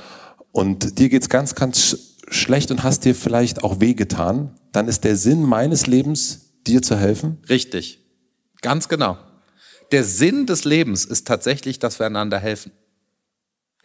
[0.52, 5.16] Und dir geht's ganz, ganz schlecht und hast dir vielleicht auch wehgetan, dann ist der
[5.16, 7.38] Sinn meines Lebens dir zu helfen?
[7.50, 8.00] Richtig.
[8.62, 9.18] Ganz genau.
[9.92, 12.72] Der Sinn des Lebens ist tatsächlich, dass wir einander helfen.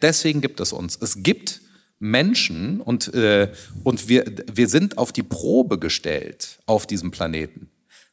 [0.01, 0.97] Deswegen gibt es uns.
[0.99, 1.61] Es gibt
[1.99, 3.51] Menschen und, äh,
[3.83, 7.69] und wir, wir sind auf die Probe gestellt auf diesem Planeten.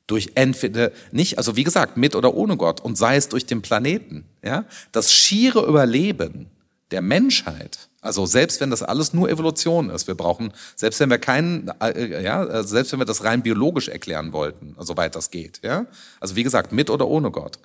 [0.07, 3.63] Durch entweder nicht, also wie gesagt, mit oder ohne Gott und sei es durch den
[3.63, 4.27] Planeten.
[4.45, 4.67] Ja?
[4.93, 6.51] Das schiere Überleben
[6.91, 11.19] der Menschheit also selbst wenn das alles nur Evolution ist, wir brauchen, selbst wenn wir
[11.19, 15.61] keinen, äh, ja, äh, selbst wenn wir das rein biologisch erklären wollten, soweit das geht,
[15.63, 15.87] ja,
[16.21, 17.59] also wie gesagt, mit oder ohne Gott,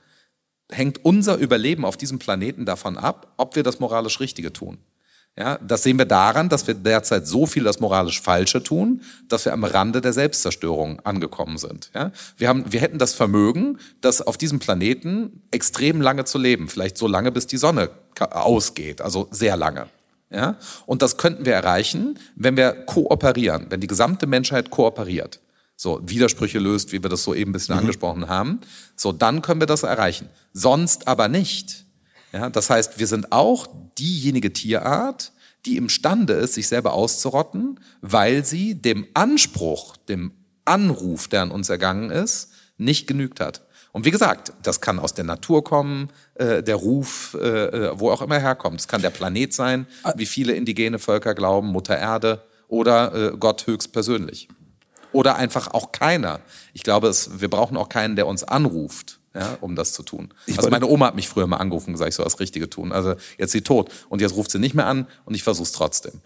[0.72, 4.80] hängt unser Überleben auf diesem Planeten davon ab, ob wir das moralisch Richtige tun.
[5.36, 9.46] Ja, das sehen wir daran, dass wir derzeit so viel das moralisch Falsche tun, dass
[9.46, 11.90] wir am Rande der Selbstzerstörung angekommen sind.
[11.96, 16.68] Ja, wir haben, wir hätten das Vermögen, das auf diesem Planeten extrem lange zu leben,
[16.68, 17.90] vielleicht so lange, bis die Sonne
[18.20, 19.88] ausgeht, also sehr lange.
[20.34, 20.58] Ja?
[20.86, 25.40] Und das könnten wir erreichen, wenn wir kooperieren, wenn die gesamte Menschheit kooperiert.
[25.76, 27.82] So, Widersprüche löst, wie wir das so eben ein bisschen mhm.
[27.82, 28.62] angesprochen haben.
[28.96, 30.30] So, dann können wir das erreichen.
[30.54, 31.86] Sonst aber nicht.
[32.32, 35.32] Ja, das heißt, wir sind auch diejenige Tierart,
[35.66, 40.32] die imstande ist, sich selber auszurotten, weil sie dem Anspruch, dem
[40.66, 43.66] Anruf, der an uns ergangen ist, nicht genügt hat.
[43.94, 48.10] Und wie gesagt, das kann aus der Natur kommen, äh, der Ruf, äh, äh wo
[48.10, 48.80] auch immer herkommt.
[48.80, 53.68] Es kann der Planet sein, wie viele indigene Völker glauben, Mutter Erde oder äh, Gott
[53.68, 54.50] höchstpersönlich.
[55.12, 56.40] Oder einfach auch keiner.
[56.74, 60.30] Ich glaube, es, wir brauchen auch keinen, der uns anruft ja, um das zu tun.
[60.46, 62.70] Ich also meine Oma hat mich früher mal angerufen und gesagt, ich soll das Richtige
[62.70, 62.92] tun.
[62.92, 65.72] Also jetzt sie tot und jetzt ruft sie nicht mehr an und ich versuche es
[65.72, 66.22] trotzdem.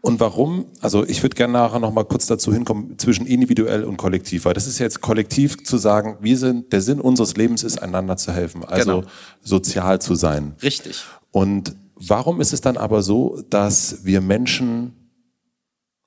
[0.00, 0.66] Und warum?
[0.80, 4.54] Also ich würde gerne nachher noch mal kurz dazu hinkommen zwischen individuell und kollektiv, weil
[4.54, 8.32] das ist jetzt kollektiv zu sagen, wir sind der Sinn unseres Lebens ist einander zu
[8.32, 9.08] helfen, also genau.
[9.42, 10.54] sozial zu sein.
[10.62, 11.04] Richtig.
[11.32, 14.92] Und warum ist es dann aber so, dass wir Menschen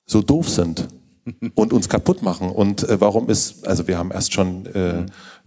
[0.06, 0.88] so doof sind
[1.54, 2.50] und uns kaputt machen?
[2.50, 5.04] Und äh, warum ist also wir haben erst schon äh,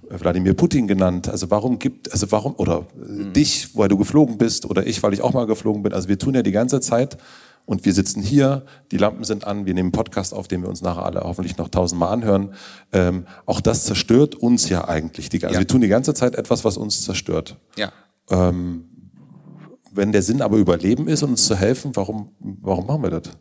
[0.10, 1.30] Wladimir Putin genannt.
[1.30, 3.34] Also warum gibt, also warum, oder mhm.
[3.34, 5.94] dich, weil du geflogen bist, oder ich, weil ich auch mal geflogen bin.
[5.94, 7.18] Also wir tun ja die ganze Zeit
[7.66, 10.70] und wir sitzen hier, die Lampen sind an, wir nehmen einen Podcast auf, den wir
[10.70, 12.54] uns nachher alle hoffentlich noch tausendmal anhören.
[12.92, 15.30] Ähm, auch das zerstört uns ja eigentlich.
[15.30, 15.60] Die, also ja.
[15.60, 17.58] wir tun die ganze Zeit etwas, was uns zerstört.
[17.76, 17.92] Ja.
[18.30, 18.86] Ähm,
[19.92, 23.32] wenn der Sinn aber Überleben ist und uns zu helfen, warum, warum machen wir das?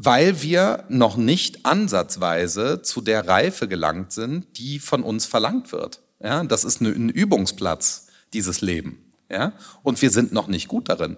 [0.00, 6.02] weil wir noch nicht ansatzweise zu der Reife gelangt sind, die von uns verlangt wird.
[6.22, 9.04] Ja, das ist ein Übungsplatz, dieses Leben.
[9.28, 11.16] Ja, und wir sind noch nicht gut darin.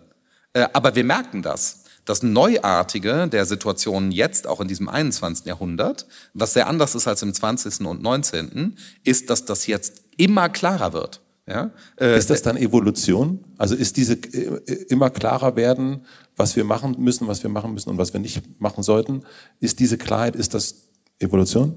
[0.54, 1.79] Äh, aber wir merken das.
[2.10, 5.46] Das Neuartige der Situation jetzt, auch in diesem 21.
[5.46, 7.86] Jahrhundert, was sehr anders ist als im 20.
[7.86, 8.74] und 19.,
[9.04, 11.20] ist, dass das jetzt immer klarer wird.
[11.46, 11.70] Ja?
[12.00, 13.44] Äh, ist das dann Evolution?
[13.58, 16.04] Also ist diese äh, immer klarer werden,
[16.34, 19.22] was wir machen müssen, was wir machen müssen und was wir nicht machen sollten,
[19.60, 20.88] ist diese Klarheit, ist das
[21.20, 21.76] Evolution?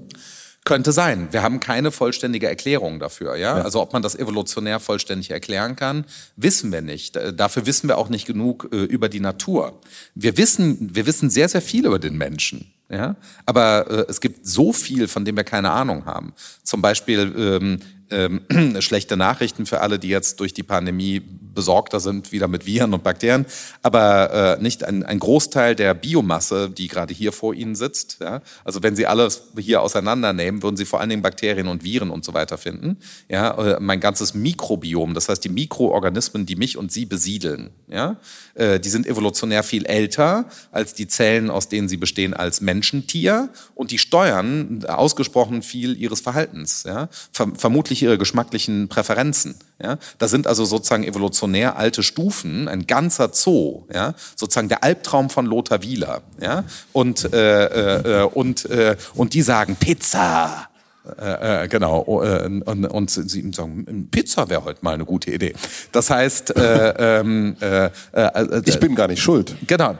[0.64, 1.28] Könnte sein.
[1.30, 3.36] Wir haben keine vollständige Erklärung dafür.
[3.36, 3.58] Ja?
[3.58, 3.64] ja?
[3.64, 7.16] Also ob man das evolutionär vollständig erklären kann, wissen wir nicht.
[7.16, 9.78] Äh, dafür wissen wir auch nicht genug äh, über die Natur.
[10.14, 12.72] Wir wissen, wir wissen sehr, sehr viel über den Menschen.
[12.88, 13.16] Ja?
[13.44, 16.32] Aber äh, es gibt so viel, von dem wir keine Ahnung haben.
[16.62, 17.80] Zum Beispiel ähm,
[18.14, 18.40] ähm,
[18.80, 21.20] schlechte Nachrichten für alle, die jetzt durch die Pandemie
[21.54, 23.46] besorgter sind, wieder mit Viren und Bakterien,
[23.82, 28.18] aber äh, nicht ein, ein Großteil der Biomasse, die gerade hier vor Ihnen sitzt.
[28.20, 28.42] Ja?
[28.64, 32.24] Also wenn Sie alles hier auseinandernehmen, würden Sie vor allen Dingen Bakterien und Viren und
[32.24, 32.98] so weiter finden.
[33.28, 33.76] Ja?
[33.76, 38.16] Äh, mein ganzes Mikrobiom, das heißt die Mikroorganismen, die mich und Sie besiedeln, ja?
[38.54, 43.50] Äh, die sind evolutionär viel älter als die Zellen, aus denen sie bestehen als Menschentier
[43.74, 46.84] und die steuern ausgesprochen viel ihres Verhaltens.
[46.84, 47.08] Ja?
[47.32, 49.56] Vermutlich ihre geschmacklichen Präferenzen.
[49.82, 49.98] Ja?
[50.18, 54.14] Da sind also sozusagen evolutionär alte Stufen, ein ganzer Zoo, ja?
[54.36, 56.22] sozusagen der Albtraum von Lothar Wieler.
[56.40, 56.64] Ja?
[56.92, 60.68] Und, äh, äh, äh und, äh, und die sagen Pizza.
[61.20, 62.02] Äh, äh, genau.
[62.06, 65.52] Oh, äh, und, und sie sagen, Pizza wäre heute mal eine gute Idee.
[65.92, 69.54] Das heißt, äh, ähm, äh, äh, ich bin gar nicht schuld.
[69.66, 69.96] Genau,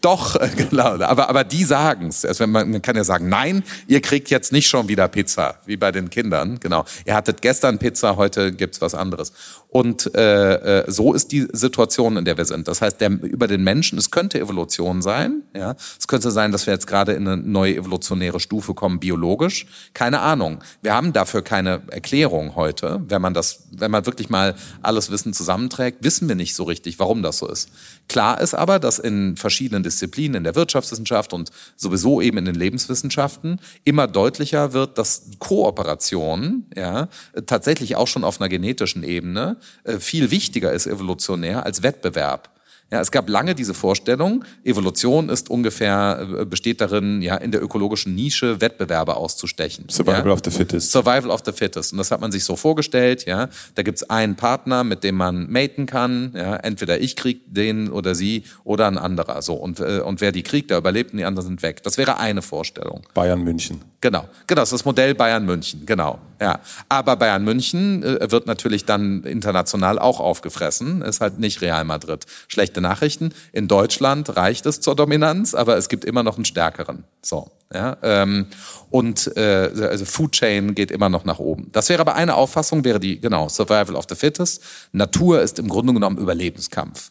[0.00, 1.00] doch, genau.
[1.00, 2.24] Aber, aber die sagen's.
[2.24, 5.76] Also man, man kann ja sagen, nein, ihr kriegt jetzt nicht schon wieder Pizza, wie
[5.76, 6.58] bei den Kindern.
[6.58, 6.84] Genau.
[7.04, 9.32] Ihr hattet gestern Pizza, heute gibt's was anderes.
[9.76, 12.68] Und äh, äh, so ist die Situation, in der wir sind.
[12.68, 15.42] Das heißt, der, über den Menschen, es könnte Evolution sein.
[15.52, 19.66] Ja, es könnte sein, dass wir jetzt gerade in eine neue evolutionäre Stufe kommen, biologisch.
[19.92, 20.60] Keine Ahnung.
[20.82, 23.02] Wir haben dafür keine Erklärung heute.
[23.08, 27.00] Wenn man das, wenn man wirklich mal alles Wissen zusammenträgt, wissen wir nicht so richtig,
[27.00, 27.68] warum das so ist.
[28.08, 32.54] Klar ist aber, dass in verschiedenen Disziplinen, in der Wirtschaftswissenschaft und sowieso eben in den
[32.54, 37.08] Lebenswissenschaften immer deutlicher wird, dass Kooperation ja
[37.46, 39.56] tatsächlich auch schon auf einer genetischen Ebene
[39.98, 42.54] viel wichtiger ist evolutionär als Wettbewerb.
[42.94, 47.62] Ja, es gab lange diese Vorstellung, Evolution ist ungefähr, äh, besteht darin, ja, in der
[47.62, 49.86] ökologischen Nische Wettbewerbe auszustechen.
[49.88, 50.32] Survival ja?
[50.32, 50.92] of the fittest.
[50.92, 51.92] Survival of the fittest.
[51.92, 53.48] Und das hat man sich so vorgestellt, ja.
[53.74, 56.56] Da gibt's einen Partner, mit dem man maten kann, ja.
[56.56, 59.54] Entweder ich krieg den oder sie oder ein anderer, so.
[59.54, 61.82] Und, äh, und wer die kriegt, der überlebt und die anderen sind weg.
[61.82, 63.02] Das wäre eine Vorstellung.
[63.14, 63.80] Bayern München.
[64.04, 64.28] Genau.
[64.46, 66.18] Genau, das ist das Modell Bayern München, genau.
[66.38, 66.60] Ja.
[66.90, 72.26] Aber Bayern München äh, wird natürlich dann international auch aufgefressen, ist halt nicht Real Madrid.
[72.48, 73.32] Schlechte Nachrichten.
[73.54, 77.04] In Deutschland reicht es zur Dominanz, aber es gibt immer noch einen stärkeren.
[77.22, 77.96] So, ja.
[78.02, 78.48] Ähm,
[78.90, 81.70] und äh, also Food Chain geht immer noch nach oben.
[81.72, 84.62] Das wäre aber eine Auffassung, wäre die genau Survival of the Fittest.
[84.92, 87.10] Natur ist im Grunde genommen Überlebenskampf.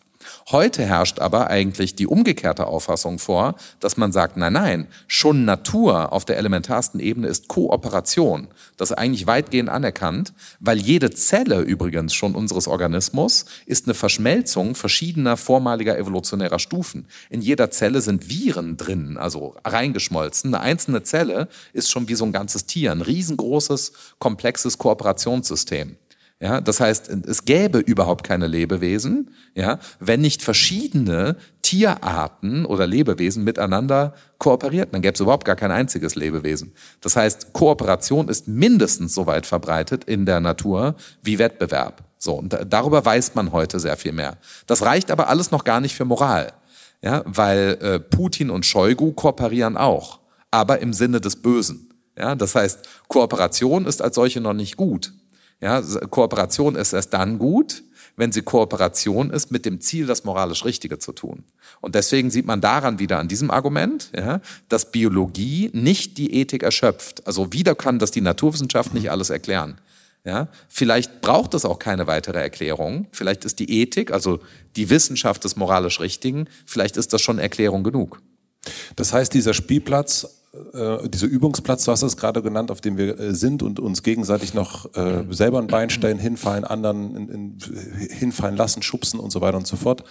[0.52, 6.11] Heute herrscht aber eigentlich die umgekehrte Auffassung vor, dass man sagt, nein, nein, schon Natur
[6.11, 8.49] auf der elementarsten Ebene ist Kooperation.
[8.76, 14.76] Das ist eigentlich weitgehend anerkannt, weil jede Zelle übrigens schon unseres Organismus ist eine Verschmelzung
[14.76, 17.07] verschiedener vormaliger evolutionärer Stufen.
[17.30, 20.53] In jeder Zelle sind Viren drin, also reingeschmolzen.
[20.53, 25.95] Eine einzelne Zelle ist schon wie so ein ganzes Tier, ein riesengroßes, komplexes Kooperationssystem.
[26.44, 33.45] Ja, das heißt, es gäbe überhaupt keine Lebewesen, ja, wenn nicht verschiedene Tierarten oder Lebewesen
[33.45, 34.91] miteinander kooperierten.
[34.91, 36.74] Dann gäbe es überhaupt gar kein einziges Lebewesen.
[36.99, 42.03] Das heißt, Kooperation ist mindestens so weit verbreitet in der Natur wie Wettbewerb.
[42.18, 44.36] So, und darüber weiß man heute sehr viel mehr.
[44.68, 46.52] Das reicht aber alles noch gar nicht für Moral.
[47.02, 50.20] Ja, weil äh, Putin und Shoigu kooperieren auch,
[50.52, 51.94] aber im Sinne des Bösen.
[52.20, 55.14] Ja, das heißt, Kooperation ist als solche noch nicht gut.
[55.64, 57.84] Ja, Kooperation ist erst dann gut,
[58.18, 61.45] wenn sie Kooperation ist mit dem Ziel, das moralisch Richtige zu tun.
[61.80, 66.64] Und deswegen sieht man daran wieder an diesem Argument, ja, dass Biologie nicht die Ethik
[66.64, 67.26] erschöpft.
[67.26, 69.80] Also wieder kann das die Naturwissenschaft nicht alles erklären.
[70.26, 73.07] Ja, vielleicht braucht es auch keine weitere Erklärung.
[73.11, 74.40] Vielleicht ist die Ethik, also
[74.76, 78.22] die Wissenschaft des moralisch Richtigen, vielleicht ist das schon Erklärung genug.
[78.98, 83.20] Das heißt, dieser Spielplatz äh, dieser Übungsplatz, du hast es gerade genannt, auf dem wir
[83.20, 87.58] äh, sind und uns gegenseitig noch äh, selber ein Bein stellen, hinfallen, anderen in, in,
[88.10, 90.04] hinfallen lassen, schubsen und so weiter und so fort,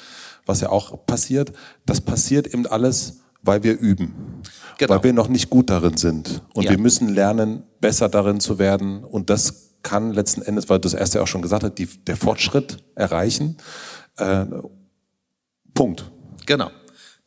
[0.44, 1.52] was ja auch passiert.
[1.86, 4.43] Das passiert eben alles, weil wir üben,
[4.78, 4.94] genau.
[4.94, 6.70] weil wir noch nicht gut darin sind und ja.
[6.70, 10.94] wir müssen lernen, besser darin zu werden und das kann letzten Endes, weil du das
[10.94, 13.59] erste ja auch schon gesagt hast, die, der Fortschritt erreichen.
[14.16, 14.47] Äh,
[15.74, 16.10] Punkt.
[16.47, 16.70] Genau.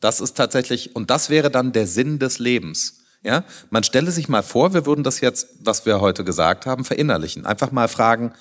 [0.00, 3.05] Das ist tatsächlich, und das wäre dann der Sinn des Lebens.
[3.26, 6.84] Ja, man stelle sich mal vor, wir würden das jetzt, was wir heute gesagt haben,
[6.84, 7.44] verinnerlichen.
[7.44, 8.32] Einfach mal fragen,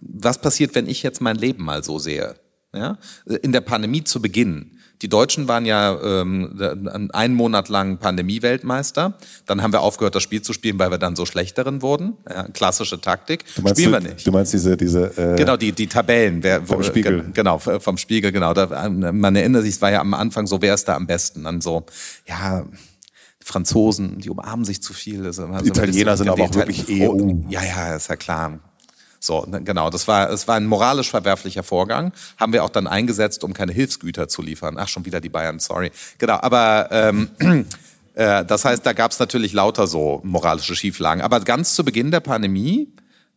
[0.00, 2.36] was passiert, wenn ich jetzt mein Leben mal so sehe?
[2.72, 2.98] Ja,
[3.42, 4.78] in der Pandemie zu Beginn.
[5.02, 9.14] Die Deutschen waren ja ähm, einen Monat lang Pandemie-Weltmeister.
[9.46, 12.14] Dann haben wir aufgehört, das Spiel zu spielen, weil wir dann so schlechteren wurden.
[12.28, 13.44] Ja, klassische Taktik.
[13.56, 14.26] Du meinst, Spielen wir nicht.
[14.26, 17.30] Du meinst diese, diese äh, genau die die Tabellen, wer, vom wo, Spiegel.
[17.34, 18.54] Genau vom Spiegel, genau.
[18.54, 21.44] Da, man erinnert sich, es war ja am Anfang so, wer ist da am besten?
[21.44, 21.84] Dann so,
[22.26, 22.64] ja
[23.44, 25.22] Franzosen, die umarmen sich zu viel.
[25.22, 27.10] die so Italiener sind aber auch wirklich EU.
[27.10, 28.58] Oh, ja, ja, ist ja klar.
[29.20, 32.12] So, ne, genau, das war, es war ein moralisch verwerflicher Vorgang.
[32.38, 34.76] Haben wir auch dann eingesetzt, um keine Hilfsgüter zu liefern.
[34.78, 35.92] Ach, schon wieder die Bayern, sorry.
[36.16, 37.28] Genau, aber ähm,
[38.14, 41.22] äh, das heißt, da gab es natürlich lauter so moralische Schieflagen.
[41.22, 42.88] Aber ganz zu Beginn der Pandemie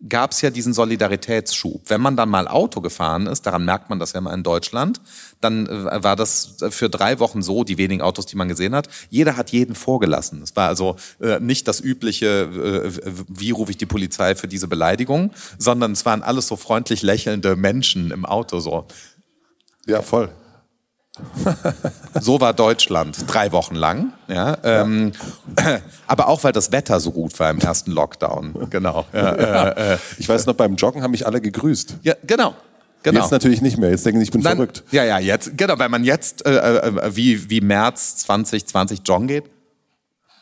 [0.07, 1.89] gab es ja diesen Solidaritätsschub.
[1.89, 5.01] Wenn man dann mal Auto gefahren ist, daran merkt man das ja mal in Deutschland,
[5.41, 8.89] dann äh, war das für drei Wochen so, die wenigen Autos, die man gesehen hat,
[9.09, 10.41] jeder hat jeden vorgelassen.
[10.43, 14.67] Es war also äh, nicht das übliche, äh, wie rufe ich die Polizei für diese
[14.67, 18.85] Beleidigung, sondern es waren alles so freundlich lächelnde Menschen im Auto so.
[19.87, 20.29] Ja, voll.
[22.19, 24.13] So war Deutschland drei Wochen lang.
[24.27, 25.11] Ja, ähm,
[25.59, 25.79] ja.
[26.07, 28.69] Aber auch, weil das Wetter so gut war im ersten Lockdown.
[28.69, 29.05] Genau.
[29.13, 31.97] Ja, äh, äh, ich weiß noch, beim Joggen haben mich alle gegrüßt.
[32.03, 32.55] Ja, genau.
[33.03, 33.21] Genau.
[33.21, 33.89] Jetzt natürlich nicht mehr.
[33.89, 34.83] Jetzt denken sie, ich bin Dann, verrückt.
[34.91, 39.45] Ja, ja, jetzt, genau, weil man jetzt äh, äh, wie, wie März 2020 joggen geht.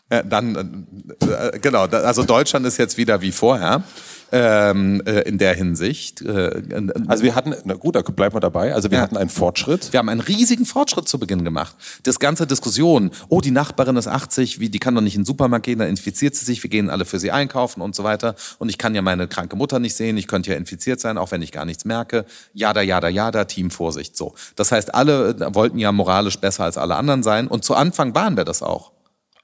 [0.10, 0.88] Äh, dann,
[1.22, 3.84] äh, genau, also Deutschland ist jetzt wieder wie vorher
[4.31, 6.22] ähm, äh, in der Hinsicht.
[6.22, 6.64] Äh,
[7.07, 8.73] also wir hatten, na gut, da bleiben wir dabei.
[8.73, 9.03] Also wir ja.
[9.03, 9.93] hatten einen Fortschritt.
[9.93, 11.76] Wir haben einen riesigen Fortschritt zu Beginn gemacht.
[12.03, 15.26] Das ganze Diskussion, oh, die Nachbarin ist 80, wie, die kann doch nicht in den
[15.26, 18.35] Supermarkt gehen, da infiziert sie sich, wir gehen alle für sie einkaufen und so weiter.
[18.57, 21.31] Und ich kann ja meine kranke Mutter nicht sehen, ich könnte ja infiziert sein, auch
[21.31, 22.26] wenn ich gar nichts merke.
[22.53, 24.35] Jada, jada, jada, Team Vorsicht, so.
[24.56, 28.15] Das heißt, alle äh, wollten ja moralisch besser als alle anderen sein und zu Anfang
[28.15, 28.91] waren wir das auch.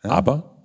[0.03, 0.12] Ja?
[0.12, 0.56] Aber?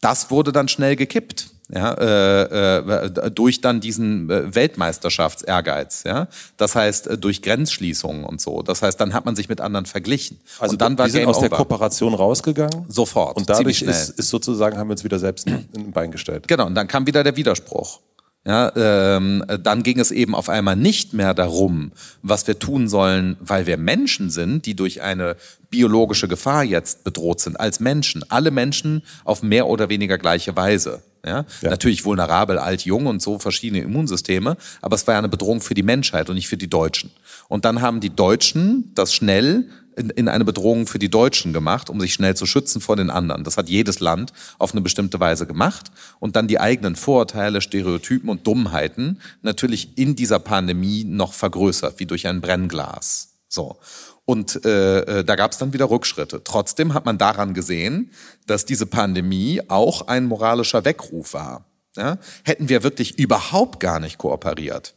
[0.00, 6.28] Das wurde dann schnell gekippt ja, äh, äh, durch dann diesen äh, Weltmeisterschaftsehrgeiz, ja.
[6.58, 8.62] Das heißt äh, durch Grenzschließungen und so.
[8.62, 10.40] Das heißt, dann hat man sich mit anderen verglichen.
[10.58, 11.48] Also und dann war wir sind Game aus over.
[11.48, 12.84] der Kooperation rausgegangen.
[12.88, 13.38] Sofort.
[13.38, 16.46] Und dadurch ist, ist sozusagen haben wir uns wieder selbst in ein Bein gestellt.
[16.48, 16.66] Genau.
[16.66, 18.00] Und dann kam wieder der Widerspruch.
[18.46, 23.38] Ja, ähm, dann ging es eben auf einmal nicht mehr darum, was wir tun sollen,
[23.40, 25.36] weil wir Menschen sind, die durch eine
[25.70, 28.22] biologische Gefahr jetzt bedroht sind, als Menschen.
[28.30, 31.02] Alle Menschen auf mehr oder weniger gleiche Weise.
[31.24, 31.44] Ja?
[31.62, 31.70] ja?
[31.70, 35.74] Natürlich vulnerabel, alt, jung und so verschiedene Immunsysteme, aber es war ja eine Bedrohung für
[35.74, 37.10] die Menschheit und nicht für die Deutschen.
[37.48, 41.88] Und dann haben die Deutschen das schnell in, in eine Bedrohung für die Deutschen gemacht,
[41.90, 43.44] um sich schnell zu schützen vor den anderen.
[43.44, 45.90] Das hat jedes Land auf eine bestimmte Weise gemacht
[46.20, 52.06] und dann die eigenen Vorurteile, Stereotypen und Dummheiten natürlich in dieser Pandemie noch vergrößert, wie
[52.06, 53.34] durch ein Brennglas.
[53.48, 53.78] So.
[54.26, 56.42] Und äh, äh, da gab es dann wieder Rückschritte.
[56.44, 58.10] Trotzdem hat man daran gesehen,
[58.46, 61.66] dass diese Pandemie auch ein moralischer Weckruf war.
[61.96, 62.18] Ja?
[62.42, 64.94] Hätten wir wirklich überhaupt gar nicht kooperiert,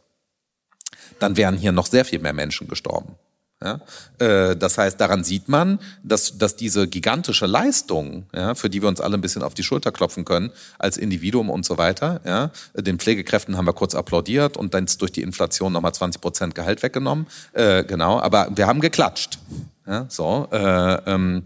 [1.18, 3.16] dann wären hier noch sehr viel mehr Menschen gestorben.
[3.62, 3.80] Ja?
[4.18, 8.88] Äh, das heißt, daran sieht man, dass, dass diese gigantische Leistung, ja, für die wir
[8.88, 12.50] uns alle ein bisschen auf die Schulter klopfen können, als Individuum und so weiter, ja,
[12.74, 16.82] den Pflegekräften haben wir kurz applaudiert und dann durch die Inflation nochmal 20 Prozent Gehalt
[16.82, 17.26] weggenommen.
[17.52, 19.38] Äh, genau, aber wir haben geklatscht.
[19.86, 21.44] Ja, so, äh, ähm,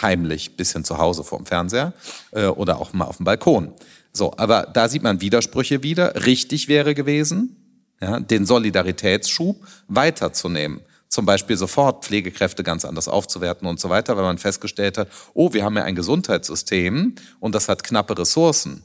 [0.00, 1.92] heimlich, bisschen zu Hause vorm Fernseher
[2.30, 3.72] äh, oder auch mal auf dem Balkon.
[4.12, 6.24] So, aber da sieht man Widersprüche wieder.
[6.24, 7.56] Richtig wäre gewesen,
[8.00, 9.56] ja, den Solidaritätsschub
[9.88, 10.80] weiterzunehmen.
[11.10, 15.52] Zum Beispiel sofort Pflegekräfte ganz anders aufzuwerten und so weiter, weil man festgestellt hat, oh,
[15.52, 18.84] wir haben ja ein Gesundheitssystem und das hat knappe Ressourcen.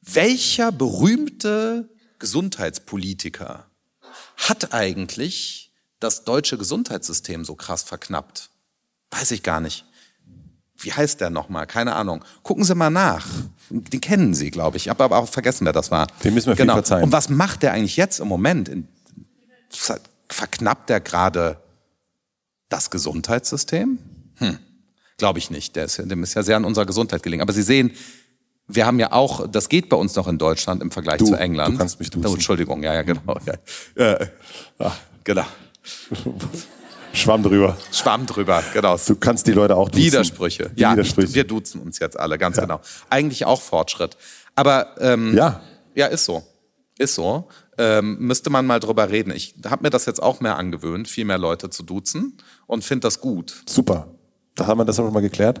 [0.00, 3.66] Welcher berühmte Gesundheitspolitiker
[4.38, 8.48] hat eigentlich das deutsche Gesundheitssystem so krass verknappt?
[9.10, 9.84] Weiß ich gar nicht.
[10.78, 11.66] Wie heißt der nochmal?
[11.66, 12.24] Keine Ahnung.
[12.42, 13.26] Gucken Sie mal nach.
[13.68, 14.84] Den kennen Sie, glaube ich.
[14.84, 16.06] Ich habe aber auch vergessen, wer das war.
[16.22, 16.74] Den müssen wir viel genau.
[16.74, 17.04] verzeihen.
[17.04, 18.70] Und was macht der eigentlich jetzt im Moment?
[20.34, 21.58] Verknappt der gerade
[22.68, 23.98] das Gesundheitssystem?
[24.38, 24.58] Hm.
[25.16, 25.76] Glaube ich nicht.
[25.76, 27.40] Der ist, dem ist ja sehr an unserer Gesundheit gelegen.
[27.40, 27.92] Aber Sie sehen,
[28.66, 31.34] wir haben ja auch, das geht bei uns noch in Deutschland im Vergleich Du, zu
[31.36, 31.74] England.
[31.74, 32.26] du kannst mich duzen.
[32.28, 33.38] Oh, Entschuldigung, ja, ja, genau.
[33.46, 34.12] Ja.
[34.12, 34.26] Äh,
[34.80, 34.92] ah,
[35.22, 35.44] genau.
[37.12, 37.76] Schwamm drüber.
[37.92, 38.96] Schwamm drüber, genau.
[39.06, 40.04] Du kannst die Leute auch duzen.
[40.04, 40.72] Widersprüche.
[40.74, 41.32] Ja, Widersprüche.
[41.34, 42.80] Wir duzen uns jetzt alle, ganz genau.
[43.08, 44.16] Eigentlich auch Fortschritt.
[44.56, 45.60] Aber ähm, Ja.
[45.94, 46.42] ja, ist so.
[46.98, 47.48] Ist so.
[47.76, 49.32] Ähm, müsste man mal drüber reden.
[49.32, 53.06] Ich habe mir das jetzt auch mehr angewöhnt, viel mehr Leute zu duzen und finde
[53.06, 53.62] das gut.
[53.68, 54.08] Super.
[54.54, 55.60] Da haben wir das auch mal geklärt.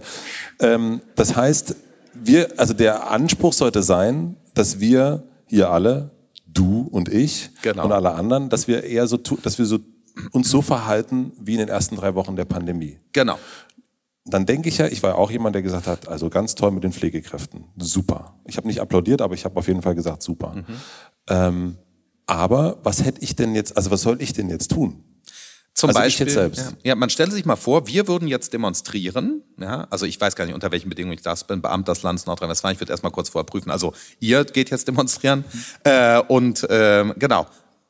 [0.60, 1.74] Ähm, das heißt,
[2.14, 6.12] wir, also der Anspruch sollte sein, dass wir hier alle,
[6.46, 7.84] du und ich Genau.
[7.86, 9.80] und alle anderen, dass wir eher so, dass wir so
[10.30, 13.00] uns so verhalten wie in den ersten drei Wochen der Pandemie.
[13.12, 13.36] Genau.
[14.26, 16.70] Dann denke ich ja, ich war ja auch jemand, der gesagt hat, also ganz toll
[16.70, 18.38] mit den Pflegekräften, super.
[18.46, 20.64] Ich habe nicht applaudiert, aber ich habe auf jeden Fall gesagt, super.
[21.28, 21.78] Ähm,
[22.26, 25.02] aber was hätte ich denn jetzt, also was soll ich denn jetzt tun?
[25.74, 26.60] Zum Also Beispiel, jetzt selbst.
[26.60, 29.42] Ja, ja, man stelle sich mal vor, wir würden jetzt demonstrieren.
[29.58, 32.26] Ja, also ich weiß gar nicht, unter welchen Bedingungen ich das bin, Beamter des Landes
[32.26, 32.74] Nordrhein-Westfalen.
[32.74, 33.70] Ich würde erstmal kurz vorher prüfen.
[33.70, 35.44] Also ihr geht jetzt demonstrieren.
[35.82, 37.46] Äh, und ähm, genau.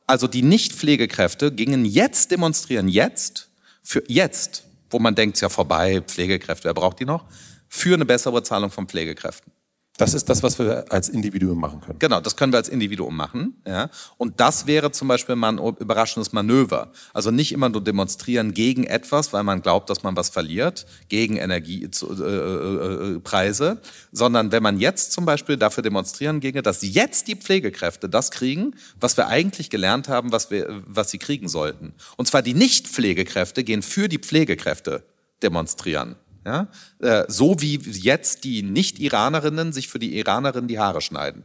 [0.07, 3.49] Also die Nicht-Pflegekräfte gingen jetzt demonstrieren, jetzt,
[3.83, 7.25] für jetzt, wo man denkt, es ist ja vorbei, Pflegekräfte, wer braucht die noch?
[7.67, 9.51] Für eine bessere Bezahlung von Pflegekräften.
[9.97, 11.99] Das ist das, was wir als Individuum machen können.
[11.99, 13.61] Genau, das können wir als Individuum machen.
[13.65, 13.89] Ja?
[14.17, 16.91] Und das wäre zum Beispiel mal ein überraschendes Manöver.
[17.13, 21.37] Also nicht immer nur demonstrieren gegen etwas, weil man glaubt, dass man was verliert, gegen
[21.37, 23.81] Energiepreise, äh, Preise,
[24.11, 28.75] sondern wenn man jetzt zum Beispiel dafür demonstrieren ginge, dass jetzt die Pflegekräfte das kriegen,
[28.99, 31.93] was wir eigentlich gelernt haben, was, wir, was sie kriegen sollten.
[32.17, 35.03] Und zwar die Nicht-Pflegekräfte gehen für die Pflegekräfte
[35.41, 36.17] demonstrieren.
[36.45, 36.67] Ja?
[36.99, 41.43] Äh, so wie jetzt die Nicht-Iranerinnen sich für die Iranerinnen die Haare schneiden.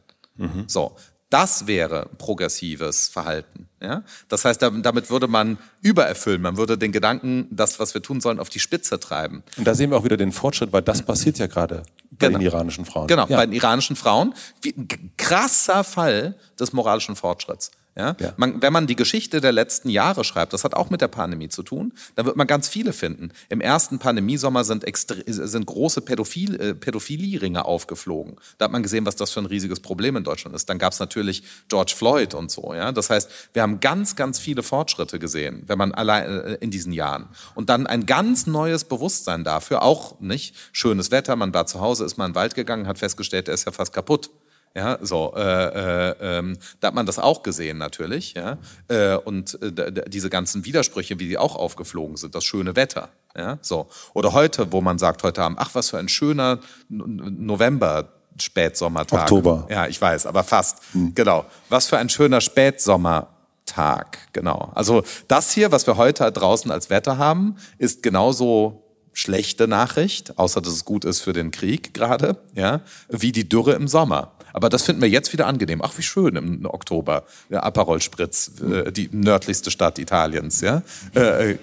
[0.69, 0.97] So,
[1.29, 3.69] das wäre progressives Verhalten.
[3.81, 4.03] Ja?
[4.29, 6.41] Das heißt, dam- damit würde man übererfüllen.
[6.41, 9.43] Man würde den Gedanken, das, was wir tun sollen, auf die Spitze treiben.
[9.59, 12.39] Und da sehen wir auch wieder den Fortschritt, weil das passiert ja gerade bei Genau.
[12.39, 13.07] den iranischen Frauen.
[13.07, 13.37] Genau, ja.
[13.37, 14.35] bei den iranischen Frauen.
[14.63, 14.75] Wie,
[15.19, 17.71] krasser Fall des moralischen Fortschritts.
[18.01, 18.17] Ja?
[18.19, 18.33] Ja.
[18.37, 21.49] Man, wenn man die Geschichte der letzten Jahre schreibt, das hat auch mit der Pandemie
[21.49, 23.31] zu tun, dann wird man ganz viele finden.
[23.49, 24.85] Im ersten Pandemiesommer sind,
[25.27, 28.37] sind große Pädophil, äh, Pädophilie-Ringe aufgeflogen.
[28.59, 30.69] Da hat man gesehen, was das für ein riesiges Problem in Deutschland ist.
[30.71, 32.73] Dann gab es natürlich George Floyd und so.
[32.75, 32.93] Ja?
[32.93, 36.93] Das heißt, wir haben ganz, ganz viele Fortschritte gesehen, wenn man allein äh, in diesen
[36.93, 37.29] Jahren.
[37.55, 42.05] Und dann ein ganz neues Bewusstsein dafür, auch nicht schönes Wetter, man war zu Hause,
[42.05, 44.31] ist mal in den Wald gegangen, hat festgestellt, der ist ja fast kaputt.
[44.75, 48.57] Ja, so, äh, äh, ähm, da hat man das auch gesehen natürlich, ja,
[48.87, 53.59] äh, und äh, diese ganzen Widersprüche, wie die auch aufgeflogen sind, das schöne Wetter, ja,
[53.63, 53.89] so.
[54.15, 59.23] Oder heute, wo man sagt, heute Abend, ach, was für ein schöner November, Spätsommertag.
[59.23, 59.67] Oktober.
[59.69, 60.79] Ja, ich weiß, aber fast,
[61.15, 61.47] genau.
[61.69, 64.71] Was für ein schöner Spätsommertag, genau.
[64.75, 70.61] Also das hier, was wir heute draußen als Wetter haben, ist genauso schlechte Nachricht, außer
[70.61, 74.33] dass es gut ist für den Krieg gerade, ja, wie die Dürre im Sommer.
[74.53, 75.81] Aber das finden wir jetzt wieder angenehm.
[75.83, 77.25] Ach, wie schön im Oktober.
[77.49, 80.83] Ja, Aperol Spritz, äh, die nördlichste Stadt Italiens, ja.
[81.15, 81.59] Äh, äh,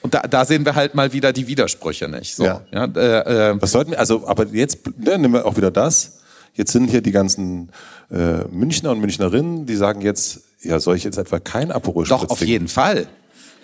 [0.00, 2.36] und da, da sehen wir halt mal wieder die Widersprüche nicht.
[2.36, 2.60] So, Ja.
[2.70, 6.18] ja äh, äh, Was sollten wir, also, aber jetzt ne, nehmen wir auch wieder das.
[6.52, 7.70] Jetzt sind hier die ganzen
[8.10, 12.28] äh, Münchner und Münchnerinnen, die sagen jetzt, ja, soll ich jetzt etwa kein Aperol Doch,
[12.28, 13.06] auf jeden Fall.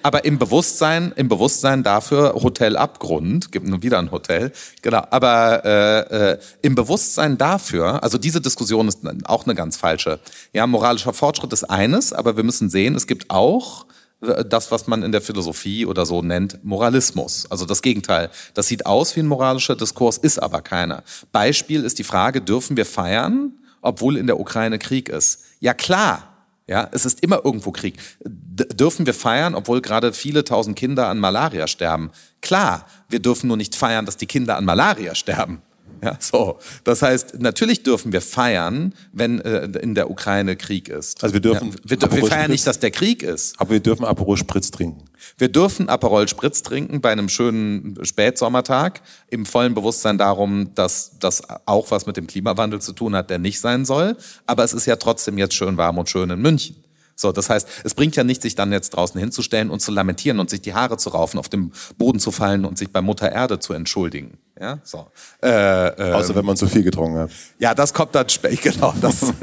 [0.02, 4.52] Aber im Bewusstsein, im Bewusstsein dafür, Hotel Abgrund, gibt nur wieder ein Hotel,
[4.82, 10.20] genau, aber äh, äh, im Bewusstsein dafür, also diese Diskussion ist auch eine ganz falsche.
[10.52, 13.86] Ja, moralischer Fortschritt ist eines, aber wir müssen sehen, es gibt auch
[14.22, 17.46] äh, das, was man in der Philosophie oder so nennt, Moralismus.
[17.50, 18.30] Also das Gegenteil.
[18.54, 21.02] Das sieht aus wie ein moralischer Diskurs, ist aber keiner.
[21.32, 23.52] Beispiel ist die Frage, dürfen wir feiern,
[23.82, 25.44] obwohl in der Ukraine Krieg ist?
[25.60, 26.29] Ja klar,
[26.70, 27.98] ja, es ist immer irgendwo Krieg.
[28.24, 32.12] D dürfen wir feiern, obwohl gerade viele tausend Kinder an Malaria sterben?
[32.42, 35.62] Klar, wir dürfen nur nicht feiern, dass die Kinder an Malaria sterben.
[36.04, 36.58] Ja, so.
[36.84, 41.22] Das heißt, natürlich dürfen wir feiern, wenn äh, in der Ukraine Krieg ist.
[41.22, 43.60] Also wir dürfen Ja, wir, wir feiern nicht, dass der Krieg ist.
[43.60, 45.04] Aber wir dürfen Aperol Spritz trinken.
[45.36, 51.42] Wir dürfen Aperol Spritz trinken bei einem schönen Spätsommertag im vollen Bewusstsein darum, dass das
[51.66, 54.16] auch was mit dem Klimawandel zu tun hat, der nicht sein soll.
[54.46, 56.76] Aber es ist ja trotzdem jetzt schön warm und schön in München.
[57.20, 60.40] So, das heißt, es bringt ja nicht, sich dann jetzt draußen hinzustellen und zu lamentieren
[60.40, 63.30] und sich die Haare zu raufen, auf dem Boden zu fallen und sich bei Mutter
[63.30, 64.38] Erde zu entschuldigen.
[64.58, 65.06] Ja, so.
[65.42, 67.30] Äh, äh, Außer wenn man zu viel getrunken hat.
[67.58, 68.94] Ja, das kommt dann später, genau.
[69.02, 69.34] Das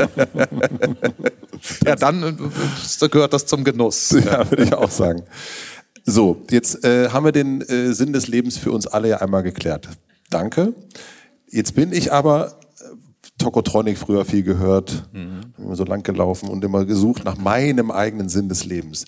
[1.86, 4.16] ja, dann äh, gehört das zum Genuss.
[4.28, 5.24] Ja, würde ich auch sagen.
[6.04, 9.44] So, jetzt äh, haben wir den äh, Sinn des Lebens für uns alle ja einmal
[9.44, 9.88] geklärt.
[10.32, 10.74] Danke.
[11.48, 12.60] Jetzt bin ich aber
[13.38, 15.54] Tokotronic früher viel gehört, mhm.
[15.58, 19.06] immer so lang gelaufen und immer gesucht nach meinem eigenen Sinn des Lebens.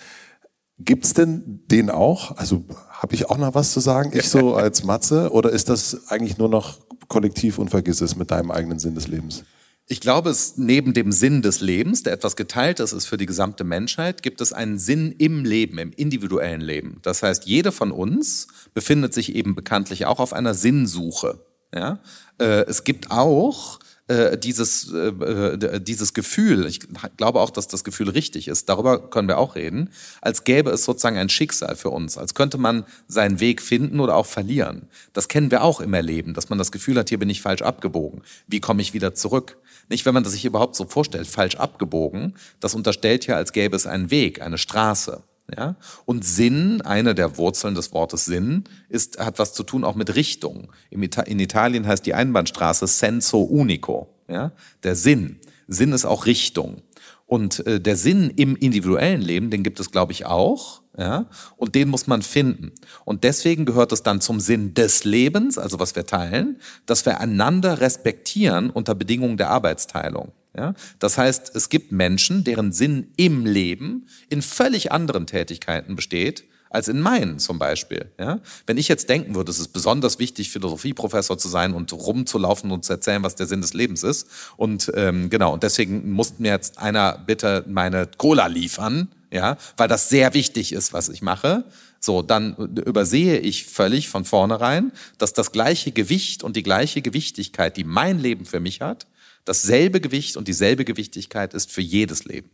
[0.77, 2.37] Gibt's denn den auch?
[2.37, 5.31] Also habe ich auch noch was zu sagen, ich so als Matze?
[5.31, 9.07] Oder ist das eigentlich nur noch kollektiv und vergiss es mit deinem eigenen Sinn des
[9.07, 9.43] Lebens?
[9.91, 13.63] Ich glaube, es neben dem Sinn des Lebens, der etwas geteiltes ist für die gesamte
[13.63, 16.99] Menschheit, gibt es einen Sinn im Leben, im individuellen Leben.
[17.01, 21.43] Das heißt, jeder von uns befindet sich eben bekanntlich auch auf einer Sinnsuche.
[21.73, 21.99] Ja?
[22.37, 23.79] Äh, es gibt auch
[24.09, 26.81] äh, dieses, äh, äh, dieses Gefühl, ich
[27.15, 30.83] glaube auch, dass das Gefühl richtig ist, darüber können wir auch reden, als gäbe es
[30.83, 34.87] sozusagen ein Schicksal für uns, als könnte man seinen Weg finden oder auch verlieren.
[35.13, 37.61] Das kennen wir auch im Erleben, dass man das Gefühl hat, hier bin ich falsch
[37.61, 38.23] abgebogen.
[38.47, 39.57] Wie komme ich wieder zurück?
[39.89, 43.75] Nicht, wenn man das sich überhaupt so vorstellt, falsch abgebogen, das unterstellt ja, als gäbe
[43.75, 45.23] es einen Weg, eine Straße.
[45.55, 45.75] Ja?
[46.05, 50.15] Und Sinn, eine der Wurzeln des Wortes Sinn, ist, hat was zu tun auch mit
[50.15, 50.71] Richtung.
[50.89, 54.13] in Italien heißt die Einbahnstraße senso unico.
[54.27, 54.51] Ja?
[54.83, 55.39] Der Sinn.
[55.67, 56.81] Sinn ist auch Richtung.
[57.25, 60.81] Und äh, der Sinn im individuellen Leben, den gibt es, glaube ich, auch.
[60.97, 61.27] Ja?
[61.57, 62.71] Und den muss man finden.
[63.05, 66.57] Und deswegen gehört es dann zum Sinn des Lebens, also was wir teilen,
[66.87, 70.31] dass wir einander respektieren unter Bedingungen der Arbeitsteilung.
[70.55, 70.73] Ja?
[70.99, 76.87] Das heißt, es gibt Menschen, deren Sinn im Leben in völlig anderen Tätigkeiten besteht, als
[76.87, 78.11] in meinen zum Beispiel.
[78.19, 78.39] Ja?
[78.67, 82.85] Wenn ich jetzt denken würde, es ist besonders wichtig, Philosophieprofessor zu sein und rumzulaufen und
[82.85, 84.27] zu erzählen, was der Sinn des Lebens ist.
[84.55, 89.87] Und ähm, genau, und deswegen musste mir jetzt einer bitte meine Cola liefern, ja, weil
[89.87, 91.63] das sehr wichtig ist, was ich mache.
[91.99, 97.77] So, dann übersehe ich völlig von vornherein, dass das gleiche Gewicht und die gleiche Gewichtigkeit,
[97.77, 99.05] die mein Leben für mich hat,
[99.49, 102.51] dasselbe Gewicht und dieselbe Gewichtigkeit ist für jedes Leben.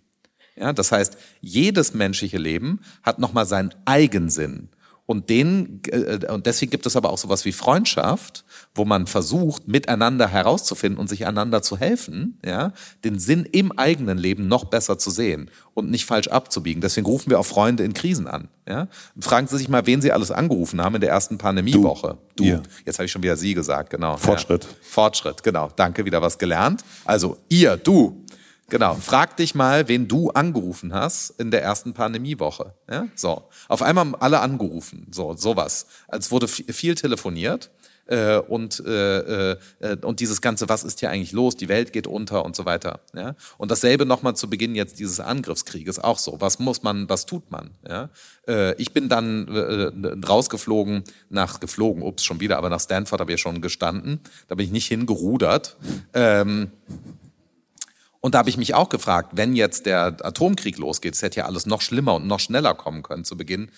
[0.56, 4.70] Ja, das heißt, jedes menschliche Leben hat nochmal seinen Eigensinn.
[5.08, 9.68] Und den, äh, und deswegen gibt es aber auch sowas wie Freundschaft, wo man versucht,
[9.68, 12.74] miteinander herauszufinden und sich einander zu helfen, ja,
[13.04, 16.82] den Sinn im eigenen Leben noch besser zu sehen und nicht falsch abzubiegen.
[16.82, 18.88] Deswegen rufen wir auch Freunde in Krisen an, ja.
[19.20, 22.18] Fragen Sie sich mal, wen Sie alles angerufen haben in der ersten Pandemiewoche.
[22.36, 22.44] Du.
[22.44, 22.62] du.
[22.86, 24.18] Jetzt habe ich schon wieder Sie gesagt, genau.
[24.18, 24.64] Fortschritt.
[24.64, 24.70] Ja.
[24.82, 25.70] Fortschritt, genau.
[25.76, 26.84] Danke, wieder was gelernt.
[27.06, 28.26] Also, ihr, du,
[28.70, 28.96] Genau.
[28.96, 32.74] Frag dich mal, wen du angerufen hast in der ersten Pandemiewoche.
[32.90, 33.08] Ja?
[33.16, 33.44] So.
[33.68, 35.08] Auf einmal haben alle angerufen.
[35.12, 35.86] So, sowas.
[36.08, 37.70] Als wurde viel telefoniert.
[38.08, 39.58] Äh, und, äh, äh,
[40.04, 43.00] und dieses ganze, was ist hier eigentlich los, die Welt geht unter und so weiter.
[43.16, 43.36] Ja?
[43.58, 46.40] Und dasselbe nochmal zu Beginn jetzt dieses Angriffskrieges, auch so.
[46.40, 47.72] Was muss man, was tut man?
[47.88, 48.10] Ja?
[48.48, 53.34] Äh, ich bin dann äh, rausgeflogen, nach, geflogen, ups, schon wieder, aber nach Stanford habe
[53.34, 54.20] ich schon gestanden.
[54.48, 55.76] Da bin ich nicht hingerudert.
[56.14, 56.72] Ähm,
[58.26, 61.46] und da habe ich mich auch gefragt, wenn jetzt der Atomkrieg losgeht, es hätte ja
[61.46, 63.24] alles noch schlimmer und noch schneller kommen können.
[63.24, 63.70] Zu Beginn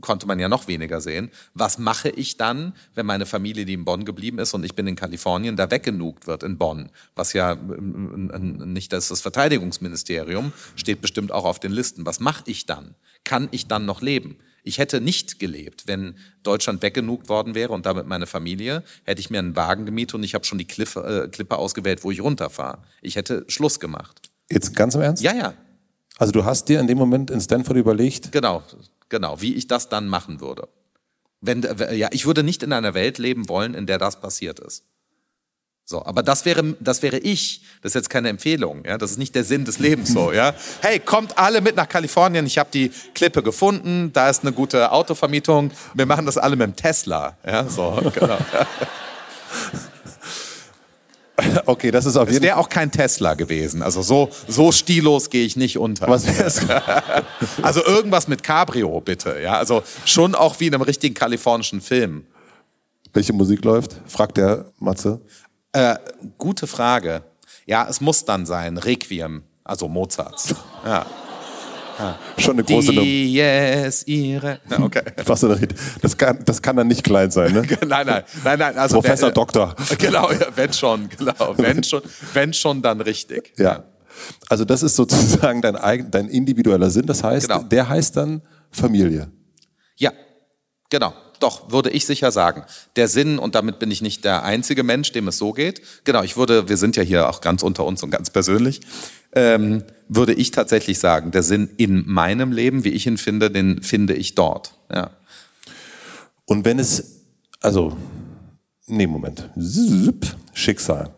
[0.00, 1.30] konnte man ja noch weniger sehen.
[1.52, 4.86] Was mache ich dann, wenn meine Familie, die in Bonn geblieben ist und ich bin
[4.86, 6.88] in Kalifornien, da weggenugt wird in Bonn?
[7.14, 12.06] Was ja nicht das, das Verteidigungsministerium steht bestimmt auch auf den Listen.
[12.06, 12.94] Was mache ich dann?
[13.24, 14.38] Kann ich dann noch leben?
[14.62, 19.30] Ich hätte nicht gelebt, wenn Deutschland weggenugt worden wäre und damit meine Familie, hätte ich
[19.30, 22.20] mir einen Wagen gemietet und ich habe schon die Klippe, äh, Klippe ausgewählt, wo ich
[22.20, 22.82] runterfahre.
[23.02, 24.30] Ich hätte Schluss gemacht.
[24.50, 25.22] Jetzt ganz im Ernst?
[25.22, 25.54] Ja, ja.
[26.18, 28.32] Also du hast dir in dem Moment in Stanford überlegt?
[28.32, 28.62] Genau,
[29.08, 30.68] genau, wie ich das dann machen würde.
[31.40, 31.62] Wenn,
[31.92, 34.84] ja, ich würde nicht in einer Welt leben wollen, in der das passiert ist.
[35.90, 37.62] So, aber das wäre, das wäre ich.
[37.82, 38.84] Das ist jetzt keine Empfehlung.
[38.86, 40.32] Ja, das ist nicht der Sinn des Lebens so.
[40.32, 42.46] Ja, hey, kommt alle mit nach Kalifornien.
[42.46, 44.12] Ich habe die Klippe gefunden.
[44.12, 45.72] Da ist eine gute Autovermietung.
[45.94, 47.36] Wir machen das alle mit dem Tesla.
[47.44, 48.38] Ja, so genau.
[51.64, 52.48] Okay, das ist auf jeden Fall.
[52.48, 53.82] Wäre auch kein Tesla gewesen.
[53.82, 56.06] Also so, so stilos gehe ich nicht unter.
[56.06, 56.60] Was wär's?
[57.62, 59.40] also irgendwas mit Cabrio, bitte.
[59.42, 62.26] Ja, also schon auch wie in einem richtigen kalifornischen Film.
[63.14, 63.96] Welche Musik läuft?
[64.06, 65.22] fragt der Matze.
[65.72, 65.96] Äh,
[66.38, 67.22] gute Frage.
[67.66, 70.54] Ja, es muss dann sein Requiem, also Mozarts.
[70.84, 71.04] Ja.
[71.98, 72.18] Ja.
[72.38, 73.06] Schon eine große Nummer.
[73.06, 74.60] Yes, ihre.
[74.70, 75.02] Ja, okay.
[75.26, 75.40] Was
[76.00, 77.60] das kann, das kann dann nicht klein sein, ne?
[77.86, 78.78] nein, nein, nein, nein.
[78.78, 79.76] Also Professor wenn, Doktor.
[79.98, 81.54] Genau, ja, wenn schon, genau.
[81.58, 82.00] Wenn schon,
[82.32, 83.52] wenn schon, dann richtig.
[83.58, 83.84] Ja.
[84.48, 87.04] Also das ist sozusagen dein, eigen, dein individueller Sinn.
[87.04, 87.62] Das heißt, genau.
[87.64, 88.40] der heißt dann
[88.70, 89.30] Familie.
[89.96, 90.12] Ja,
[90.88, 91.12] genau.
[91.40, 92.64] Doch, würde ich sicher sagen.
[92.96, 95.80] Der Sinn, und damit bin ich nicht der einzige Mensch, dem es so geht.
[96.04, 98.80] Genau, ich würde, wir sind ja hier auch ganz unter uns und ganz persönlich,
[99.32, 103.82] ähm, würde ich tatsächlich sagen, der Sinn in meinem Leben, wie ich ihn finde, den
[103.82, 104.74] finde ich dort.
[104.92, 105.10] Ja.
[106.44, 107.22] Und wenn es,
[107.60, 107.96] also,
[108.86, 109.48] nee, Moment,
[110.52, 111.14] Schicksal.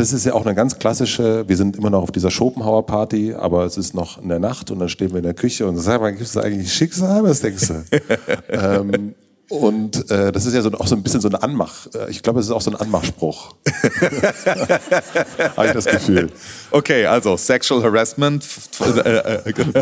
[0.00, 3.34] Das ist ja auch eine ganz klassische, wir sind immer noch auf dieser Schopenhauer Party,
[3.34, 5.76] aber es ist noch in der Nacht und dann stehen wir in der Küche und
[5.76, 7.22] sagen, gibt es eigentlich Schicksal?
[7.22, 7.84] Was denkst du?
[8.48, 9.14] ähm,
[9.50, 11.86] und äh, das ist ja so, auch so ein bisschen so ein Anmach.
[11.94, 13.56] Äh, ich glaube, es ist auch so ein Anmachspruch.
[15.56, 16.30] Habe ich das Gefühl.
[16.70, 18.42] Okay, also Sexual Harassment.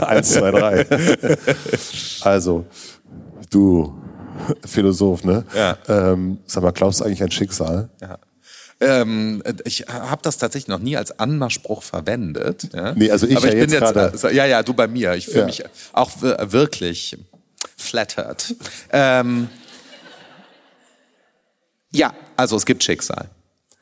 [0.02, 0.84] Eins, zwei, drei.
[2.22, 2.64] Also,
[3.50, 3.94] du
[4.66, 5.44] Philosoph, ne?
[5.54, 5.78] Ja.
[5.86, 7.88] Ähm, sag mal, glaubst du eigentlich ein Schicksal?
[8.00, 8.18] Ja.
[8.80, 12.68] Ähm, ich habe das tatsächlich noch nie als Anmachspruch verwendet.
[12.72, 12.92] Ja?
[12.92, 15.14] Nee, also ich, Aber ja ich bin jetzt jetzt, also, ja, ja, du bei mir.
[15.14, 15.46] Ich fühle Ja.
[15.46, 17.16] mich auch wir- wirklich
[17.76, 18.54] flattered.
[18.92, 19.48] Ähm,
[21.90, 23.28] ja, also es gibt Schicksal.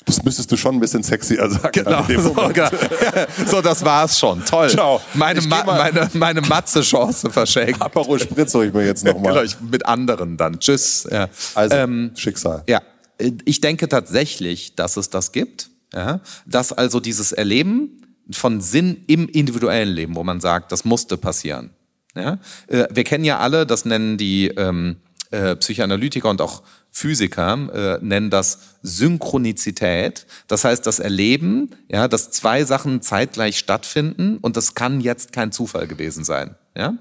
[0.06, 1.73] Das müsstest du schon ein bisschen sexier sagen.
[1.73, 2.68] Genau, so, genau.
[3.47, 4.44] so das war's schon.
[4.44, 4.70] Toll.
[4.70, 5.01] Ciao.
[5.14, 7.82] Meine, Ma meine, meine Matze-Chance verschenkt.
[7.82, 9.44] Aperol Spritz hol ich mir jetzt Genau, nochmal.
[9.44, 10.60] ich, mit anderen dann.
[10.60, 11.09] Tschüss.
[11.10, 11.28] Ja.
[11.56, 12.62] Also, Ähm, Schicksal.
[12.68, 12.81] Ja,
[13.18, 15.70] ich denke tatsächlich, dass es das gibt.
[15.93, 16.20] Ja?
[16.47, 21.70] Dass also dieses Erleben von Sinn im individuellen Leben, wo man sagt, das musste passieren.
[22.14, 22.38] Ja?
[22.66, 24.97] Äh, Wir kennen ja alle, das nennen die ähm,
[25.30, 30.26] äh, Psychoanalytiker und auch Physiker, äh, nennen das Synchronizität.
[30.48, 35.52] Das heißt, das Erleben, ja, dass zwei Sachen zeitgleich stattfinden und das kann jetzt kein
[35.52, 36.55] Zufall gewesen sein.
[36.74, 36.94] Ja?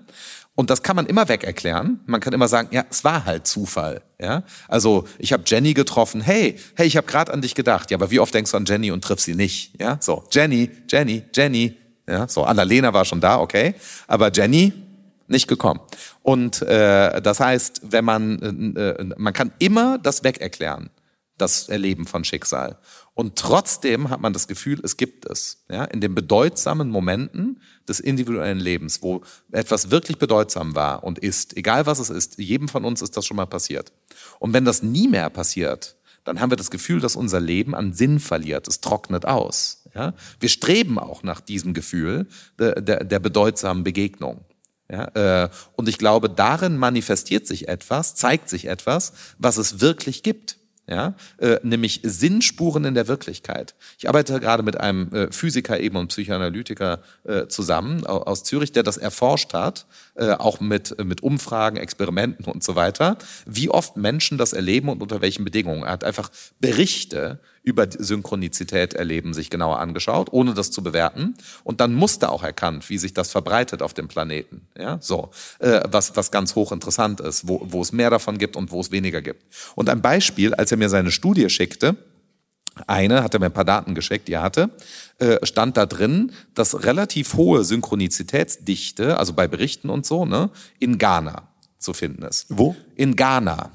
[0.56, 2.00] Und das kann man immer weg erklären.
[2.06, 4.02] Man kann immer sagen, ja, es war halt Zufall.
[4.20, 6.22] Ja, also ich habe Jenny getroffen.
[6.22, 7.92] Hey, hey, ich habe gerade an dich gedacht.
[7.92, 9.80] Ja, aber wie oft denkst du an Jenny und triffst sie nicht?
[9.80, 11.78] Ja, so Jenny, Jenny, Jenny.
[12.08, 13.74] Ja, so Annalena war schon da, okay,
[14.08, 14.72] aber Jenny
[15.28, 15.82] nicht gekommen.
[16.22, 20.90] Und äh, das heißt, wenn man äh, äh, man kann immer das weg erklären,
[21.38, 22.78] das Erleben von Schicksal.
[23.16, 25.64] Und trotzdem hat man das Gefühl, es gibt es.
[25.70, 29.24] Ja, in den bedeutsamen Momenten des individuellen Lebens, wo
[29.54, 33.26] etwas wirklich bedeutsam war und ist, egal was es ist, jedem von uns ist das
[33.26, 33.94] schon mal passiert.
[34.40, 37.94] Und wenn das nie mehr passiert, dann haben wir das Gefühl, dass unser Leben an
[37.94, 38.68] Sinn verliert.
[38.68, 39.84] Es trocknet aus.
[39.94, 40.14] Ja?
[40.42, 42.28] Wir streben auch nach diesem Gefühl
[42.60, 44.44] der, der, der bedeutsamen Begegnung.
[44.92, 50.22] Ja, äh, und ich glaube, darin manifestiert sich etwas, zeigt sich etwas, was es wirklich
[50.22, 50.58] gibt.
[50.88, 53.74] Ja, äh, nämlich Sinnspuren in der Wirklichkeit.
[53.98, 58.72] Ich arbeite gerade mit einem äh, Physiker eben und Psychoanalytiker äh, zusammen au- aus Zürich,
[58.72, 63.18] der das erforscht hat, äh, auch mit, mit Umfragen, Experimenten und so weiter,
[63.48, 65.82] wie oft Menschen das erleben und unter welchen Bedingungen.
[65.82, 66.30] Er hat einfach
[66.60, 71.34] Berichte über Synchronizität erleben sich genauer angeschaut, ohne das zu bewerten
[71.64, 74.68] und dann Muster auch erkannt, wie sich das verbreitet auf dem Planeten.
[74.78, 78.72] Ja, so äh, was was ganz hochinteressant ist, wo wo es mehr davon gibt und
[78.72, 79.44] wo es weniger gibt.
[79.74, 81.98] Und ein Beispiel, als er mir seine Studie schickte,
[82.88, 84.70] eine, hat er mir ein paar Daten geschickt, die er hatte,
[85.20, 90.50] äh, stand da drin, dass relativ hohe Synchronizitätsdichte, also bei Berichten und so, ne,
[90.80, 91.48] in Ghana
[91.80, 92.48] zu finden ist.
[92.50, 92.76] Wo?
[92.96, 93.72] In Ghana.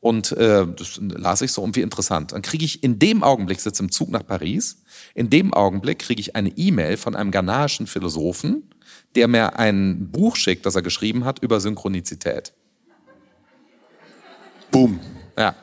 [0.00, 2.32] Und äh, das las ich so irgendwie interessant.
[2.32, 4.82] Dann kriege ich in dem Augenblick, sitze im Zug nach Paris,
[5.14, 8.70] in dem Augenblick kriege ich eine E-Mail von einem ghanaischen Philosophen,
[9.14, 12.54] der mir ein Buch schickt, das er geschrieben hat über Synchronizität.
[14.70, 15.00] Boom.
[15.36, 15.54] Ja.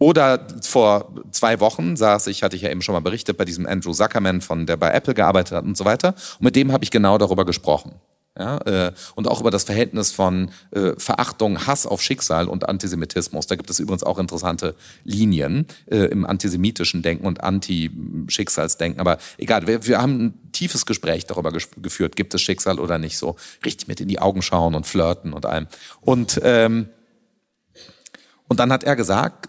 [0.00, 3.66] Oder vor zwei Wochen saß ich, hatte ich ja eben schon mal berichtet, bei diesem
[3.66, 6.14] Andrew Zuckerman, von der bei Apple gearbeitet hat und so weiter.
[6.38, 7.92] Und mit dem habe ich genau darüber gesprochen.
[8.38, 13.46] Ja, äh, und auch über das Verhältnis von äh, Verachtung, Hass auf Schicksal und Antisemitismus.
[13.46, 14.74] Da gibt es übrigens auch interessante
[15.04, 19.00] Linien äh, im antisemitischen Denken und Anti-Schicksalsdenken.
[19.00, 23.18] Aber egal, wir, wir haben ein tiefes Gespräch darüber geführt, gibt es Schicksal oder nicht
[23.18, 23.36] so.
[23.66, 25.66] Richtig mit in die Augen schauen und flirten und allem.
[26.00, 26.88] Und ähm,
[28.50, 29.48] und dann hat er gesagt,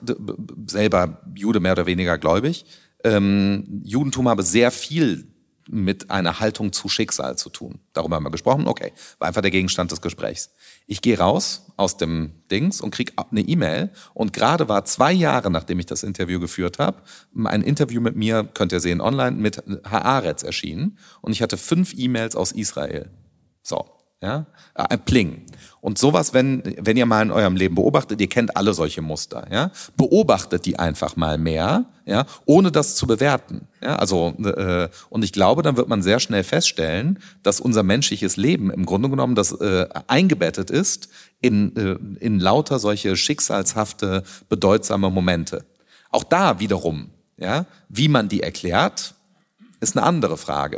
[0.68, 2.65] selber Jude mehr oder weniger gläubig,
[3.03, 5.26] ähm, Judentum habe sehr viel
[5.68, 7.80] mit einer Haltung zu Schicksal zu tun.
[7.94, 8.68] Darüber haben wir gesprochen.
[8.68, 10.52] Okay, war einfach der Gegenstand des Gesprächs.
[10.86, 13.90] Ich gehe raus aus dem Dings und krieg eine E-Mail.
[14.14, 17.02] Und gerade war zwei Jahre, nachdem ich das Interview geführt habe,
[17.44, 20.99] ein Interview mit mir, könnt ihr sehen online, mit Haaretz erschienen.
[21.22, 23.10] Und ich hatte fünf E-Mails aus Israel.
[23.64, 23.86] So,
[24.22, 24.45] ja,
[24.76, 25.45] Äh, ein Pling.
[25.82, 29.48] Und sowas, wenn, wenn ihr mal in eurem Leben beobachtet, ihr kennt alle solche Muster,
[29.52, 33.68] ja, beobachtet die einfach mal mehr, ja, ohne das zu bewerten.
[33.82, 38.38] Ja, also, äh, und ich glaube, dann wird man sehr schnell feststellen, dass unser menschliches
[38.38, 41.10] Leben im Grunde genommen das äh, eingebettet ist
[41.41, 45.66] in, äh, in lauter solche schicksalshafte, bedeutsame Momente.
[46.12, 49.16] Auch da wiederum, ja, wie man die erklärt,
[49.80, 50.78] ist eine andere Frage.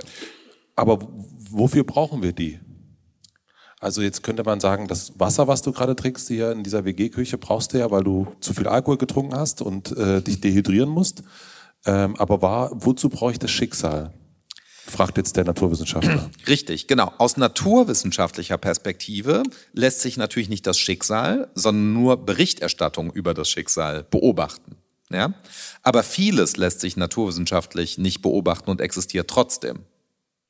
[0.78, 1.00] Aber
[1.52, 2.60] wofür brauchen wir die?
[3.84, 7.38] Also jetzt könnte man sagen, das Wasser, was du gerade trinkst hier in dieser WG-Küche,
[7.38, 11.24] brauchst du ja, weil du zu viel Alkohol getrunken hast und äh, dich dehydrieren musst.
[11.86, 14.14] Ähm, aber war, wozu brauche ich das Schicksal?
[14.86, 16.30] Fragt jetzt der Naturwissenschaftler.
[16.48, 17.12] Richtig, genau.
[17.18, 19.44] Aus naturwissenschaftlicher Perspektive
[19.74, 24.78] lässt sich natürlich nicht das Schicksal, sondern nur Berichterstattung über das Schicksal beobachten.
[25.10, 25.34] Ja?
[25.82, 29.80] Aber vieles lässt sich naturwissenschaftlich nicht beobachten und existiert trotzdem.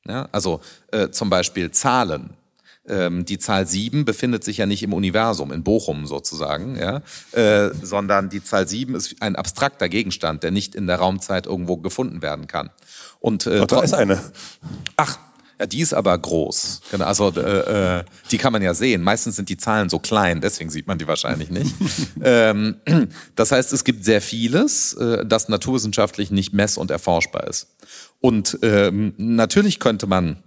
[0.07, 0.29] Ja?
[0.31, 0.61] Also
[0.91, 2.37] äh, zum Beispiel Zahlen
[2.87, 7.01] ähm, die Zahl 7 befindet sich ja nicht im Universum, in Bochum sozusagen, ja,
[7.31, 11.77] äh, sondern die Zahl 7 ist ein abstrakter Gegenstand, der nicht in der Raumzeit irgendwo
[11.77, 12.71] gefunden werden kann.
[13.19, 14.21] Und äh, da ist eine.
[14.97, 15.17] Ach,
[15.59, 16.81] ja, die ist aber groß.
[16.91, 19.01] Genau, also äh, äh, die kann man ja sehen.
[19.01, 21.73] Meistens sind die Zahlen so klein, deswegen sieht man die wahrscheinlich nicht.
[22.21, 22.75] ähm,
[23.35, 27.67] das heißt, es gibt sehr vieles, äh, das naturwissenschaftlich nicht mess- und erforschbar ist.
[28.19, 30.43] Und ähm, natürlich könnte man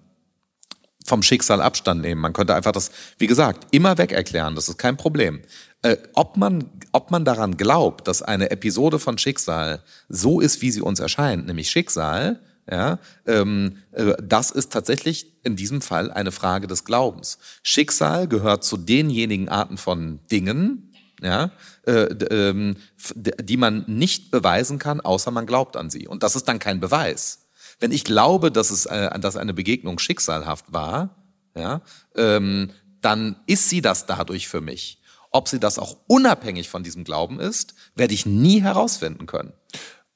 [1.07, 2.21] vom Schicksal Abstand nehmen.
[2.21, 4.55] Man könnte einfach das, wie gesagt, immer weg erklären.
[4.55, 5.41] Das ist kein Problem.
[5.83, 10.71] Äh, ob man, ob man daran glaubt, dass eine Episode von Schicksal so ist, wie
[10.71, 16.33] sie uns erscheint, nämlich Schicksal, ja, ähm, äh, das ist tatsächlich in diesem Fall eine
[16.33, 17.39] Frage des Glaubens.
[17.63, 20.93] Schicksal gehört zu denjenigen Arten von Dingen,
[21.23, 21.53] ja,
[21.87, 22.77] äh, ähm,
[23.15, 26.09] die man nicht beweisen kann, außer man glaubt an sie.
[26.09, 27.46] Und das ist dann kein Beweis.
[27.79, 31.17] Wenn ich glaube, dass es, äh, dass eine Begegnung schicksalhaft war,
[31.57, 31.83] ja,
[32.15, 32.71] ähm,
[33.01, 35.01] dann ist sie das dadurch für mich.
[35.31, 39.53] Ob sie das auch unabhängig von diesem Glauben ist, werde ich nie herausfinden können.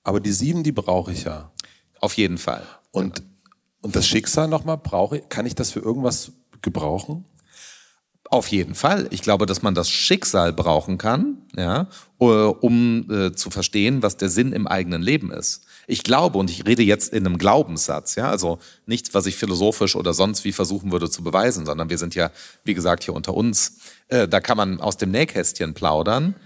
[0.02, 1.52] Aber die sieben, die brauche ich ja.
[2.00, 2.62] Auf jeden Fall.
[2.90, 3.22] Und,
[3.82, 6.32] und das Schicksal nochmal, brauche ich, kann ich das für irgendwas
[6.62, 7.26] gebrauchen?
[8.30, 9.08] Auf jeden Fall.
[9.10, 11.88] Ich glaube, dass man das Schicksal brauchen kann, ja,
[12.20, 15.66] äh, um äh, zu verstehen, was der Sinn im eigenen Leben ist.
[15.90, 19.96] Ich glaube, und ich rede jetzt in einem Glaubenssatz, ja, also nichts, was ich philosophisch
[19.96, 22.30] oder sonst wie versuchen würde zu beweisen, sondern wir sind ja,
[22.62, 23.78] wie gesagt, hier unter uns.
[24.06, 26.36] Äh, da kann man aus dem Nähkästchen plaudern.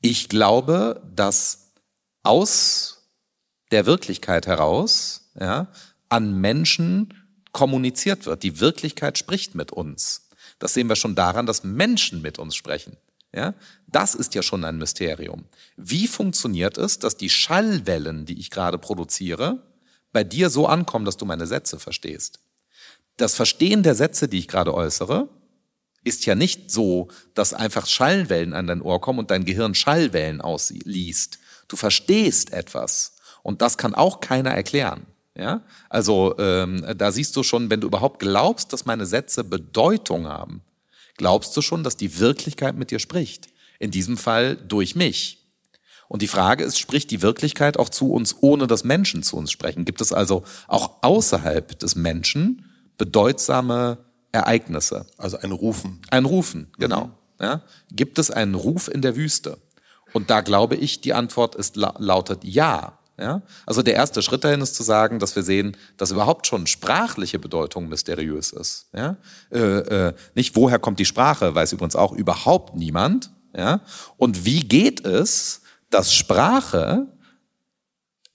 [0.00, 1.72] Ich glaube, dass
[2.22, 3.08] aus
[3.72, 5.66] der Wirklichkeit heraus, ja,
[6.08, 7.14] an Menschen
[7.50, 8.44] kommuniziert wird.
[8.44, 10.28] Die Wirklichkeit spricht mit uns.
[10.60, 12.96] Das sehen wir schon daran, dass Menschen mit uns sprechen.
[13.36, 13.52] Ja,
[13.86, 15.44] das ist ja schon ein Mysterium.
[15.76, 19.62] Wie funktioniert es, dass die Schallwellen, die ich gerade produziere,
[20.10, 22.40] bei dir so ankommen, dass du meine Sätze verstehst?
[23.18, 25.28] Das Verstehen der Sätze, die ich gerade äußere,
[26.02, 30.40] ist ja nicht so, dass einfach Schallwellen an dein Ohr kommen und dein Gehirn Schallwellen
[30.40, 31.38] ausliest.
[31.68, 35.06] Du verstehst etwas und das kann auch keiner erklären.
[35.36, 35.60] Ja,
[35.90, 40.62] also ähm, da siehst du schon, wenn du überhaupt glaubst, dass meine Sätze Bedeutung haben,
[41.16, 43.48] glaubst du schon, dass die Wirklichkeit mit dir spricht.
[43.78, 45.46] In diesem Fall durch mich.
[46.08, 49.50] Und die Frage ist, spricht die Wirklichkeit auch zu uns, ohne dass Menschen zu uns
[49.50, 49.84] sprechen?
[49.84, 52.64] Gibt es also auch außerhalb des Menschen
[52.96, 53.98] bedeutsame
[54.32, 55.06] Ereignisse?
[55.18, 56.00] Also ein Rufen.
[56.10, 57.06] Ein Rufen, genau.
[57.06, 57.12] Mhm.
[57.40, 57.62] Ja?
[57.90, 59.58] Gibt es einen Ruf in der Wüste?
[60.12, 62.98] Und da glaube ich, die Antwort ist lautet ja.
[63.18, 63.42] Ja?
[63.64, 67.38] Also der erste Schritt dahin ist zu sagen, dass wir sehen, dass überhaupt schon sprachliche
[67.38, 68.88] Bedeutung mysteriös ist.
[68.94, 69.16] Ja?
[69.50, 73.30] Äh, äh, nicht woher kommt die Sprache, weiß übrigens auch überhaupt niemand.
[73.56, 73.80] Ja?
[74.16, 77.06] Und wie geht es, dass Sprache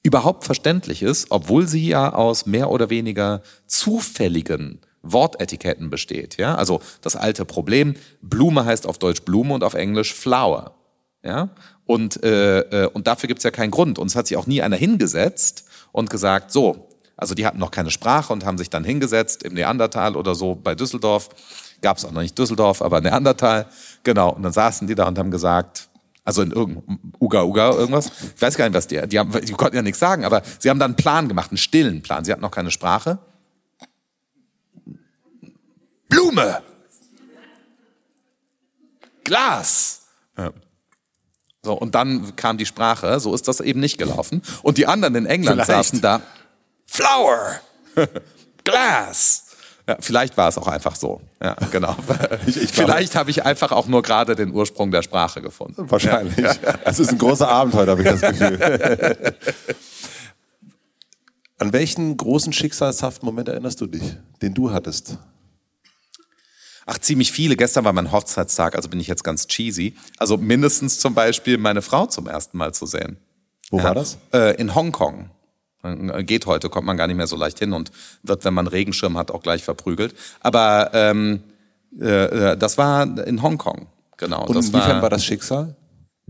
[0.03, 6.37] überhaupt verständlich ist, obwohl sie ja aus mehr oder weniger zufälligen Wortetiketten besteht.
[6.37, 6.55] Ja?
[6.55, 10.75] Also das alte Problem, Blume heißt auf Deutsch Blume und auf Englisch Flower.
[11.23, 11.49] Ja?
[11.91, 13.99] Und, äh, äh, und dafür gibt's ja keinen Grund.
[13.99, 16.87] Und es hat sich auch nie einer hingesetzt und gesagt, so,
[17.17, 20.55] also die hatten noch keine Sprache und haben sich dann hingesetzt im Neandertal oder so
[20.55, 21.27] bei Düsseldorf.
[21.81, 23.65] Gab's auch noch nicht Düsseldorf, aber Neandertal.
[24.03, 24.29] Genau.
[24.29, 25.89] Und dann saßen die da und haben gesagt,
[26.23, 28.09] also in irgendeinem Uga Uga irgendwas.
[28.37, 30.69] Ich weiß gar nicht, was die, die, haben, die konnten ja nichts sagen, aber sie
[30.69, 32.23] haben dann einen Plan gemacht, einen stillen Plan.
[32.23, 33.19] Sie hatten noch keine Sprache.
[36.07, 36.61] Blume!
[39.25, 40.03] Glas!
[40.37, 40.53] Ja.
[41.63, 44.41] So, und dann kam die Sprache, so ist das eben nicht gelaufen.
[44.63, 45.89] Und die anderen in England vielleicht.
[45.89, 46.21] saßen da,
[46.87, 47.59] Flower,
[48.63, 49.45] Glass.
[49.87, 51.21] Ja, vielleicht war es auch einfach so.
[51.41, 51.95] Ja, genau.
[52.47, 55.89] Ich, ich vielleicht habe ich einfach auch nur gerade den Ursprung der Sprache gefunden.
[55.89, 56.37] Wahrscheinlich.
[56.37, 56.55] Ja.
[56.85, 59.35] Es ist ein großer Abenteuer, habe ich das Gefühl.
[61.59, 65.17] An welchen großen schicksalshaften Moment erinnerst du dich, den du hattest?
[66.85, 67.55] Ach, ziemlich viele.
[67.55, 69.95] Gestern war mein Hochzeitstag, also bin ich jetzt ganz cheesy.
[70.17, 73.17] Also mindestens zum Beispiel meine Frau zum ersten Mal zu sehen.
[73.69, 74.17] Wo ja, war das?
[74.33, 75.29] Äh, in Hongkong.
[76.19, 77.91] Geht heute, kommt man gar nicht mehr so leicht hin und
[78.21, 80.13] wird, wenn man Regenschirm hat, auch gleich verprügelt.
[80.39, 81.41] Aber ähm,
[81.99, 84.45] äh, äh das war in Hongkong, genau.
[84.45, 85.75] Und inwiefern war, war das Schicksal?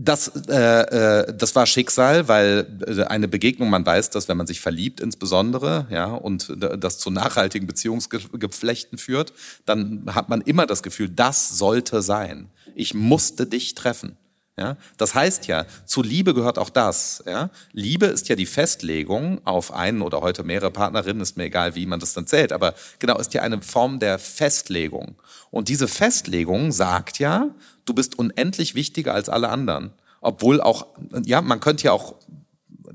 [0.04, 4.48] Das, äh, äh, das war Schicksal, weil äh, eine Begegnung, man weiß dass wenn man
[4.48, 9.32] sich verliebt insbesondere, ja, und das zu nachhaltigen Beziehungsgeflechten führt,
[9.64, 12.48] dann hat man immer das Gefühl, das sollte sein.
[12.74, 14.16] Ich musste dich treffen.
[14.62, 17.24] Ja, das heißt ja, zu Liebe gehört auch das.
[17.26, 17.50] Ja?
[17.72, 21.84] Liebe ist ja die Festlegung auf einen oder heute mehrere Partnerinnen, ist mir egal, wie
[21.84, 25.16] man das dann zählt, aber genau ist ja eine Form der Festlegung.
[25.50, 27.48] Und diese Festlegung sagt ja,
[27.86, 29.94] du bist unendlich wichtiger als alle anderen.
[30.20, 30.86] Obwohl auch,
[31.24, 32.14] ja, man könnte ja auch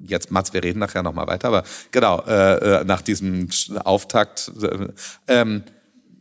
[0.01, 3.49] jetzt Mats, wir reden nachher nochmal weiter, aber genau, äh, äh, nach diesem
[3.83, 4.87] Auftakt, äh,
[5.27, 5.63] ähm,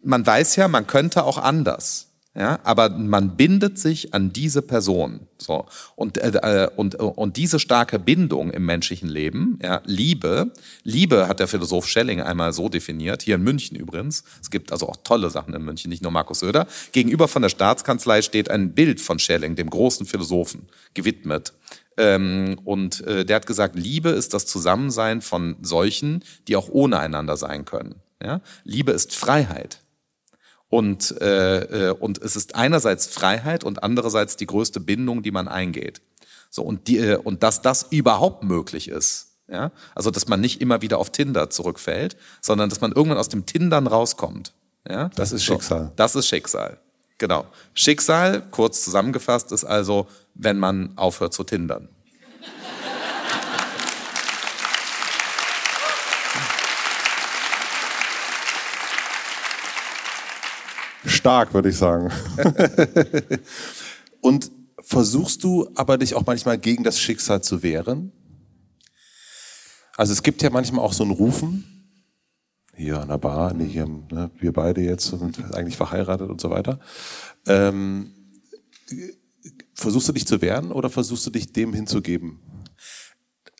[0.02, 2.05] man weiß ja, man könnte auch anders.
[2.38, 5.20] Ja, aber man bindet sich an diese Person.
[5.38, 5.64] So.
[5.94, 10.52] Und, äh, und, und diese starke Bindung im menschlichen Leben, ja, Liebe,
[10.82, 14.22] Liebe hat der Philosoph Schelling einmal so definiert, hier in München übrigens.
[14.42, 16.66] Es gibt also auch tolle Sachen in München, nicht nur Markus Söder.
[16.92, 21.54] Gegenüber von der Staatskanzlei steht ein Bild von Schelling, dem großen Philosophen, gewidmet.
[21.96, 26.98] Ähm, und äh, der hat gesagt, Liebe ist das Zusammensein von solchen, die auch ohne
[26.98, 27.94] einander sein können.
[28.22, 28.42] Ja?
[28.64, 29.80] Liebe ist Freiheit.
[30.68, 35.48] Und, äh, äh, und es ist einerseits Freiheit und andererseits die größte Bindung, die man
[35.48, 36.00] eingeht.
[36.50, 39.28] So, und, die, äh, und dass das überhaupt möglich ist.
[39.48, 39.70] Ja?
[39.94, 43.46] Also, dass man nicht immer wieder auf Tinder zurückfällt, sondern dass man irgendwann aus dem
[43.46, 44.52] Tindern rauskommt.
[44.88, 45.10] Ja?
[45.14, 45.84] Das ist Schicksal.
[45.84, 46.78] So, das ist Schicksal.
[47.18, 47.46] Genau.
[47.74, 51.88] Schicksal, kurz zusammengefasst, ist also, wenn man aufhört zu tindern.
[61.26, 62.12] Stark, würde ich sagen.
[64.20, 68.12] Und versuchst du aber dich auch manchmal gegen das Schicksal zu wehren?
[69.96, 71.64] Also es gibt ja manchmal auch so ein Rufen,
[72.76, 76.50] hier an der Bar, nee, hier, ne, wir beide jetzt sind eigentlich verheiratet und so
[76.50, 76.78] weiter.
[77.48, 78.12] Ähm,
[79.74, 82.38] versuchst du dich zu wehren oder versuchst du dich dem hinzugeben?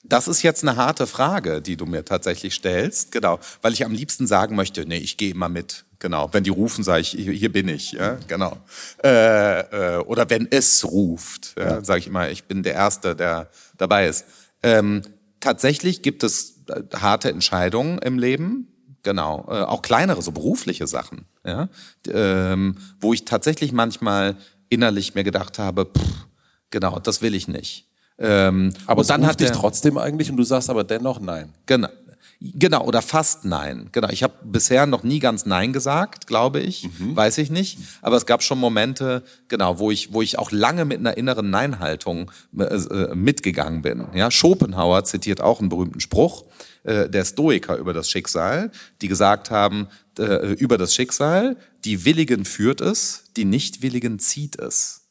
[0.09, 3.93] Das ist jetzt eine harte Frage, die du mir tatsächlich stellst, genau, weil ich am
[3.93, 5.85] liebsten sagen möchte, nee, ich gehe immer mit.
[5.99, 8.59] Genau, wenn die rufen, sage ich, hier bin ich, ja, genau.
[9.03, 13.49] Äh, äh, oder wenn es ruft, ja, sage ich immer, ich bin der Erste, der
[13.79, 14.27] dabei ist.
[14.63, 15.03] Ähm,
[15.41, 18.69] tatsächlich gibt es äh, harte Entscheidungen im Leben,
[19.03, 21.69] genau, äh, auch kleinere, so berufliche Sachen, ja,
[22.09, 24.37] ähm, wo ich tatsächlich manchmal
[24.69, 26.27] innerlich mir gedacht habe, pff,
[26.71, 27.86] genau, das will ich nicht.
[28.19, 31.53] Ähm, aber dann hat dich trotzdem eigentlich und du sagst aber dennoch nein.
[31.67, 31.89] Genau.
[32.41, 33.89] Genau, oder fast nein.
[33.93, 37.17] Genau, ich habe bisher noch nie ganz nein gesagt, glaube ich, mhm.
[37.17, 37.79] weiß ich nicht.
[38.03, 41.49] Aber es gab schon Momente, genau, wo ich, wo ich auch lange mit einer inneren
[41.49, 44.07] Nein-Haltung äh, äh mitgegangen bin.
[44.15, 46.45] Ja, Schopenhauer zitiert auch einen berühmten Spruch
[46.85, 48.71] äh, der Stoiker über das Schicksal,
[49.01, 49.89] die gesagt haben
[50.19, 51.57] äh, über das Schicksal:
[51.87, 55.06] Die Willigen führt es, die Nichtwilligen zieht es.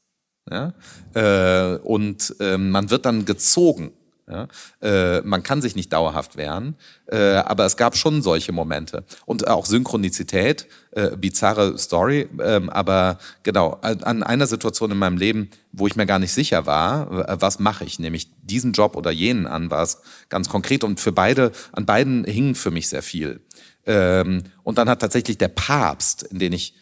[0.49, 0.73] Ja?
[1.13, 3.91] Äh, und äh, man wird dann gezogen.
[4.27, 4.47] Ja?
[4.81, 6.75] Äh, man kann sich nicht dauerhaft wehren,
[7.07, 9.03] äh, aber es gab schon solche Momente.
[9.25, 15.49] Und auch Synchronizität, äh, bizarre Story, äh, aber genau, an einer Situation in meinem Leben,
[15.71, 19.45] wo ich mir gar nicht sicher war, was mache ich, nämlich diesen Job oder jenen
[19.45, 23.41] an, war es ganz konkret und für beide, an beiden hing für mich sehr viel.
[23.85, 26.73] Ähm, und dann hat tatsächlich der Papst, in den ich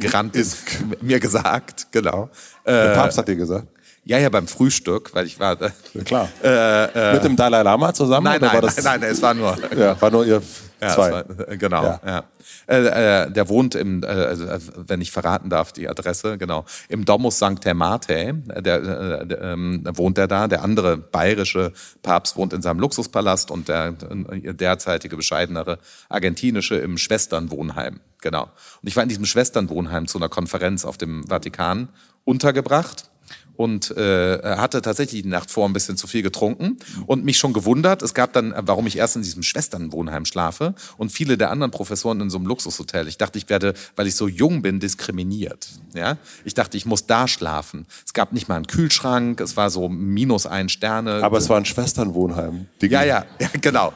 [0.00, 0.58] gerannt ist,
[1.00, 2.30] mir gesagt, genau.
[2.66, 3.66] Der äh, Papst hat dir gesagt?
[4.06, 5.60] Ja, ja, beim Frühstück, weil ich war.
[5.60, 6.28] Äh, ja, klar.
[6.42, 8.24] Äh, äh, Mit dem Dalai Lama zusammen?
[8.24, 9.56] Nein, nein, nein, nein, es war nur.
[9.74, 10.42] Ja, war nur ihr
[10.78, 11.08] zwei.
[11.08, 11.82] Ja, war, äh, genau.
[11.82, 12.00] Ja.
[12.06, 12.24] ja.
[12.66, 14.46] Äh, äh, der wohnt im, äh, also,
[14.76, 17.74] wenn ich verraten darf, die Adresse, genau, im Domus St.
[17.74, 20.48] Mate, der, äh, der ähm, wohnt er da.
[20.48, 21.72] Der andere bayerische
[22.02, 25.78] Papst wohnt in seinem Luxuspalast und der derzeitige bescheidenere
[26.08, 28.00] argentinische im Schwesternwohnheim.
[28.20, 28.44] Genau.
[28.44, 31.88] Und ich war in diesem Schwesternwohnheim zu einer Konferenz auf dem Vatikan
[32.24, 33.10] untergebracht
[33.56, 37.52] und äh, hatte tatsächlich die Nacht vor ein bisschen zu viel getrunken und mich schon
[37.52, 38.02] gewundert.
[38.02, 42.20] Es gab dann, warum ich erst in diesem Schwesternwohnheim schlafe und viele der anderen Professoren
[42.20, 43.06] in so einem Luxushotel.
[43.08, 45.68] Ich dachte, ich werde, weil ich so jung bin, diskriminiert.
[45.94, 47.86] Ja, ich dachte, ich muss da schlafen.
[48.04, 49.40] Es gab nicht mal einen Kühlschrank.
[49.40, 51.22] Es war so minus ein Sterne.
[51.22, 52.66] Aber es war ein Schwesternwohnheim.
[52.82, 53.92] Ja, ja, ja, genau.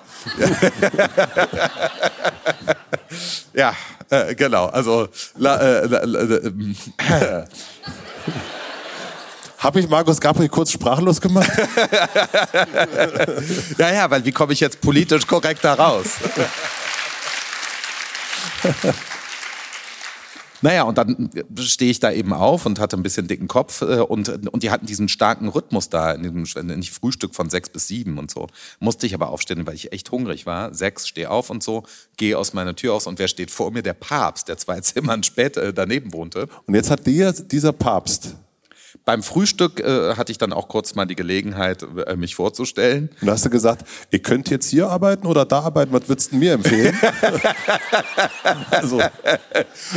[3.55, 3.75] ja,
[4.11, 4.67] äh, genau.
[4.67, 7.45] Also la, äh, la, la, äh,
[9.59, 11.51] habe ich Markus Gabriel kurz sprachlos gemacht?
[13.79, 16.07] ja, ja, weil wie komme ich jetzt politisch korrekt da raus?
[20.61, 21.31] Naja, und dann
[21.61, 24.71] stehe ich da eben auf und hatte ein bisschen dicken Kopf äh, und, und die
[24.71, 28.49] hatten diesen starken Rhythmus da, in diesem nicht Frühstück von sechs bis sieben und so.
[28.81, 30.75] Musste ich aber aufstehen, weil ich echt hungrig war.
[30.75, 31.85] Sechs, stehe auf und so,
[32.17, 33.83] gehe aus meiner Tür aus und wer steht vor mir?
[33.83, 36.49] Der Papst, der zwei Zimmern später äh, daneben wohnte.
[36.67, 38.35] Und jetzt hat dir dieser Papst
[39.09, 43.09] beim Frühstück äh, hatte ich dann auch kurz mal die Gelegenheit, äh, mich vorzustellen.
[43.23, 46.37] Und hast du gesagt, ihr könnt jetzt hier arbeiten oder da arbeiten, was würdest du
[46.37, 46.95] mir empfehlen?
[48.71, 49.01] also.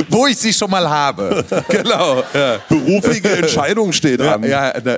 [0.08, 1.44] Wo ich sie schon mal habe.
[1.68, 2.24] genau.
[2.34, 2.60] Ja.
[2.70, 4.44] Berufliche Entscheidung steht an.
[4.44, 4.96] Ja, ja,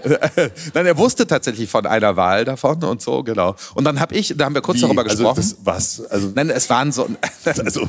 [0.74, 3.56] dann er wusste tatsächlich von einer Wahl davon und so, genau.
[3.74, 4.82] Und dann habe ich, da haben wir kurz Wie?
[4.82, 5.40] darüber also gesprochen.
[5.40, 6.06] Also das, was?
[6.12, 7.10] Also Nein, es waren so.
[7.46, 7.88] also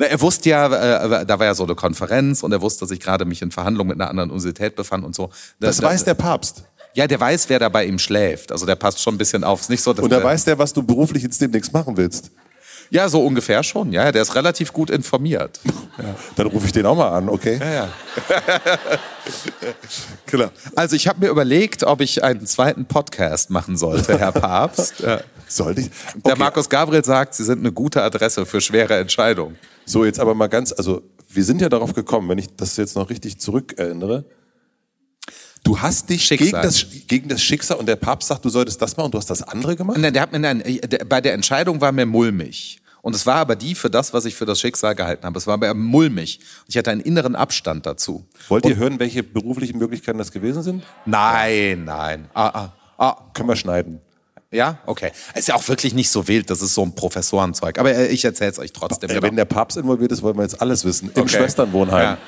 [0.00, 0.66] na, er wusste ja,
[1.20, 3.50] äh, da war ja so eine Konferenz und er wusste, dass ich gerade mich in
[3.50, 5.26] Verhandlungen mit einer anderen Universität befand und so.
[5.60, 6.64] Das, das weiß der Papst.
[6.94, 8.50] Ja, der weiß, wer da bei ihm schläft.
[8.50, 9.60] Also der passt schon ein bisschen auf.
[9.60, 12.30] Ist nicht so, dass und da weiß der, was du beruflich jetzt demnächst machen willst.
[12.88, 13.92] Ja, so ungefähr schon.
[13.92, 15.60] Ja, der ist relativ gut informiert.
[15.98, 16.04] Ja.
[16.36, 17.60] Dann rufe ich den auch mal an, okay?
[17.60, 17.88] Ja, ja.
[20.26, 20.50] Klar.
[20.74, 24.94] Also ich habe mir überlegt, ob ich einen zweiten Podcast machen sollte, Herr Papst.
[25.00, 25.20] Ja.
[25.46, 25.86] Sollte ich?
[25.86, 26.20] Okay.
[26.24, 29.58] Der Markus Gabriel sagt, Sie sind eine gute Adresse für schwere Entscheidungen.
[29.90, 32.94] So, jetzt aber mal ganz, also wir sind ja darauf gekommen, wenn ich das jetzt
[32.94, 34.24] noch richtig zurückerinnere.
[35.64, 38.96] Du hast dich gegen das, gegen das Schicksal und der Papst sagt, du solltest das
[38.96, 39.98] machen und du hast das andere gemacht?
[39.98, 42.80] Nein, der hat mir, nein, der, bei der Entscheidung war mir mulmig.
[43.02, 45.36] Und es war aber die für das, was ich für das Schicksal gehalten habe.
[45.36, 46.38] Es war aber mulmig.
[46.68, 48.24] Ich hatte einen inneren Abstand dazu.
[48.48, 50.84] Wollt ihr und, hören, welche beruflichen Möglichkeiten das gewesen sind?
[51.04, 52.28] Nein, nein.
[52.32, 53.30] Ah, ah, ah.
[53.34, 54.00] Können wir schneiden.
[54.52, 55.12] Ja, okay.
[55.34, 57.78] Ist ja auch wirklich nicht so wild, das ist so ein Professorenzeug.
[57.78, 59.08] Aber äh, ich erzähle es euch trotzdem.
[59.08, 61.10] Äh, wenn der Papst involviert ist, wollen wir jetzt alles wissen.
[61.14, 61.36] Im okay.
[61.36, 62.02] Schwesternwohnheim.
[62.02, 62.18] Ja.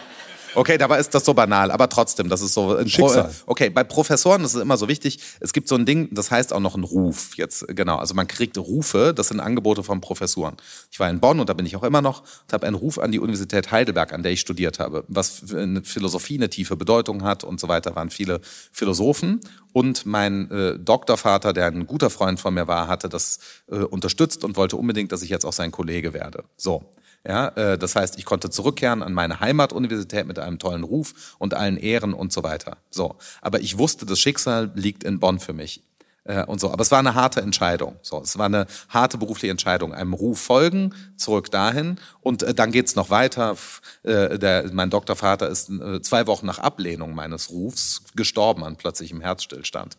[0.54, 3.24] Okay, dabei ist das so banal, aber trotzdem, das ist so ein Schicksal.
[3.24, 5.18] Pro okay, bei Professoren ist es immer so wichtig.
[5.40, 7.36] Es gibt so ein Ding, das heißt auch noch ein Ruf.
[7.36, 9.12] Jetzt genau, also man kriegt Rufe.
[9.14, 10.56] Das sind Angebote von Professoren.
[10.90, 12.98] Ich war in Bonn und da bin ich auch immer noch und habe einen Ruf
[12.98, 17.22] an die Universität Heidelberg, an der ich studiert habe, was in Philosophie eine tiefe Bedeutung
[17.22, 17.96] hat und so weiter.
[17.96, 18.40] Waren viele
[18.72, 19.40] Philosophen
[19.72, 23.38] und mein äh, Doktorvater, der ein guter Freund von mir war, hatte das
[23.70, 26.44] äh, unterstützt und wollte unbedingt, dass ich jetzt auch sein Kollege werde.
[26.56, 26.92] So.
[27.26, 31.54] Ja, äh, das heißt, ich konnte zurückkehren an meine Heimatuniversität mit einem tollen Ruf und
[31.54, 32.78] allen Ehren und so weiter.
[32.90, 35.84] So, aber ich wusste, das Schicksal liegt in Bonn für mich
[36.24, 36.72] äh, und so.
[36.72, 37.96] Aber es war eine harte Entscheidung.
[38.02, 39.94] So, es war eine harte berufliche Entscheidung.
[39.94, 43.56] Einem Ruf folgen, zurück dahin und äh, dann geht's noch weiter.
[44.02, 49.20] Äh, der, mein Doktorvater ist äh, zwei Wochen nach Ablehnung meines Rufs gestorben an plötzlichem
[49.20, 49.96] Herzstillstand.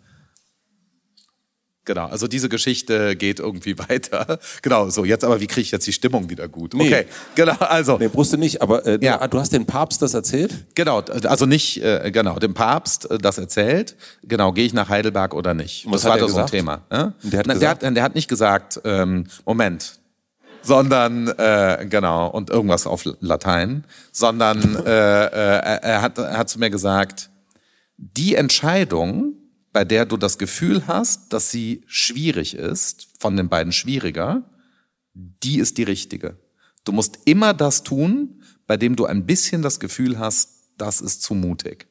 [1.85, 4.39] Genau, also diese Geschichte geht irgendwie weiter.
[4.61, 6.73] Genau, so jetzt aber, wie kriege ich jetzt die Stimmung wieder gut?
[6.73, 6.87] Nee.
[6.87, 7.05] Okay,
[7.35, 7.97] genau, also.
[7.97, 9.25] Nee, wusste nicht, aber äh, ja.
[9.27, 10.53] du hast den Papst das erzählt?
[10.75, 13.95] Genau, also nicht, äh, genau, dem Papst äh, das erzählt.
[14.23, 15.85] Genau, gehe ich nach Heidelberg oder nicht?
[15.87, 16.81] Was das war doch so ein Thema.
[16.91, 17.13] Ja?
[17.23, 19.99] Der, hat Na, der, hat, der hat nicht gesagt, ähm, Moment,
[20.61, 26.59] sondern äh, genau und irgendwas auf Latein, sondern äh, äh, er, hat, er hat zu
[26.59, 27.29] mir gesagt,
[27.97, 29.33] die Entscheidung
[29.73, 34.43] bei der du das Gefühl hast, dass sie schwierig ist, von den beiden schwieriger,
[35.13, 36.37] die ist die richtige.
[36.85, 41.23] Du musst immer das tun, bei dem du ein bisschen das Gefühl hast, das ist
[41.23, 41.87] zu mutig.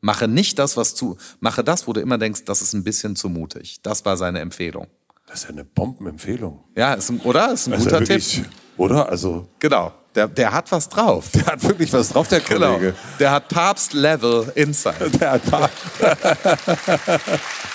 [0.00, 3.16] Mache nicht das, was zu, mache das, wo du immer denkst, das ist ein bisschen
[3.16, 3.80] zu mutig.
[3.82, 4.88] Das war seine Empfehlung.
[5.26, 6.64] Das ist ja eine Bombenempfehlung.
[6.76, 7.52] Ja, ist ein, oder?
[7.52, 8.46] Ist ein also guter Tipp.
[8.76, 9.08] Oder?
[9.08, 9.48] Also.
[9.58, 9.92] Genau.
[10.14, 11.30] Der, der hat was drauf.
[11.34, 12.74] Der hat wirklich was drauf, der genau.
[12.74, 12.92] Kollege.
[12.92, 12.98] Genau.
[13.20, 15.20] Der hat Papst-Level Insight.
[15.20, 15.76] Der hat Papst.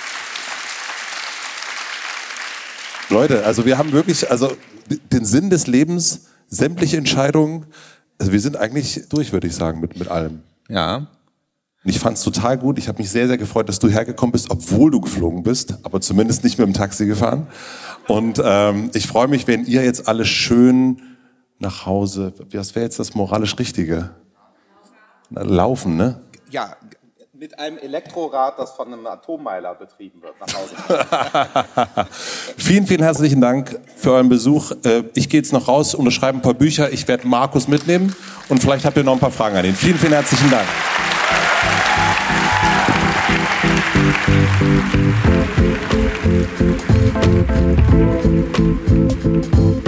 [3.12, 4.54] Leute, also wir haben wirklich, also
[5.12, 7.66] den Sinn des Lebens, sämtliche Entscheidungen,
[8.18, 10.42] also wir sind eigentlich durch, würde ich sagen, mit, mit allem.
[10.70, 11.08] Ja.
[11.84, 12.78] Und ich fand es total gut.
[12.78, 16.00] Ich habe mich sehr, sehr gefreut, dass du hergekommen bist, obwohl du geflogen bist, aber
[16.00, 17.48] zumindest nicht mit dem Taxi gefahren.
[18.12, 21.02] Und ähm, ich freue mich, wenn ihr jetzt alle schön
[21.60, 22.34] nach Hause.
[22.52, 24.10] Was wäre jetzt das moralisch Richtige?
[25.30, 26.20] Laufen, ne?
[26.50, 26.76] Ja,
[27.32, 32.10] mit einem Elektrorad, das von einem Atommeiler betrieben wird, nach Hause.
[32.58, 34.74] vielen, vielen herzlichen Dank für euren Besuch.
[34.84, 36.92] Äh, ich gehe jetzt noch raus, unterschreibe ein paar Bücher.
[36.92, 38.14] Ich werde Markus mitnehmen
[38.50, 39.74] und vielleicht habt ihr noch ein paar Fragen an ihn.
[39.74, 40.68] Vielen, vielen herzlichen Dank.
[47.14, 47.50] Thank
[48.60, 49.81] you.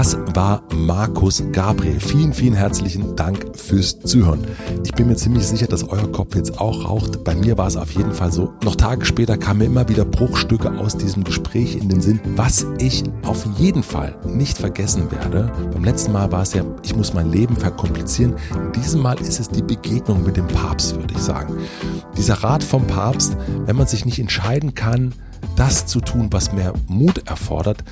[0.00, 2.00] Das war Markus Gabriel.
[2.00, 4.46] Vielen, vielen herzlichen Dank fürs Zuhören.
[4.82, 7.22] Ich bin mir ziemlich sicher, dass euer Kopf jetzt auch raucht.
[7.22, 8.54] Bei mir war es auf jeden Fall so.
[8.64, 12.66] Noch Tage später kamen mir immer wieder Bruchstücke aus diesem Gespräch in den Sinn, was
[12.78, 15.52] ich auf jeden Fall nicht vergessen werde.
[15.70, 18.36] Beim letzten Mal war es ja, ich muss mein Leben verkomplizieren.
[18.54, 21.58] In diesem Mal ist es die Begegnung mit dem Papst, würde ich sagen.
[22.16, 23.36] Dieser Rat vom Papst,
[23.66, 25.12] wenn man sich nicht entscheiden kann,
[25.56, 27.84] das zu tun, was mehr Mut erfordert,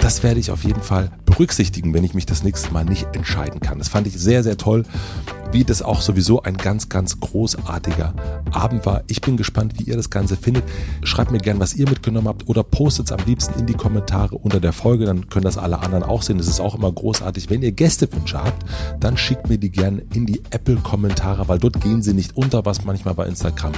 [0.00, 3.60] das werde ich auf jeden Fall berücksichtigen, wenn ich mich das nächste Mal nicht entscheiden
[3.60, 3.78] kann.
[3.78, 4.84] Das fand ich sehr, sehr toll
[5.52, 8.14] wie das auch sowieso ein ganz, ganz großartiger
[8.52, 9.02] Abend war.
[9.08, 10.64] Ich bin gespannt, wie ihr das Ganze findet.
[11.02, 14.36] Schreibt mir gerne, was ihr mitgenommen habt oder postet es am liebsten in die Kommentare
[14.36, 15.06] unter der Folge.
[15.06, 16.38] Dann können das alle anderen auch sehen.
[16.38, 17.50] Das ist auch immer großartig.
[17.50, 18.64] Wenn ihr Gästewünsche habt,
[19.00, 22.84] dann schickt mir die gerne in die Apple-Kommentare, weil dort gehen sie nicht unter, was
[22.84, 23.72] manchmal bei Instagram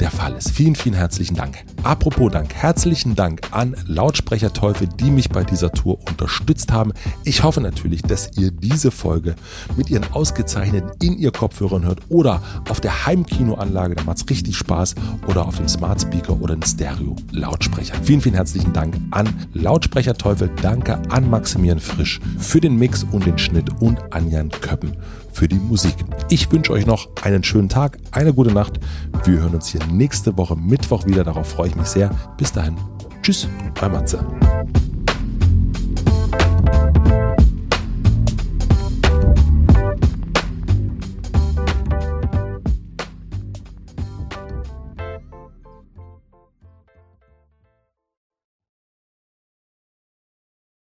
[0.00, 0.50] der Fall ist.
[0.50, 1.64] Vielen, vielen herzlichen Dank.
[1.82, 6.92] Apropos Dank, herzlichen Dank an Lautsprecherteufel, die mich bei dieser Tour unterstützt haben.
[7.24, 9.34] Ich hoffe natürlich, dass ihr diese Folge
[9.76, 14.56] mit ihren ausgezeichneten in ihr Kopfhörern hört oder auf der Heimkinoanlage, da macht es richtig
[14.56, 14.94] Spaß,
[15.26, 17.94] oder auf dem Smart Speaker oder den Stereo-Lautsprecher.
[18.02, 23.26] Vielen, vielen herzlichen Dank an Lautsprecher Teufel, danke an Maximilian Frisch für den Mix und
[23.26, 24.92] den Schnitt und an Jan Köppen
[25.34, 25.94] für die Musik.
[26.30, 28.78] Ich wünsche euch noch einen schönen Tag, eine gute Nacht.
[29.24, 31.24] Wir hören uns hier nächste Woche Mittwoch wieder.
[31.24, 32.10] Darauf freue ich mich sehr.
[32.36, 32.76] Bis dahin.
[33.22, 33.48] Tschüss,
[33.80, 34.24] euer Matze.